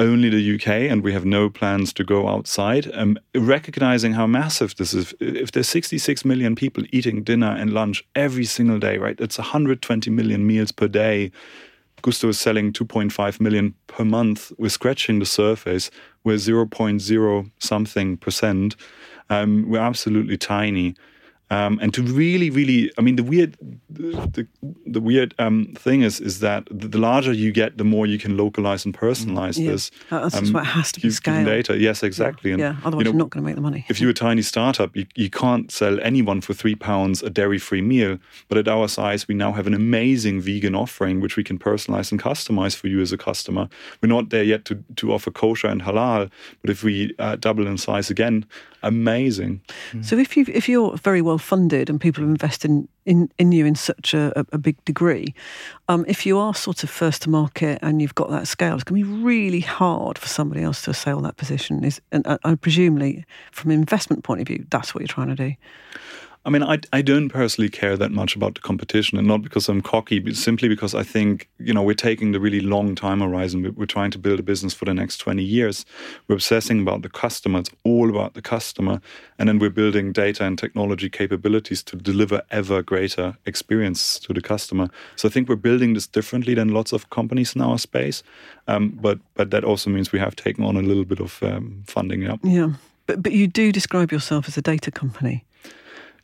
only 0.00 0.28
the 0.28 0.54
UK, 0.56 0.90
and 0.90 1.04
we 1.04 1.12
have 1.12 1.24
no 1.24 1.48
plans 1.48 1.92
to 1.92 2.02
go 2.02 2.28
outside. 2.28 2.90
Um, 2.94 3.16
recognizing 3.34 4.14
how 4.14 4.26
massive 4.26 4.74
this 4.76 4.92
is, 4.94 5.14
if 5.20 5.52
there's 5.52 5.68
66 5.68 6.24
million 6.24 6.56
people 6.56 6.82
eating 6.92 7.22
dinner 7.22 7.54
and 7.60 7.72
lunch 7.72 8.04
every 8.16 8.44
single 8.44 8.78
day, 8.78 8.98
right? 8.98 9.20
It's 9.20 9.38
120 9.38 10.10
million 10.10 10.46
meals 10.46 10.72
per 10.72 10.88
day. 10.88 11.30
Gousto 12.04 12.28
is 12.28 12.38
selling 12.38 12.70
2.5 12.70 13.40
million 13.40 13.74
per 13.86 14.04
month. 14.04 14.52
We're 14.58 14.68
scratching 14.68 15.20
the 15.20 15.24
surface. 15.24 15.90
We're 16.22 16.36
0.0 16.36 17.50
something 17.58 18.16
percent. 18.18 18.76
Um, 19.30 19.64
we're 19.70 19.80
absolutely 19.80 20.36
tiny. 20.36 20.96
Um, 21.54 21.78
and 21.82 21.94
to 21.94 22.02
really, 22.02 22.50
really, 22.50 22.90
I 22.98 23.00
mean, 23.02 23.16
the 23.16 23.22
weird, 23.22 23.56
the, 23.88 24.46
the 24.86 25.00
weird 25.00 25.34
um, 25.38 25.72
thing 25.76 26.02
is, 26.02 26.20
is 26.20 26.40
that 26.40 26.66
the 26.70 26.98
larger 26.98 27.32
you 27.32 27.52
get, 27.52 27.78
the 27.78 27.84
more 27.84 28.06
you 28.06 28.18
can 28.18 28.36
localize 28.36 28.84
and 28.84 28.92
personalize 29.06 29.56
Yeah. 29.58 29.70
this. 29.72 29.90
That's 30.10 30.36
um, 30.36 30.52
why 30.52 30.62
it 30.62 30.74
has 30.78 30.90
to 30.92 31.00
be 31.00 31.08
given 31.08 31.14
scale. 31.14 31.44
data. 31.44 31.78
Yes, 31.78 32.02
exactly. 32.02 32.50
And, 32.52 32.60
yeah, 32.60 32.76
otherwise 32.84 32.92
you 32.92 33.04
know, 33.04 33.10
you're 33.10 33.18
not 33.24 33.30
going 33.30 33.42
to 33.44 33.46
make 33.46 33.54
the 33.54 33.60
money. 33.60 33.84
if 33.88 34.00
you're 34.00 34.10
a 34.10 34.14
tiny 34.28 34.42
startup, 34.42 34.96
you, 34.96 35.06
you 35.14 35.30
can't 35.30 35.70
sell 35.70 36.00
anyone 36.00 36.40
for 36.40 36.54
three 36.54 36.74
pounds 36.74 37.22
a 37.22 37.30
dairy 37.30 37.58
free 37.58 37.82
meal. 37.82 38.18
But 38.48 38.58
at 38.58 38.68
our 38.68 38.88
size, 38.88 39.28
we 39.28 39.34
now 39.34 39.52
have 39.52 39.66
an 39.66 39.74
amazing 39.74 40.40
vegan 40.40 40.74
offering 40.74 41.20
which 41.20 41.36
we 41.36 41.44
can 41.44 41.58
personalize 41.58 42.10
and 42.10 42.20
customize 42.20 42.74
for 42.74 42.88
you 42.88 43.00
as 43.00 43.12
a 43.12 43.18
customer. 43.18 43.68
We're 44.02 44.08
not 44.08 44.30
there 44.30 44.42
yet 44.42 44.64
to, 44.66 44.82
to 44.96 45.12
offer 45.12 45.30
kosher 45.30 45.68
and 45.68 45.82
halal, 45.82 46.30
but 46.62 46.70
if 46.70 46.82
we 46.82 47.14
uh, 47.18 47.36
double 47.36 47.66
in 47.66 47.78
size 47.78 48.10
again, 48.10 48.44
amazing. 48.84 49.60
So 50.02 50.16
if 50.16 50.36
you 50.36 50.44
if 50.48 50.68
you're 50.68 50.96
very 50.96 51.22
well 51.22 51.38
funded 51.38 51.90
and 51.90 52.00
people 52.00 52.24
invest 52.24 52.64
in 52.64 52.88
in, 53.06 53.30
in 53.38 53.52
you 53.52 53.66
in 53.66 53.74
such 53.74 54.14
a, 54.14 54.32
a, 54.50 54.56
big 54.56 54.82
degree, 54.86 55.34
um, 55.88 56.06
if 56.08 56.24
you 56.24 56.38
are 56.38 56.54
sort 56.54 56.82
of 56.82 56.88
first 56.88 57.22
to 57.22 57.30
market 57.30 57.78
and 57.82 58.00
you've 58.00 58.14
got 58.14 58.30
that 58.30 58.48
scale, 58.48 58.74
it's 58.74 58.84
going 58.84 59.02
to 59.02 59.06
be 59.06 59.22
really 59.22 59.60
hard 59.60 60.16
for 60.18 60.26
somebody 60.26 60.62
else 60.62 60.80
to 60.82 60.90
assail 60.90 61.20
that 61.20 61.36
position. 61.36 61.84
Is 61.84 62.00
and 62.12 62.26
I, 62.26 62.38
I 62.44 62.54
presumably 62.54 63.24
from 63.52 63.72
an 63.72 63.78
investment 63.78 64.24
point 64.24 64.40
of 64.40 64.46
view, 64.46 64.64
that's 64.70 64.94
what 64.94 65.02
you're 65.02 65.08
trying 65.08 65.28
to 65.28 65.34
do. 65.34 65.54
I 66.46 66.50
mean, 66.50 66.62
I, 66.62 66.78
I 66.92 67.00
don't 67.00 67.30
personally 67.30 67.70
care 67.70 67.96
that 67.96 68.10
much 68.10 68.36
about 68.36 68.54
the 68.54 68.60
competition, 68.60 69.16
and 69.16 69.26
not 69.26 69.40
because 69.40 69.66
I'm 69.68 69.80
cocky, 69.80 70.18
but 70.18 70.36
simply 70.36 70.68
because 70.68 70.94
I 70.94 71.02
think 71.02 71.48
you 71.58 71.72
know 71.72 71.82
we're 71.82 71.94
taking 71.94 72.32
the 72.32 72.40
really 72.40 72.60
long 72.60 72.94
time 72.94 73.20
horizon. 73.20 73.74
We're, 73.76 73.86
trying 73.86 74.10
to 74.10 74.18
build 74.18 74.40
a 74.40 74.42
business 74.42 74.74
for 74.74 74.86
the 74.86 74.94
next 74.94 75.18
20 75.18 75.42
years. 75.42 75.86
We're 76.26 76.34
obsessing 76.34 76.80
about 76.80 77.02
the 77.02 77.08
customer. 77.08 77.60
It's 77.60 77.70
all 77.84 78.10
about 78.10 78.34
the 78.34 78.42
customer, 78.42 79.00
and 79.38 79.48
then 79.48 79.58
we're 79.58 79.70
building 79.70 80.12
data 80.12 80.44
and 80.44 80.58
technology 80.58 81.08
capabilities 81.08 81.82
to 81.84 81.96
deliver 81.96 82.42
ever 82.50 82.82
greater 82.82 83.36
experience 83.46 84.18
to 84.20 84.34
the 84.34 84.40
customer. 84.42 84.88
So 85.16 85.28
I 85.28 85.30
think 85.30 85.48
we're 85.48 85.56
building 85.56 85.94
this 85.94 86.06
differently 86.06 86.54
than 86.54 86.68
lots 86.68 86.92
of 86.92 87.08
companies 87.08 87.54
in 87.54 87.62
our 87.62 87.78
space, 87.78 88.22
um, 88.68 88.98
but 89.00 89.18
but 89.34 89.50
that 89.50 89.64
also 89.64 89.88
means 89.90 90.12
we 90.12 90.18
have 90.18 90.36
taken 90.36 90.64
on 90.64 90.76
a 90.76 90.82
little 90.82 91.04
bit 91.04 91.20
of 91.20 91.42
um, 91.42 91.84
funding. 91.86 92.22
Yeah. 92.22 92.36
Yeah, 92.42 92.72
but 93.06 93.22
but 93.22 93.32
you 93.32 93.46
do 93.46 93.72
describe 93.72 94.12
yourself 94.12 94.46
as 94.46 94.58
a 94.58 94.62
data 94.62 94.90
company. 94.90 95.44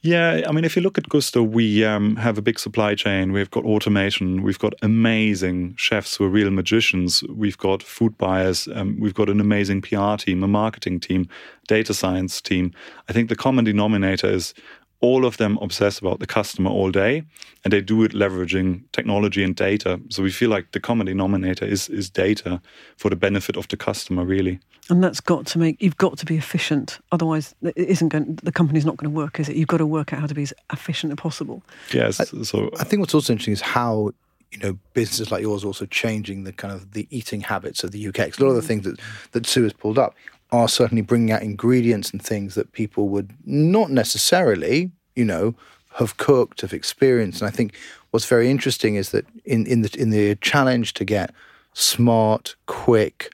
Yeah, 0.02 0.44
I 0.48 0.52
mean, 0.52 0.64
if 0.64 0.76
you 0.76 0.82
look 0.82 0.96
at 0.96 1.10
Gousto, 1.10 1.46
we 1.46 1.84
um, 1.84 2.16
have 2.16 2.38
a 2.38 2.42
big 2.42 2.58
supply 2.58 2.94
chain. 2.94 3.32
We've 3.32 3.50
got 3.50 3.66
automation. 3.66 4.42
We've 4.42 4.58
got 4.58 4.72
amazing 4.80 5.74
chefs 5.76 6.16
who 6.16 6.24
are 6.24 6.30
real 6.30 6.50
magicians. 6.50 7.22
We've 7.24 7.58
got 7.58 7.82
food 7.82 8.16
buyers. 8.16 8.66
Um, 8.74 8.96
we've 8.98 9.12
got 9.12 9.28
an 9.28 9.40
amazing 9.40 9.82
PR 9.82 10.16
team, 10.16 10.42
a 10.42 10.48
marketing 10.48 11.00
team, 11.00 11.28
data 11.68 11.92
science 11.92 12.40
team. 12.40 12.72
I 13.10 13.12
think 13.12 13.28
the 13.28 13.36
common 13.36 13.66
denominator 13.66 14.30
is 14.30 14.54
all 15.00 15.24
of 15.24 15.38
them 15.38 15.58
obsess 15.62 15.98
about 15.98 16.20
the 16.20 16.26
customer 16.26 16.70
all 16.70 16.90
day, 16.90 17.22
and 17.64 17.72
they 17.72 17.80
do 17.80 18.02
it 18.04 18.12
leveraging 18.12 18.82
technology 18.92 19.42
and 19.42 19.56
data. 19.56 19.98
So 20.10 20.22
we 20.22 20.30
feel 20.30 20.50
like 20.50 20.72
the 20.72 20.80
common 20.80 21.06
denominator 21.06 21.64
is 21.64 21.88
is 21.88 22.10
data 22.10 22.60
for 22.96 23.08
the 23.08 23.16
benefit 23.16 23.56
of 23.56 23.66
the 23.68 23.76
customer, 23.76 24.24
really. 24.24 24.60
And 24.90 25.02
that's 25.02 25.20
got 25.20 25.46
to 25.46 25.58
make 25.58 25.80
you've 25.80 25.96
got 25.96 26.18
to 26.18 26.26
be 26.26 26.36
efficient. 26.36 26.98
Otherwise, 27.12 27.54
it 27.62 27.76
isn't 27.76 28.08
going. 28.08 28.38
The 28.42 28.52
company's 28.52 28.84
not 28.84 28.96
going 28.96 29.10
to 29.10 29.16
work, 29.16 29.40
is 29.40 29.48
it? 29.48 29.56
You've 29.56 29.68
got 29.68 29.78
to 29.78 29.86
work 29.86 30.12
out 30.12 30.20
how 30.20 30.26
to 30.26 30.34
be 30.34 30.42
as 30.42 30.52
efficient 30.72 31.12
as 31.12 31.16
possible. 31.16 31.62
Yes. 31.92 32.16
so 32.48 32.70
I 32.78 32.84
think 32.84 33.00
what's 33.00 33.14
also 33.14 33.32
interesting 33.32 33.54
is 33.54 33.62
how 33.62 34.10
you 34.52 34.58
know 34.58 34.78
businesses 34.94 35.30
like 35.30 35.42
yours 35.42 35.64
are 35.64 35.68
also 35.68 35.86
changing 35.86 36.44
the 36.44 36.52
kind 36.52 36.74
of 36.74 36.92
the 36.92 37.06
eating 37.10 37.40
habits 37.40 37.84
of 37.84 37.92
the 37.92 38.08
UK. 38.08 38.30
'Cause 38.30 38.38
a 38.38 38.44
lot 38.44 38.50
of 38.50 38.56
the 38.56 38.62
mm. 38.62 38.66
things 38.66 38.84
that 38.84 39.00
that 39.32 39.46
Sue 39.46 39.62
has 39.62 39.72
pulled 39.72 39.98
up 39.98 40.14
are 40.52 40.68
certainly 40.68 41.02
bringing 41.02 41.30
out 41.30 41.42
ingredients 41.42 42.10
and 42.10 42.22
things 42.22 42.54
that 42.54 42.72
people 42.72 43.08
would 43.08 43.32
not 43.44 43.90
necessarily, 43.90 44.90
you 45.14 45.24
know, 45.24 45.54
have 45.94 46.16
cooked, 46.16 46.60
have 46.60 46.72
experienced. 46.72 47.40
And 47.40 47.48
I 47.48 47.50
think 47.50 47.74
what's 48.10 48.26
very 48.26 48.50
interesting 48.50 48.94
is 48.94 49.10
that 49.10 49.26
in 49.44 49.66
in 49.66 49.82
the 49.82 49.94
in 49.98 50.10
the 50.10 50.36
challenge 50.36 50.94
to 50.94 51.04
get 51.04 51.32
smart, 51.72 52.56
quick, 52.66 53.32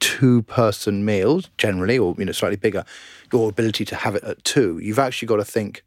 two 0.00 0.42
person 0.42 1.04
meals 1.04 1.50
generally, 1.58 1.98
or 1.98 2.14
you 2.18 2.24
know, 2.24 2.32
slightly 2.32 2.56
bigger, 2.56 2.84
your 3.32 3.48
ability 3.48 3.84
to 3.86 3.96
have 3.96 4.14
it 4.14 4.24
at 4.24 4.42
two, 4.44 4.78
you've 4.78 4.98
actually 4.98 5.26
got 5.26 5.36
to 5.36 5.44
think 5.44 5.82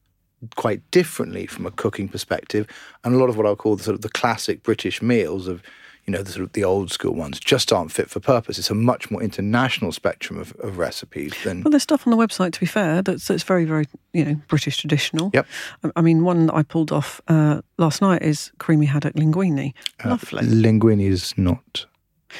quite 0.55 0.89
differently 0.91 1.45
from 1.45 1.65
a 1.65 1.71
cooking 1.71 2.07
perspective. 2.07 2.67
And 3.03 3.15
a 3.15 3.17
lot 3.17 3.29
of 3.29 3.37
what 3.37 3.45
I'll 3.45 3.55
call 3.55 3.75
the 3.75 3.83
sort 3.83 3.95
of 3.95 4.01
the 4.01 4.09
classic 4.09 4.63
British 4.63 5.01
meals 5.01 5.47
of, 5.47 5.63
you 6.05 6.11
know, 6.11 6.21
the 6.21 6.31
sort 6.31 6.43
of 6.43 6.53
the 6.53 6.63
old 6.63 6.91
school 6.91 7.13
ones 7.13 7.39
just 7.39 7.73
aren't 7.73 7.91
fit 7.91 8.09
for 8.09 8.19
purpose. 8.19 8.59
It's 8.59 8.69
a 8.69 8.75
much 8.75 9.09
more 9.09 9.23
international 9.23 9.91
spectrum 9.91 10.39
of, 10.39 10.53
of 10.59 10.77
recipes 10.77 11.33
than 11.43 11.63
Well, 11.63 11.71
there's 11.71 11.83
stuff 11.83 12.05
on 12.05 12.11
the 12.11 12.17
website. 12.17 12.53
To 12.53 12.59
be 12.59 12.65
fair, 12.65 13.01
that's 13.01 13.27
that's 13.27 13.43
very 13.43 13.65
very 13.65 13.85
you 14.13 14.23
know 14.23 14.35
British 14.47 14.77
traditional. 14.77 15.31
Yep. 15.33 15.47
I, 15.83 15.91
I 15.95 16.01
mean, 16.01 16.23
one 16.23 16.47
that 16.47 16.55
I 16.55 16.63
pulled 16.63 16.91
off 16.91 17.21
uh, 17.27 17.61
last 17.77 18.01
night 18.01 18.21
is 18.21 18.51
creamy 18.59 18.85
haddock 18.85 19.15
linguine. 19.15 19.73
Lovely. 20.03 20.43
linguine 20.43 21.01
is 21.01 21.33
not 21.37 21.85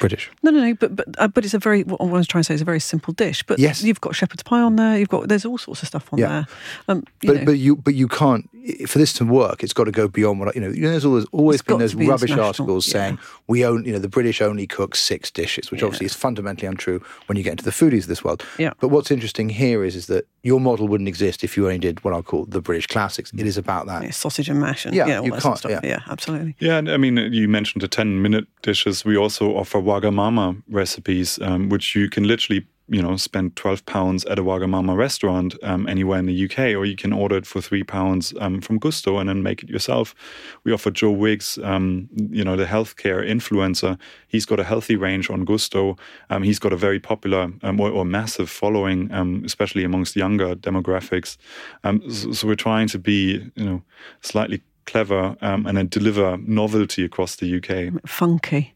British. 0.00 0.30
No, 0.42 0.50
no, 0.50 0.60
no. 0.60 0.74
But 0.74 0.96
but 0.96 1.06
uh, 1.18 1.28
but 1.28 1.44
it's 1.44 1.54
a 1.54 1.58
very 1.58 1.82
what 1.84 2.00
I 2.00 2.04
was 2.04 2.26
trying 2.26 2.40
to 2.42 2.46
say 2.46 2.54
is 2.54 2.60
a 2.60 2.64
very 2.64 2.80
simple 2.80 3.12
dish. 3.14 3.42
But 3.42 3.58
Yes. 3.58 3.82
you've 3.82 4.00
got 4.00 4.14
shepherd's 4.14 4.42
pie 4.42 4.60
on 4.60 4.76
there. 4.76 4.98
You've 4.98 5.08
got 5.08 5.28
there's 5.28 5.44
all 5.44 5.58
sorts 5.58 5.82
of 5.82 5.88
stuff 5.88 6.12
on 6.12 6.18
Yeah. 6.18 6.28
there. 6.28 6.46
Um, 6.88 7.04
But 7.24 7.36
know, 7.36 7.44
but 7.44 7.58
you 7.58 7.76
but 7.76 7.94
you 7.94 8.08
can't 8.08 8.48
for 8.88 8.98
this 8.98 9.12
to 9.14 9.24
work. 9.24 9.62
It's 9.62 9.72
got 9.72 9.84
to 9.84 9.92
go 9.92 10.08
beyond 10.08 10.40
what 10.40 10.48
I- 10.48 10.52
you 10.54 10.60
know. 10.60 10.68
You 10.70 10.82
know, 10.82 10.90
there's 10.90 11.04
always 11.04 11.24
always 11.32 11.60
It's 11.60 11.66
been 11.66 11.78
those 11.78 11.94
be 11.94 12.08
rubbish 12.08 12.32
articles 12.32 12.86
yeah. 12.86 12.92
saying 12.92 13.18
we 13.46 13.64
own 13.64 13.84
you 13.84 13.92
know 13.92 13.98
the 13.98 14.08
British 14.08 14.40
only 14.42 14.66
cook 14.66 14.96
six 14.96 15.30
dishes, 15.30 15.70
which 15.70 15.82
obviously 15.82 16.06
is 16.06 16.14
fundamentally 16.14 16.66
untrue 16.68 17.00
when 17.26 17.36
you 17.36 17.42
get 17.44 17.52
into 17.52 17.64
the 17.64 17.70
foodies 17.70 18.02
of 18.02 18.08
this 18.08 18.24
world. 18.24 18.42
Yeah. 18.58 18.72
But 18.80 18.88
what's 18.88 19.10
interesting 19.10 19.48
here 19.50 19.84
is 19.84 19.94
is 19.96 20.06
that 20.06 20.26
your 20.46 20.60
model 20.60 20.86
wouldn't 20.88 21.08
exist 21.08 21.42
if 21.42 21.56
you 21.56 21.66
only 21.66 21.78
did 21.88 22.02
what 22.04 22.14
I 22.14 22.22
call 22.22 22.44
the 22.46 22.60
British 22.60 22.86
classics. 22.86 23.32
It 23.36 23.46
is 23.46 23.58
about 23.58 23.86
that. 23.86 24.02
Yeah, 24.04 24.10
sausage 24.12 24.48
and 24.48 24.60
mash 24.60 24.86
and 24.86 24.94
Yeah, 24.94 25.06
yeah, 25.08 25.18
all 25.18 25.24
you 25.26 25.32
that 25.32 25.42
can't- 25.42 25.58
stuff. 25.58 25.70
yeah. 25.72 25.80
Yeah. 25.82 26.00
absolutely. 26.08 26.54
Yeah, 26.60 26.78
and 26.78 26.88
I 26.88 26.96
mean, 26.96 27.16
you 27.32 27.48
mentioned 27.48 27.82
the 27.82 27.88
10 27.88 28.22
minute 28.22 28.46
dishes. 28.62 29.04
We 29.04 29.16
also 29.16 29.44
offer 29.56 29.78
Wagamama 29.80 30.62
recipes, 30.70 31.38
um, 31.42 31.68
which 31.68 31.96
you 31.96 32.08
can 32.08 32.24
literally, 32.24 32.64
you 32.88 33.02
know, 33.02 33.16
spend 33.16 33.56
12 33.56 33.84
pounds 33.86 34.24
at 34.26 34.38
a 34.38 34.44
Wagamama 34.44 34.96
restaurant 34.96 35.56
um, 35.62 35.88
anywhere 35.88 36.18
in 36.18 36.26
the 36.26 36.44
UK, 36.44 36.58
or 36.76 36.84
you 36.84 36.94
can 36.94 37.12
order 37.12 37.36
it 37.36 37.46
for 37.46 37.60
three 37.60 37.82
pounds 37.82 38.32
um, 38.40 38.60
from 38.60 38.78
Gousto 38.78 39.18
and 39.20 39.28
then 39.28 39.42
make 39.42 39.62
it 39.62 39.68
yourself. 39.68 40.14
We 40.62 40.72
offer 40.72 40.90
Joe 40.90 41.10
Wicks, 41.10 41.58
um, 41.58 42.08
you 42.14 42.44
know, 42.44 42.54
the 42.54 42.64
healthcare 42.64 43.28
influencer. 43.28 43.98
He's 44.28 44.46
got 44.46 44.60
a 44.60 44.64
healthy 44.64 44.94
range 44.94 45.30
on 45.30 45.44
Gousto. 45.44 45.98
Um, 46.30 46.44
he's 46.44 46.60
got 46.60 46.72
a 46.72 46.76
very 46.76 47.00
popular 47.00 47.52
um, 47.62 47.80
or, 47.80 47.90
or 47.90 48.04
massive 48.04 48.48
following, 48.48 49.12
um, 49.12 49.42
especially 49.44 49.82
amongst 49.82 50.14
younger 50.14 50.54
demographics. 50.54 51.36
So, 51.82 52.32
so 52.32 52.46
we're 52.46 52.54
trying 52.54 52.88
to 52.88 52.98
be, 52.98 53.50
you 53.56 53.64
know, 53.64 53.82
slightly 54.20 54.62
clever 54.86 55.36
and 55.40 55.76
then 55.76 55.88
deliver 55.88 56.36
novelty 56.38 57.04
across 57.04 57.36
the 57.36 57.56
UK. 57.56 58.00
Funky. 58.08 58.74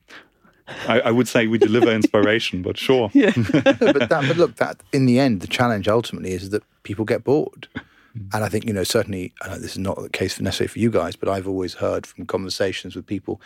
I, 0.88 1.00
I 1.00 1.10
would 1.10 1.28
say 1.28 1.46
we 1.46 1.58
deliver 1.58 1.90
inspiration, 1.92 2.62
but 2.62 2.76
sure. 2.76 3.10
Yeah. 3.14 3.32
No, 3.36 3.42
but 3.62 4.08
that, 4.08 4.24
but 4.26 4.36
look, 4.36 4.56
that 4.56 4.80
in 4.92 5.06
the 5.06 5.18
end, 5.18 5.40
the 5.40 5.46
challenge 5.46 5.88
ultimately 5.88 6.32
is 6.32 6.50
that 6.50 6.62
people 6.82 7.04
get 7.04 7.24
bored. 7.24 7.68
And 8.32 8.42
I 8.42 8.48
think, 8.48 8.64
you 8.66 8.72
know, 8.72 8.82
certainly, 8.82 9.32
I 9.42 9.48
know 9.48 9.58
this 9.58 9.72
is 9.72 9.78
not 9.78 10.00
the 10.02 10.08
case 10.08 10.34
for 10.34 10.42
necessarily 10.42 10.68
for 10.68 10.78
you 10.80 10.90
guys, 10.90 11.14
but 11.14 11.28
I've 11.28 11.46
always 11.46 11.74
heard 11.74 12.06
from 12.06 12.26
conversations 12.26 12.96
with 12.96 13.06
people 13.06 13.40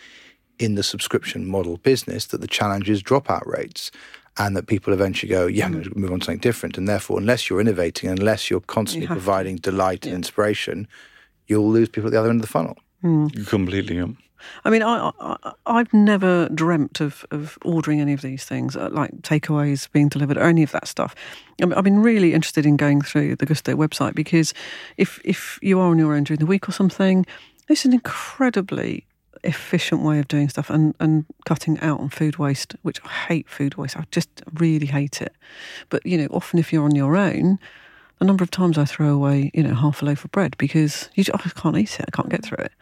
in 0.59 0.75
the 0.75 0.83
subscription 0.83 1.47
model 1.47 1.77
business 1.79 2.27
that 2.27 2.41
the 2.41 2.47
challenge 2.47 2.89
is 2.89 3.03
dropout 3.03 3.47
rates 3.47 3.91
and 4.39 4.57
that 4.57 4.67
people 4.67 4.93
eventually 4.93 5.29
go, 5.31 5.47
yeah, 5.47 5.67
I'm 5.67 5.73
going 5.73 5.85
to 5.85 5.99
move 5.99 6.13
on 6.13 6.21
to 6.21 6.25
something 6.27 6.41
different. 6.41 6.79
And 6.79 6.89
therefore, 6.89 7.19
unless 7.19 7.49
you're 7.51 7.61
innovating, 7.61 8.09
unless 8.11 8.51
you're 8.51 8.61
constantly 8.61 9.07
have 9.07 9.17
to. 9.19 9.23
providing 9.23 9.57
delight 9.57 10.07
and 10.07 10.15
inspiration, 10.15 10.89
you'll 11.47 11.69
lose 11.71 11.89
people 11.89 12.09
at 12.09 12.13
the 12.13 12.19
other 12.19 12.31
end 12.31 12.41
of 12.41 12.47
the 12.47 12.53
funnel. 12.53 12.77
Hmm. 13.03 13.27
Completely. 13.47 13.97
yeah. 13.97 14.07
I 14.65 14.71
mean, 14.71 14.83
I, 14.83 15.11
I 15.21 15.53
I've 15.67 15.93
never 15.93 16.49
dreamt 16.49 17.01
of, 17.01 17.25
of 17.31 17.59
ordering 17.65 18.01
any 18.01 18.13
of 18.13 18.21
these 18.21 18.45
things, 18.45 18.77
uh, 18.77 18.89
like 18.93 19.23
takeaways 19.23 19.91
being 19.91 20.09
delivered 20.09 20.37
or 20.37 20.43
any 20.43 20.63
of 20.63 20.73
that 20.73 20.87
stuff. 20.89 21.15
I 21.61 21.67
mean, 21.67 21.75
I've 21.75 21.85
been 21.85 22.03
really 22.03 22.35
interested 22.35 22.67
in 22.67 22.77
going 22.77 23.01
through 23.01 23.37
the 23.37 23.47
Gousto 23.47 23.75
website 23.75 24.15
because 24.15 24.55
if 24.97 25.21
if 25.25 25.59
you 25.63 25.81
are 25.81 25.91
on 25.91 25.99
your 25.99 26.15
own 26.15 26.25
during 26.25 26.41
the 26.41 26.47
week 26.47 26.69
or 26.69 26.73
something, 26.73 27.27
it's 27.69 27.85
an 27.85 27.93
incredibly 27.93 29.07
efficient 29.45 30.03
way 30.03 30.19
of 30.19 30.27
doing 30.29 30.49
stuff 30.49 30.71
and, 30.71 30.95
and 30.99 31.27
cutting 31.45 31.79
out 31.81 32.01
on 32.01 32.09
food 32.09 32.37
waste, 32.37 32.75
which 32.83 33.01
I 33.05 33.09
hate 33.09 33.49
food 33.49 33.77
waste. 33.77 33.97
I 33.97 34.05
just 34.11 34.43
really 34.55 34.87
hate 34.87 35.21
it. 35.21 35.35
But 35.91 36.05
you 36.05 36.19
know, 36.19 36.29
often 36.31 36.59
if 36.59 36.73
you're 36.73 36.85
on 36.85 36.95
your 36.95 37.17
own, 37.17 37.59
the 38.19 38.25
number 38.25 38.45
of 38.45 38.51
times 38.51 38.79
I 38.79 38.85
throw 38.85 39.09
away, 39.09 39.51
you 39.55 39.63
know, 39.63 39.75
half 39.75 40.01
a 40.01 40.05
loaf 40.05 40.25
of 40.25 40.33
bread 40.33 40.57
because 40.57 41.11
you 41.15 41.25
just, 41.25 41.47
I 41.47 41.51
can't 41.51 41.77
eat 41.77 41.99
it. 41.99 42.07
I 42.09 42.11
can't 42.17 42.29
get 42.29 42.45
through 42.45 42.65
it. 42.65 42.73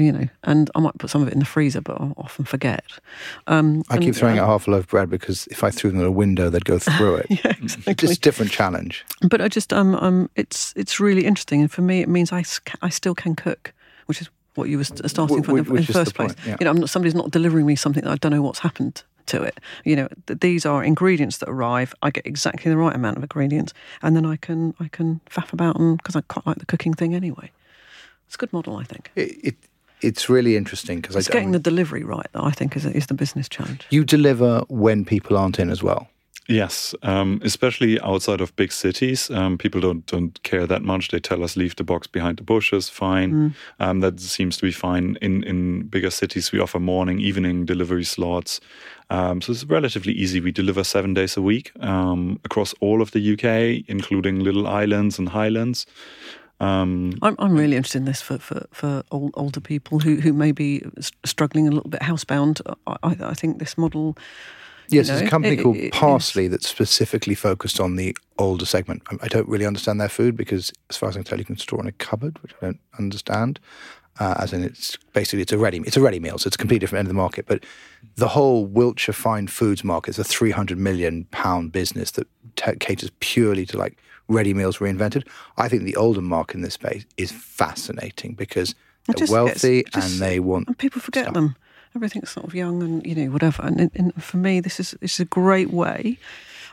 You 0.00 0.12
know, 0.12 0.28
and 0.44 0.70
I 0.74 0.80
might 0.80 0.96
put 0.98 1.10
some 1.10 1.20
of 1.20 1.28
it 1.28 1.34
in 1.34 1.40
the 1.40 1.44
freezer, 1.44 1.82
but 1.82 2.00
I'll 2.00 2.14
often 2.16 2.46
forget. 2.46 2.84
Um, 3.46 3.82
I 3.90 3.98
keep 3.98 4.08
and, 4.08 4.16
throwing 4.16 4.38
uh, 4.38 4.44
out 4.44 4.48
half 4.48 4.66
a 4.66 4.70
loaf 4.70 4.84
of 4.84 4.88
bread 4.88 5.10
because 5.10 5.46
if 5.48 5.62
I 5.62 5.70
threw 5.70 5.90
them 5.90 6.00
at 6.00 6.06
a 6.06 6.10
window, 6.10 6.48
they'd 6.48 6.64
go 6.64 6.78
through 6.78 7.16
it. 7.16 7.26
Yeah, 7.44 7.52
exactly. 7.62 7.94
Just 7.94 8.18
a 8.18 8.20
different 8.20 8.50
challenge. 8.50 9.04
But 9.22 9.40
I 9.40 9.48
just 9.48 9.72
um 9.72 9.94
um 9.96 10.30
it's 10.36 10.72
it's 10.74 10.98
really 10.98 11.26
interesting, 11.26 11.60
and 11.60 11.70
for 11.70 11.82
me, 11.82 12.00
it 12.00 12.08
means 12.08 12.32
I, 12.32 12.44
I 12.80 12.88
still 12.88 13.14
can 13.14 13.34
cook, 13.36 13.74
which 14.06 14.22
is 14.22 14.30
what 14.54 14.68
you 14.68 14.78
were 14.78 14.84
starting 14.84 15.42
from 15.42 15.58
in 15.58 15.64
the, 15.64 15.70
in 15.70 15.76
the 15.76 15.80
is 15.82 15.86
the 15.86 15.92
first 15.92 16.14
place. 16.14 16.34
point, 16.34 16.46
yeah. 16.46 16.56
You 16.60 16.64
know, 16.64 16.70
I'm 16.70 16.80
not, 16.80 16.90
somebody's 16.90 17.14
not 17.14 17.30
delivering 17.30 17.66
me 17.66 17.76
something 17.76 18.04
that 18.04 18.10
I 18.10 18.16
don't 18.16 18.32
know 18.32 18.42
what's 18.42 18.60
happened 18.60 19.02
to 19.26 19.42
it. 19.42 19.60
You 19.84 19.96
know, 19.96 20.08
th- 20.26 20.40
these 20.40 20.66
are 20.66 20.82
ingredients 20.82 21.38
that 21.38 21.48
arrive. 21.48 21.94
I 22.02 22.10
get 22.10 22.26
exactly 22.26 22.70
the 22.70 22.76
right 22.76 22.94
amount 22.94 23.16
of 23.16 23.22
ingredients, 23.22 23.72
and 24.02 24.16
then 24.16 24.24
I 24.26 24.36
can 24.36 24.74
I 24.80 24.88
can 24.88 25.20
faff 25.30 25.52
about 25.52 25.78
and 25.78 25.98
because 25.98 26.16
I 26.16 26.22
quite 26.22 26.46
like 26.46 26.58
the 26.58 26.66
cooking 26.66 26.94
thing 26.94 27.14
anyway. 27.14 27.50
It's 28.26 28.36
a 28.36 28.38
good 28.38 28.52
model, 28.52 28.76
I 28.76 28.84
think. 28.84 29.10
It, 29.16 29.44
it 29.44 29.56
it's 30.02 30.28
really 30.28 30.56
interesting 30.56 31.00
because 31.00 31.16
It's 31.16 31.28
I, 31.30 31.32
getting 31.32 31.52
the 31.52 31.58
delivery 31.70 32.04
right 32.04 32.26
that 32.32 32.42
I 32.42 32.50
think 32.50 32.76
is 32.76 32.84
is 32.84 33.06
the 33.06 33.14
business 33.14 33.48
challenge. 33.48 33.86
you 33.90 34.04
deliver 34.04 34.60
when 34.68 35.04
people 35.04 35.36
aren't 35.36 35.58
in 35.58 35.70
as 35.70 35.82
well. 35.82 36.06
Yes, 36.48 36.96
um, 37.02 37.40
especially 37.44 38.00
outside 38.00 38.40
of 38.40 38.56
big 38.56 38.72
cities, 38.72 39.30
um, 39.30 39.56
people 39.56 39.80
don't 39.80 40.04
don't 40.06 40.42
care 40.42 40.66
that 40.66 40.82
much. 40.82 41.08
They 41.08 41.20
tell 41.20 41.44
us 41.44 41.56
leave 41.56 41.74
the 41.76 41.84
box 41.84 42.08
behind 42.08 42.38
the 42.38 42.42
bushes, 42.44 42.88
fine. 42.88 43.54
Um, 43.78 44.00
that 44.00 44.20
seems 44.20 44.56
to 44.56 44.66
be 44.66 44.72
fine. 44.72 45.16
In 45.22 45.44
in 45.44 45.86
bigger 45.88 46.10
cities, 46.10 46.50
we 46.52 46.58
offer 46.60 46.80
morning, 46.80 47.20
evening 47.20 47.66
delivery 47.66 48.04
slots, 48.04 48.60
um, 49.10 49.40
so 49.40 49.52
it's 49.52 49.64
relatively 49.64 50.12
easy. 50.12 50.40
We 50.40 50.50
deliver 50.52 50.82
seven 50.84 51.14
days 51.14 51.36
a 51.36 51.42
week 51.42 51.70
um, 51.80 52.40
across 52.44 52.74
all 52.80 53.00
of 53.00 53.10
the 53.10 53.32
UK, 53.32 53.84
including 53.88 54.40
little 54.40 54.66
islands 54.66 55.18
and 55.20 55.28
highlands. 55.28 55.86
Um, 56.60 57.14
I'm, 57.22 57.36
I'm 57.38 57.54
really 57.56 57.76
interested 57.76 57.98
in 57.98 58.04
this 58.04 58.20
for, 58.20 58.38
for, 58.38 58.66
for 58.70 59.02
old, 59.10 59.32
older 59.34 59.60
people 59.60 59.98
who, 60.00 60.16
who 60.16 60.32
may 60.32 60.52
be 60.52 60.82
struggling 61.24 61.66
a 61.66 61.70
little 61.70 61.88
bit 61.90 62.00
housebound. 62.02 62.60
I, 62.86 62.96
I, 63.02 63.16
I 63.30 63.34
think 63.34 63.58
this 63.58 63.78
model. 63.78 64.16
Yes, 64.90 65.06
you 65.06 65.14
there's 65.14 65.26
a 65.26 65.30
company 65.30 65.54
it- 65.56 65.62
called 65.62 65.76
it 65.76 65.84
is- 65.84 65.90
Parsley 65.92 66.48
that's 66.48 66.68
specifically 66.68 67.34
focused 67.34 67.80
on 67.80 67.96
the 67.96 68.14
older 68.38 68.66
segment. 68.66 69.02
I- 69.10 69.18
I 69.22 69.28
don't 69.28 69.48
really 69.48 69.64
understand 69.66 70.00
their 70.00 70.08
food 70.08 70.36
because, 70.36 70.72
as 70.90 70.96
far 70.96 71.08
as 71.08 71.16
I 71.16 71.20
can 71.20 71.24
tell, 71.24 71.38
you 71.38 71.44
can 71.44 71.56
store 71.56 71.80
in 71.80 71.86
a 71.86 71.92
cupboard, 71.92 72.38
which 72.42 72.52
I 72.60 72.66
don't 72.66 72.80
understand. 72.98 73.58
Uh, 74.18 74.34
as 74.38 74.52
in, 74.52 74.62
it's 74.62 74.98
basically 75.14 75.40
it's 75.40 75.52
a 75.52 75.56
ready 75.56 75.78
it's 75.86 75.96
a 75.96 76.00
ready 76.00 76.20
meal, 76.20 76.36
so 76.36 76.46
it's 76.48 76.56
a 76.56 76.58
completely 76.58 76.80
different 76.80 76.98
end 76.98 77.06
of 77.06 77.14
the 77.14 77.22
market. 77.22 77.46
But 77.46 77.64
the 78.16 78.28
whole 78.28 78.66
Wiltshire 78.66 79.14
Farm 79.14 79.46
Foods 79.46 79.82
market 79.82 80.10
is 80.10 80.18
a 80.18 80.24
300 80.24 80.76
million 80.76 81.24
pound 81.30 81.72
business 81.72 82.10
that 82.10 82.26
t- 82.56 82.76
caters 82.80 83.10
purely 83.20 83.64
to 83.66 83.78
like 83.78 83.96
ready 84.30 84.54
meals 84.54 84.78
reinvented. 84.78 85.26
I 85.58 85.68
think 85.68 85.82
the 85.82 85.96
older 85.96 86.22
mark 86.22 86.54
in 86.54 86.62
this 86.62 86.74
space 86.74 87.04
is 87.16 87.30
fascinating 87.32 88.32
because 88.34 88.74
they're 89.06 89.14
just 89.14 89.32
wealthy 89.32 89.84
just- 89.92 90.12
and 90.12 90.20
they 90.22 90.40
want 90.40 90.68
And 90.68 90.78
people 90.78 91.00
forget 91.00 91.24
stuff. 91.24 91.34
them. 91.34 91.56
Everything's 91.94 92.30
sort 92.30 92.46
of 92.46 92.54
young 92.54 92.82
and, 92.82 93.04
you 93.04 93.14
know, 93.16 93.30
whatever. 93.32 93.62
And, 93.64 93.90
and 93.94 94.14
for 94.22 94.36
me, 94.36 94.60
this 94.60 94.78
is, 94.78 94.94
this 95.00 95.14
is 95.14 95.20
a 95.20 95.24
great 95.24 95.70
way 95.70 96.18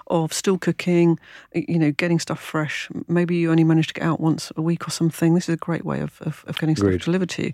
of 0.09 0.31
still 0.31 0.57
cooking, 0.59 1.19
you 1.53 1.79
know, 1.79 1.91
getting 1.91 2.19
stuff 2.19 2.39
fresh. 2.39 2.87
Maybe 3.07 3.35
you 3.35 3.49
only 3.51 3.63
manage 3.63 3.87
to 3.87 3.93
get 3.95 4.03
out 4.03 4.19
once 4.21 4.51
a 4.55 4.61
week 4.61 4.87
or 4.87 4.91
something. 4.91 5.33
This 5.33 5.49
is 5.49 5.53
a 5.55 5.57
great 5.57 5.83
way 5.83 5.99
of, 6.01 6.21
of, 6.21 6.45
of 6.47 6.57
getting 6.59 6.77
Agreed. 6.77 6.97
stuff 7.01 7.05
delivered 7.05 7.29
to 7.31 7.43
you. 7.47 7.53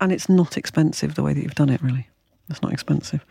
And 0.00 0.12
it's 0.12 0.28
not 0.28 0.56
expensive 0.56 1.16
the 1.16 1.22
way 1.24 1.34
that 1.34 1.42
you've 1.42 1.56
done 1.56 1.68
it, 1.68 1.82
really. 1.82 2.08
It's 2.48 2.62
not 2.62 2.72
expensive. 2.72 3.24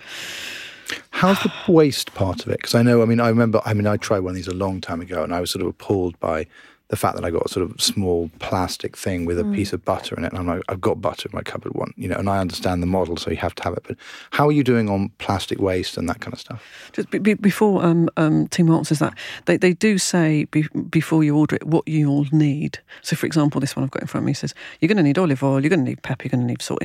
How's 1.12 1.40
the 1.42 1.52
waste 1.68 2.14
part 2.14 2.46
of 2.46 2.50
it? 2.50 2.58
Because 2.58 2.76
I 2.76 2.82
know, 2.82 3.02
I 3.02 3.06
mean, 3.06 3.20
I 3.20 3.30
remember, 3.30 3.62
I 3.66 3.74
mean, 3.74 3.88
I 3.88 3.98
tried 3.98 4.20
one 4.20 4.32
of 4.32 4.36
these 4.36 4.48
a 4.48 4.54
long 4.54 4.82
time 4.82 5.02
ago, 5.02 5.24
and 5.24 5.34
I 5.34 5.42
was 5.42 5.52
sort 5.52 5.62
of 5.62 5.68
appalled 5.68 6.20
by 6.20 6.48
the 6.90 6.96
fact 6.96 7.16
that 7.16 7.24
I 7.24 7.30
got 7.30 7.46
a 7.46 7.50
sort 7.50 7.70
of 7.70 7.80
small 7.80 8.32
plastic 8.40 8.98
thing 8.98 9.26
with 9.26 9.38
a 9.40 9.44
piece 9.44 9.74
of 9.74 9.86
butter 9.86 10.16
in 10.16 10.26
it, 10.26 10.32
and 10.32 10.40
I'm 10.40 10.48
like, 10.48 10.64
I've 10.70 10.82
got 10.82 11.00
butter 11.00 11.30
in 11.32 11.36
my 11.36 11.44
cupboard 11.44 11.76
one, 11.76 11.94
you 11.96 12.08
know, 12.08 12.16
and 12.16 12.28
I 12.28 12.40
understand 12.40 12.82
the 12.82 12.88
model, 12.88 13.16
so 13.16 13.30
you 13.30 13.38
have 13.38 13.54
to 13.56 13.64
have 13.64 13.74
it. 13.74 13.84
But 13.88 13.96
how 14.32 14.48
are 14.48 14.52
you 14.52 14.64
doing 14.64 14.90
on 14.90 15.10
plastic 15.20 15.60
waste 15.60 15.98
and 15.98 16.10
that 16.10 16.20
kind 16.20 16.34
of 16.34 16.40
stuff? 16.40 16.64
Just 16.94 17.12
be, 17.12 17.20
be, 17.20 17.36
before 17.36 17.86
um, 17.86 18.10
um, 18.18 18.48
Timo 18.48 18.76
answers 18.76 18.98
that, 19.00 19.16
they, 19.46 19.56
they 19.56 19.74
do 19.74 20.00
say 20.00 20.46
be, 20.46 20.68
before 20.90 21.24
you 21.24 21.38
order 21.38 21.58
it 21.58 21.68
what 21.68 21.88
you'll 21.88 22.26
need. 22.32 22.80
So, 23.04 23.16
for 23.16 23.28
example, 23.28 23.62
this 23.62 23.76
one 23.76 23.84
I've 23.84 23.92
got 23.92 24.02
in 24.02 24.08
front 24.08 24.24
of 24.24 24.26
me 24.26 24.34
says 24.34 24.56
you're 24.80 24.88
going 24.88 24.98
to 24.98 25.04
need 25.04 25.20
olive 25.20 25.44
oil, 25.44 25.62
you're 25.62 25.70
going 25.70 25.86
to 25.86 25.90
need 25.90 26.02
pepper, 26.02 26.24
you're 26.26 26.32
going 26.32 26.42
to 26.42 26.48
need 26.48 26.64
salt. 26.64 26.84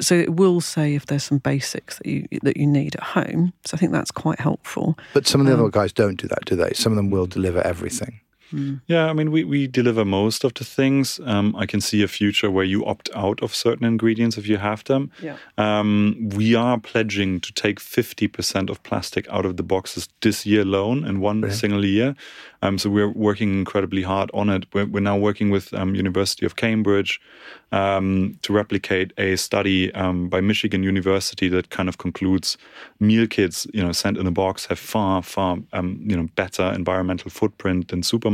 So 0.00 0.16
it 0.16 0.34
will 0.34 0.60
say 0.60 0.96
if 0.96 1.06
there's 1.06 1.22
some 1.22 1.38
basics 1.38 1.98
that 1.98 2.06
you 2.06 2.26
that 2.42 2.56
you 2.56 2.66
need 2.66 2.96
at 2.96 3.02
home. 3.04 3.52
So 3.64 3.76
I 3.76 3.78
think 3.78 3.92
that's 3.92 4.10
quite 4.10 4.40
helpful. 4.40 4.98
But 5.12 5.28
some 5.28 5.40
of 5.40 5.46
the 5.46 5.52
other 5.52 5.68
guys 5.68 5.92
don't 5.92 6.16
do 6.16 6.26
that, 6.26 6.44
do 6.44 6.56
they? 6.56 6.72
Some 6.72 6.90
of 6.90 6.96
them 6.96 7.10
will 7.10 7.26
deliver 7.26 7.60
everything. 7.60 8.20
Yeah, 8.86 9.06
I 9.06 9.12
mean, 9.12 9.30
we, 9.30 9.44
we 9.44 9.66
deliver 9.66 10.04
most 10.04 10.44
of 10.44 10.54
the 10.54 10.64
things. 10.64 11.20
Um, 11.24 11.54
I 11.56 11.66
can 11.66 11.80
see 11.80 12.02
a 12.02 12.08
future 12.08 12.50
where 12.50 12.64
you 12.64 12.84
opt 12.84 13.10
out 13.14 13.42
of 13.42 13.54
certain 13.54 13.86
ingredients 13.86 14.38
if 14.38 14.46
you 14.46 14.58
have 14.58 14.84
them. 14.84 15.10
Yeah. 15.20 15.36
Um, 15.58 16.30
we 16.34 16.54
are 16.54 16.78
pledging 16.78 17.40
to 17.40 17.52
take 17.52 17.80
50% 17.80 18.70
of 18.70 18.82
plastic 18.82 19.28
out 19.28 19.44
of 19.44 19.56
the 19.56 19.62
boxes 19.62 20.08
this 20.20 20.46
year 20.46 20.62
alone 20.62 21.04
in 21.04 21.20
one 21.20 21.50
single 21.50 21.84
year. 21.84 22.14
Um, 22.62 22.78
so 22.78 22.88
we're 22.88 23.10
working 23.10 23.52
incredibly 23.52 24.02
hard 24.02 24.30
on 24.32 24.48
it. 24.48 24.64
We're, 24.72 24.86
we're 24.86 25.00
now 25.00 25.18
working 25.18 25.50
with 25.50 25.74
um, 25.74 25.94
University 25.94 26.46
of 26.46 26.56
Cambridge 26.56 27.20
um, 27.72 28.38
to 28.42 28.52
replicate 28.52 29.12
a 29.18 29.36
study 29.36 29.92
um, 29.94 30.28
by 30.28 30.40
Michigan 30.40 30.82
University 30.82 31.48
that 31.48 31.68
kind 31.68 31.88
of 31.88 31.98
concludes 31.98 32.56
meal 33.00 33.26
kits, 33.26 33.66
you 33.74 33.82
know, 33.82 33.92
sent 33.92 34.16
in 34.16 34.26
a 34.26 34.30
box 34.30 34.66
have 34.66 34.78
far, 34.78 35.22
far, 35.22 35.58
um, 35.72 36.00
you 36.06 36.16
know, 36.16 36.28
better 36.36 36.72
environmental 36.72 37.30
footprint 37.30 37.88
than 37.88 38.00
supermarkets. 38.00 38.33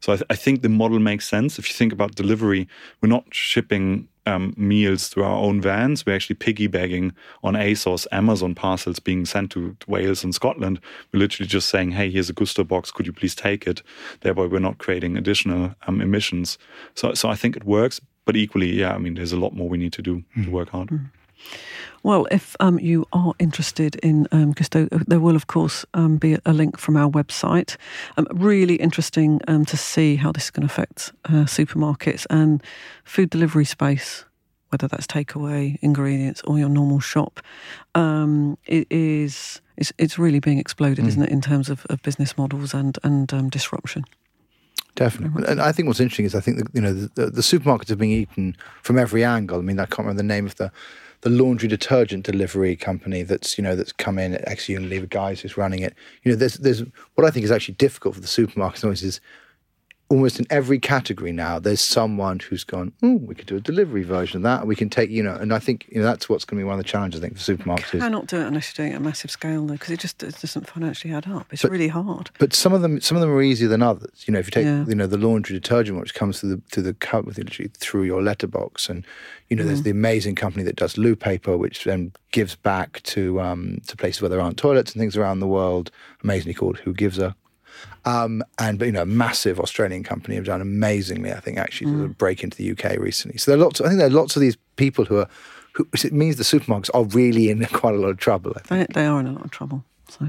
So 0.00 0.12
I, 0.12 0.16
th- 0.16 0.26
I 0.30 0.34
think 0.34 0.62
the 0.62 0.68
model 0.68 0.98
makes 0.98 1.26
sense. 1.26 1.58
If 1.58 1.68
you 1.68 1.74
think 1.74 1.92
about 1.92 2.14
delivery, 2.14 2.68
we're 3.00 3.08
not 3.08 3.24
shipping 3.30 4.08
um, 4.26 4.54
meals 4.56 5.08
through 5.08 5.24
our 5.24 5.38
own 5.38 5.60
vans. 5.60 6.04
We're 6.04 6.16
actually 6.16 6.36
piggybacking 6.36 7.12
on 7.42 7.54
ASOS, 7.54 8.06
Amazon 8.12 8.54
parcels 8.54 8.98
being 8.98 9.24
sent 9.24 9.52
to, 9.52 9.76
Wales 9.86 10.24
and 10.24 10.34
Scotland. 10.34 10.80
We're 11.12 11.20
literally 11.20 11.46
just 11.46 11.68
saying, 11.68 11.92
hey, 11.92 12.10
here's 12.10 12.28
a 12.28 12.34
Gousto 12.34 12.66
box. 12.66 12.90
Could 12.90 13.06
you 13.06 13.12
please 13.12 13.34
take 13.34 13.66
it? 13.66 13.82
Thereby, 14.20 14.46
we're 14.46 14.58
not 14.58 14.78
creating 14.78 15.16
additional 15.16 15.74
um, 15.86 16.00
emissions. 16.00 16.58
So, 16.94 17.14
so 17.14 17.28
I 17.28 17.36
think 17.36 17.56
it 17.56 17.64
works. 17.64 18.00
But 18.24 18.36
equally, 18.36 18.72
yeah, 18.72 18.92
I 18.92 18.98
mean, 18.98 19.14
there's 19.14 19.32
a 19.32 19.38
lot 19.38 19.54
more 19.54 19.68
we 19.68 19.78
need 19.78 19.92
to 19.92 20.02
do 20.02 20.24
to 20.44 20.50
work 20.50 20.70
hard. 20.70 20.90
Well, 22.02 22.28
if 22.30 22.54
um, 22.60 22.78
you 22.78 23.04
are 23.12 23.32
interested 23.38 23.96
in 23.96 24.28
um, 24.30 24.54
Gousto, 24.54 24.88
there 25.06 25.18
will, 25.18 25.34
of 25.34 25.48
course, 25.48 25.84
um, 25.92 26.18
be 26.18 26.38
a 26.46 26.52
link 26.52 26.78
from 26.78 26.96
our 26.96 27.10
website. 27.10 27.76
Um, 28.16 28.28
really 28.32 28.76
interesting 28.76 29.40
um, 29.48 29.64
to 29.64 29.76
see 29.76 30.14
how 30.16 30.30
this 30.30 30.44
is 30.44 30.50
going 30.50 30.68
to 30.68 30.72
affect 30.72 31.12
uh, 31.24 31.46
supermarkets 31.46 32.24
and 32.30 32.62
food 33.02 33.30
delivery 33.30 33.64
space, 33.64 34.24
whether 34.68 34.86
that's 34.86 35.06
takeaway, 35.08 35.78
ingredients, 35.82 36.42
or 36.42 36.58
your 36.58 36.68
normal 36.68 37.00
shop. 37.00 37.40
Um, 37.96 38.56
it 38.66 38.86
is 38.88 39.60
it's, 39.76 39.92
it's 39.98 40.16
really 40.16 40.38
being 40.38 40.58
exploded, 40.58 41.04
mm. 41.04 41.08
isn't 41.08 41.22
it, 41.22 41.30
in 41.30 41.40
terms 41.40 41.68
of, 41.68 41.84
of 41.86 42.02
business 42.02 42.38
models 42.38 42.72
and 42.72 42.98
and 43.02 43.50
disruption. 43.50 44.04
Definitely, 44.94 45.44
and 45.46 45.60
I 45.60 45.72
think 45.72 45.88
what's 45.88 46.00
interesting 46.00 46.24
is 46.24 46.34
I 46.34 46.40
think 46.40 46.56
that, 46.58 46.68
you 46.72 46.80
know 46.80 46.94
the, 46.94 47.26
the 47.26 47.42
supermarkets 47.42 47.90
are 47.90 47.96
being 47.96 48.12
eaten 48.12 48.56
from 48.82 48.96
every 48.96 49.24
angle. 49.24 49.58
I 49.58 49.62
mean, 49.62 49.78
I 49.78 49.86
can't 49.86 50.06
remember 50.06 50.22
the 50.22 50.28
name 50.28 50.46
of 50.46 50.54
the 50.54 50.70
the 51.26 51.30
laundry 51.30 51.68
detergent 51.68 52.24
delivery 52.24 52.76
company 52.76 53.24
that's 53.24 53.58
you 53.58 53.64
know 53.64 53.74
that's 53.74 53.90
come 53.90 54.16
in 54.16 54.34
at 54.34 54.46
ex 54.46 54.66
Unilever 54.66 55.10
guys 55.10 55.40
who's 55.40 55.56
running 55.56 55.80
it. 55.80 55.92
You 56.22 56.30
know, 56.30 56.36
there's 56.36 56.54
there's 56.54 56.84
what 57.16 57.26
I 57.26 57.30
think 57.30 57.42
is 57.42 57.50
actually 57.50 57.74
difficult 57.74 58.14
for 58.14 58.20
the 58.20 58.28
supermarkets 58.28 58.84
always 58.84 59.02
is 59.02 59.20
almost 60.08 60.38
in 60.38 60.46
every 60.50 60.78
category 60.78 61.32
now, 61.32 61.58
there's 61.58 61.80
someone 61.80 62.38
who's 62.38 62.62
gone, 62.62 62.92
oh, 63.02 63.14
we 63.16 63.34
could 63.34 63.46
do 63.46 63.56
a 63.56 63.60
delivery 63.60 64.04
version 64.04 64.38
of 64.38 64.42
that. 64.44 64.66
We 64.66 64.76
can 64.76 64.88
take, 64.88 65.10
you 65.10 65.22
know, 65.22 65.34
and 65.34 65.52
I 65.52 65.58
think 65.58 65.86
you 65.88 65.98
know 65.98 66.04
that's 66.04 66.28
what's 66.28 66.44
going 66.44 66.58
to 66.58 66.60
be 66.60 66.64
one 66.64 66.74
of 66.74 66.84
the 66.84 66.88
challenges, 66.88 67.20
I 67.20 67.24
think, 67.24 67.38
for 67.38 67.56
supermarkets. 67.56 67.94
You 67.94 68.00
cannot 68.00 68.26
do 68.26 68.40
it 68.40 68.46
unless 68.46 68.70
you're 68.76 68.84
doing 68.84 68.92
it 68.92 68.96
at 68.96 69.00
a 69.00 69.04
massive 69.04 69.30
scale, 69.30 69.66
though, 69.66 69.74
because 69.74 69.90
it 69.90 70.00
just 70.00 70.22
it 70.22 70.38
doesn't 70.40 70.68
financially 70.68 71.12
add 71.12 71.26
up. 71.26 71.46
It's 71.52 71.62
but, 71.62 71.70
really 71.70 71.88
hard. 71.88 72.30
But 72.38 72.52
some 72.52 72.72
of 72.72 72.82
them, 72.82 73.00
some 73.00 73.16
of 73.16 73.20
them 73.20 73.30
are 73.30 73.42
easier 73.42 73.68
than 73.68 73.82
others. 73.82 74.24
You 74.26 74.32
know, 74.32 74.38
if 74.38 74.46
you 74.46 74.52
take, 74.52 74.64
yeah. 74.64 74.84
you 74.86 74.94
know, 74.94 75.06
the 75.06 75.18
laundry 75.18 75.54
detergent, 75.54 75.98
which 75.98 76.14
comes 76.14 76.40
through 76.40 76.56
the 76.56 76.62
through 76.70 76.84
the 76.84 76.94
cup, 76.94 77.26
literally 77.26 77.70
through 77.76 78.04
your 78.04 78.22
letterbox, 78.22 78.88
and 78.88 79.04
you 79.48 79.56
know, 79.56 79.64
mm. 79.64 79.66
there's 79.66 79.82
the 79.82 79.90
amazing 79.90 80.36
company 80.36 80.64
that 80.64 80.76
does 80.76 80.96
loo 80.96 81.16
paper, 81.16 81.56
which 81.56 81.84
then 81.84 82.12
gives 82.30 82.54
back 82.54 83.02
to 83.04 83.40
um, 83.40 83.80
to 83.88 83.96
places 83.96 84.22
where 84.22 84.28
there 84.28 84.40
aren't 84.40 84.58
toilets 84.58 84.92
and 84.92 85.00
things 85.00 85.16
around 85.16 85.40
the 85.40 85.48
world. 85.48 85.90
Amazingly 86.22 86.54
called 86.54 86.78
Who 86.78 86.92
Gives 86.92 87.18
a 87.18 87.34
um, 88.04 88.42
and 88.58 88.80
you 88.80 88.92
know, 88.92 89.02
a 89.02 89.06
massive 89.06 89.58
Australian 89.60 90.04
company 90.04 90.36
have 90.36 90.44
done 90.44 90.60
amazingly. 90.60 91.32
I 91.32 91.40
think 91.40 91.58
actually 91.58 91.90
mm. 91.90 92.02
to 92.02 92.08
break 92.08 92.42
into 92.42 92.56
the 92.56 92.70
UK 92.70 92.98
recently. 92.98 93.38
So 93.38 93.50
there 93.50 93.60
are 93.60 93.64
lots. 93.64 93.80
I 93.80 93.88
think 93.88 93.98
there 93.98 94.06
are 94.06 94.10
lots 94.10 94.36
of 94.36 94.40
these 94.40 94.56
people 94.76 95.04
who 95.04 95.18
are. 95.18 95.28
Who, 95.72 95.86
it 95.92 96.12
means 96.12 96.36
the 96.36 96.42
supermarkets 96.42 96.88
are 96.94 97.04
really 97.04 97.50
in 97.50 97.64
quite 97.72 97.94
a 97.94 97.98
lot 97.98 98.08
of 98.08 98.18
trouble. 98.18 98.56
They, 98.68 98.86
they, 98.94 99.04
are 99.04 99.20
in 99.20 99.26
a 99.26 99.32
lot 99.32 99.44
of 99.44 99.50
trouble. 99.50 99.84
So, 100.08 100.26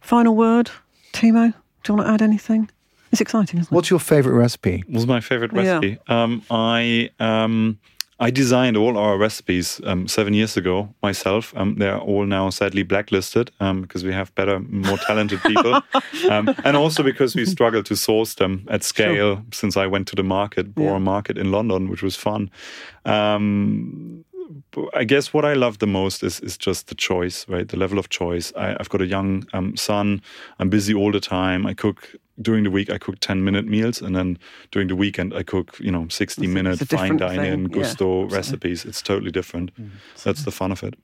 final 0.00 0.34
word, 0.34 0.70
Timo. 1.12 1.52
Do 1.82 1.92
you 1.92 1.96
want 1.96 2.08
to 2.08 2.12
add 2.14 2.22
anything? 2.22 2.70
It's 3.12 3.20
exciting, 3.20 3.60
isn't 3.60 3.72
it? 3.72 3.74
What's 3.74 3.90
your 3.90 3.98
favourite 3.98 4.36
recipe? 4.36 4.84
What's 4.86 5.06
my 5.06 5.20
favourite 5.20 5.52
recipe? 5.52 5.98
Yeah. 6.08 6.22
Um, 6.22 6.42
I 6.50 7.10
um, 7.18 7.78
I 8.22 8.30
designed 8.30 8.76
all 8.76 8.98
our 8.98 9.16
recipes 9.16 9.80
um, 9.84 10.06
seven 10.06 10.34
years 10.34 10.54
ago 10.54 10.94
myself. 11.02 11.54
Um, 11.56 11.76
they're 11.76 11.98
all 11.98 12.26
now 12.26 12.50
sadly 12.50 12.82
blacklisted 12.82 13.50
um, 13.60 13.80
because 13.80 14.04
we 14.04 14.12
have 14.12 14.34
better, 14.34 14.60
more 14.60 14.98
talented 14.98 15.40
people, 15.40 15.80
um, 16.30 16.54
and 16.64 16.76
also 16.76 17.02
because 17.02 17.34
we 17.34 17.46
struggle 17.46 17.82
to 17.82 17.96
source 17.96 18.34
them 18.34 18.66
at 18.68 18.84
scale. 18.84 19.36
Sure. 19.36 19.44
Since 19.52 19.76
I 19.78 19.86
went 19.86 20.06
to 20.08 20.16
the 20.16 20.22
market, 20.22 20.74
Borough 20.74 20.92
yeah. 20.92 20.98
Market 20.98 21.38
in 21.38 21.50
London, 21.50 21.88
which 21.88 22.02
was 22.02 22.14
fun. 22.14 22.50
Um, 23.06 24.24
I 24.94 25.04
guess 25.04 25.32
what 25.32 25.44
I 25.44 25.54
love 25.54 25.78
the 25.78 25.86
most 25.86 26.22
is 26.22 26.40
is 26.40 26.58
just 26.58 26.88
the 26.88 26.94
choice, 26.94 27.48
right? 27.48 27.66
The 27.66 27.78
level 27.78 27.98
of 27.98 28.10
choice. 28.10 28.52
I, 28.54 28.68
have 28.78 28.90
got 28.90 29.00
a 29.00 29.06
young 29.06 29.46
um, 29.54 29.76
son. 29.76 30.20
I'm 30.58 30.68
busy 30.68 30.92
all 30.92 31.12
the 31.12 31.20
time. 31.20 31.66
I 31.66 31.72
cook 31.72 32.14
during 32.40 32.64
the 32.64 32.70
week. 32.70 32.90
I 32.90 32.98
cook 32.98 33.16
ten 33.20 33.44
minute 33.44 33.66
meals, 33.66 34.00
and 34.00 34.14
then 34.14 34.38
during 34.70 34.88
the 34.88 34.96
weekend 34.96 35.34
I 35.34 35.42
cook 35.42 35.78
you 35.80 35.90
know 35.90 36.08
sixty 36.08 36.44
it's, 36.44 36.54
minute 36.54 36.80
it's 36.80 36.92
fine 36.92 37.16
dining 37.16 37.68
Gousto 37.68 38.30
yeah, 38.30 38.36
recipes. 38.36 38.84
It's 38.84 39.02
totally 39.02 39.30
different. 39.30 39.74
Mm, 39.76 39.90
That's 40.24 40.44
the 40.44 40.50
fun 40.50 40.72
of 40.72 40.82
it. 40.82 40.94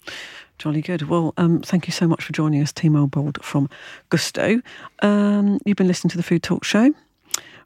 Jolly 0.58 0.80
good. 0.80 1.02
Well, 1.02 1.34
um, 1.36 1.60
thank 1.60 1.86
you 1.86 1.92
so 1.92 2.08
much 2.08 2.24
for 2.24 2.32
joining 2.32 2.62
us, 2.62 2.72
Timo 2.72 3.10
Boldt 3.10 3.42
from 3.42 3.68
Gousto. 4.10 4.62
Um, 5.00 5.58
you've 5.66 5.76
been 5.76 5.86
listening 5.86 6.10
to 6.10 6.16
the 6.16 6.22
Food 6.22 6.42
Talk 6.42 6.64
Show 6.64 6.94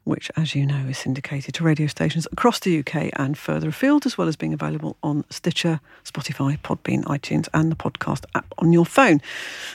which, 0.03 0.31
as 0.35 0.55
you 0.55 0.65
know, 0.65 0.87
is 0.87 0.97
syndicated 0.97 1.53
to 1.55 1.63
radio 1.63 1.87
stations 1.87 2.27
across 2.31 2.59
the 2.59 2.79
UK 2.79 3.09
and 3.13 3.37
further 3.37 3.69
afield, 3.69 4.05
as 4.05 4.17
well 4.17 4.27
as 4.27 4.35
being 4.35 4.53
available 4.53 4.97
on 5.03 5.23
Stitcher, 5.29 5.79
Spotify, 6.03 6.57
Podbean, 6.59 7.03
iTunes, 7.03 7.47
and 7.53 7.71
the 7.71 7.75
podcast 7.75 8.25
app 8.33 8.51
on 8.57 8.73
your 8.73 8.85
phone. 8.85 9.21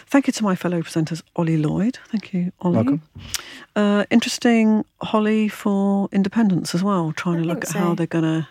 Thank 0.07 0.27
you 0.27 0.33
to 0.33 0.43
my 0.43 0.57
fellow 0.57 0.83
presenters, 0.83 1.23
Ollie 1.37 1.57
Lloyd. 1.57 1.99
Thank 2.09 2.33
you, 2.33 2.53
Ollie. 2.61 2.77
Welcome. 2.77 3.03
Uh, 3.77 4.05
interesting, 4.11 4.85
Holly, 5.01 5.49
for 5.49 6.09
independence 6.11 6.75
as 6.75 6.83
well, 6.83 7.13
trying 7.13 7.39
I 7.39 7.43
to 7.43 7.47
look 7.47 7.65
at 7.65 7.71
so. 7.71 7.79
how 7.79 7.95
they're 7.95 8.07
gonna, 8.07 8.49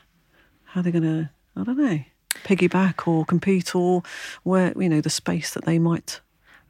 how 0.66 0.82
they're 0.82 0.94
gonna, 0.94 1.32
I 1.58 1.64
don't 1.64 1.78
know, 1.78 2.00
piggyback 2.44 3.08
or 3.08 3.26
compete 3.26 3.76
or 3.76 4.04
where 4.44 4.74
you 4.80 4.88
know 4.90 5.02
the 5.02 5.10
space 5.10 5.54
that 5.54 5.66
they 5.66 5.80
might. 5.80 6.22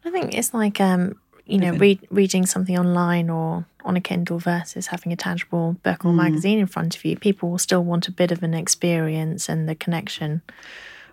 I 0.03 0.11
think 0.11 0.35
it's 0.35 0.53
like 0.53 0.79
um, 0.79 1.19
you 1.45 1.59
know, 1.59 1.73
read, 1.73 2.07
reading 2.09 2.45
something 2.45 2.77
online 2.77 3.29
or 3.29 3.65
on 3.85 3.95
a 3.95 4.01
Kindle 4.01 4.39
versus 4.39 4.87
having 4.87 5.13
a 5.13 5.15
tangible 5.15 5.77
book 5.83 6.03
or 6.03 6.11
mm. 6.11 6.15
magazine 6.15 6.59
in 6.59 6.67
front 6.67 6.95
of 6.95 7.05
you, 7.05 7.15
people 7.15 7.49
will 7.49 7.57
still 7.57 7.83
want 7.83 8.07
a 8.07 8.11
bit 8.11 8.31
of 8.31 8.43
an 8.43 8.53
experience 8.53 9.47
and 9.47 9.69
the 9.69 9.75
connection. 9.75 10.41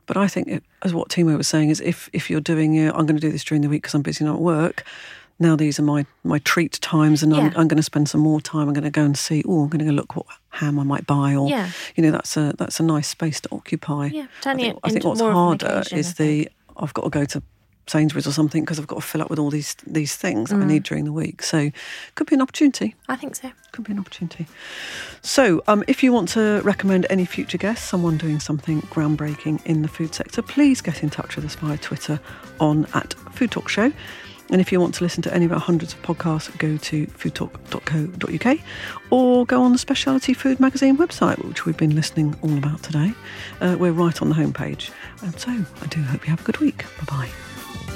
But 0.07 0.17
I 0.17 0.27
think, 0.27 0.49
it, 0.49 0.65
as 0.83 0.93
what 0.93 1.09
Timo 1.09 1.37
was 1.37 1.47
saying, 1.47 1.71
is 1.71 1.81
if 1.81 2.11
if 2.13 2.29
you're 2.29 2.41
doing, 2.41 2.79
uh, 2.79 2.91
I'm 2.95 3.07
going 3.07 3.17
to 3.17 3.21
do 3.21 3.31
this 3.31 3.45
during 3.45 3.63
the 3.63 3.69
week 3.69 3.83
because 3.83 3.95
I'm 3.95 4.03
busy 4.03 4.25
not 4.25 4.35
at 4.35 4.41
work. 4.41 4.85
Now 5.39 5.57
these 5.57 5.79
are 5.79 5.83
my 5.83 6.07
my 6.25 6.39
treat 6.41 6.73
times, 6.81 7.23
and 7.23 7.33
yeah. 7.33 7.39
I'm, 7.39 7.47
I'm, 7.57 7.69
going 7.69 7.77
to 7.77 7.83
spend 7.83 8.09
some 8.09 8.21
more 8.21 8.41
time. 8.41 8.69
I'm 8.69 8.75
going 8.75 8.85
to 8.85 8.91
go 8.91 9.05
and 9.05 9.17
see. 9.17 9.43
Oh, 9.47 9.63
I'm 9.63 9.69
going 9.69 9.79
to 9.79 9.85
go 9.85 9.93
look 9.93 10.17
what 10.17 10.27
ham 10.51 10.79
I 10.79 10.83
might 10.83 11.07
buy, 11.07 11.35
or 11.35 11.49
yeah. 11.49 11.71
you 11.95 12.03
know, 12.03 12.11
that's 12.11 12.37
a 12.37 12.53
that's 12.59 12.81
a 12.81 12.83
nice 12.83 13.09
space 13.09 13.41
to 13.43 13.49
occupy. 13.53 14.07
Yeah, 14.07 14.27
I 14.45 14.55
think, 14.55 14.79
I 14.83 14.91
think 14.91 15.05
what's 15.05 15.21
harder 15.21 15.83
is 15.93 16.15
the 16.15 16.49
I've 16.77 16.95
got 16.95 17.05
to 17.05 17.11
go 17.11 17.25
to 17.25 17.43
Sainsbury's 17.87 18.27
or 18.27 18.33
something 18.33 18.63
because 18.63 18.79
I've 18.79 18.87
got 18.87 18.97
to 18.97 19.07
fill 19.07 19.23
up 19.23 19.31
with 19.31 19.39
all 19.39 19.51
these 19.51 19.75
these 19.87 20.17
things 20.17 20.51
mm. 20.51 20.59
that 20.59 20.65
I 20.65 20.67
need 20.67 20.83
mm. 20.83 20.89
during 20.89 21.05
the 21.05 21.13
week. 21.13 21.43
So 21.43 21.71
could 22.15 22.27
be 22.27 22.35
an 22.35 22.43
opportunity. 22.43 22.95
I 23.09 23.17
think 23.17 23.37
so. 23.37 23.51
Could 23.73 23.85
be 23.85 23.93
an 23.93 23.99
opportunity. 23.99 24.47
So 25.23 25.63
um, 25.67 25.85
if 25.87 26.03
you 26.03 26.13
want 26.13 26.29
to 26.31 26.61
recommend 26.63 27.07
any 27.11 27.25
future 27.25 27.59
guests, 27.59 27.89
someone 27.89 28.19
doing 28.19 28.41
something 28.41 28.83
groundbreaking 28.83 29.65
in 29.67 29.83
the 29.83 29.89
food 29.89 30.15
sector, 30.15 30.43
please 30.43 30.81
get 30.81 31.03
in 31.03 31.11
touch 31.11 31.37
with 31.37 31.45
us 31.45 31.55
via 31.57 31.79
Twitter 31.79 32.21
on 32.61 32.87
at 32.95 33.15
Food 33.33 33.51
Talk 33.51 33.69
Show. 33.69 33.93
And 34.51 34.61
if 34.61 34.71
you 34.71 34.81
want 34.81 34.95
to 34.97 35.05
listen 35.05 35.23
to 35.23 35.33
any 35.33 35.47
of 35.47 35.53
our 35.53 35.59
hundreds 35.59 35.95
of 35.95 36.03
podcasts, 36.03 36.57
go 36.59 36.77
to 36.77 37.07
foodtalk.co.uk 37.07 38.59
or 39.11 39.47
go 39.47 39.63
on 39.63 39.73
the 39.73 39.79
Speciality 39.79 40.35
Food 40.35 40.61
Magazine 40.61 40.99
website, 40.99 41.43
which 41.43 41.65
we've 41.65 41.77
been 41.77 41.95
listening 41.95 42.39
all 42.43 42.59
about 42.59 42.83
today. 42.83 43.15
Uh, 43.63 43.77
we're 43.81 43.93
right 43.93 44.21
on 44.21 44.29
the 44.29 44.35
homepage. 44.35 44.91
And 45.23 45.39
so 45.41 45.51
I 45.51 45.87
do 45.87 46.03
hope 46.03 46.27
you 46.27 46.31
have 46.31 46.41
a 46.41 46.45
good 46.45 46.59
week. 46.59 46.85
Bye 46.99 47.05
bye. 47.07 47.52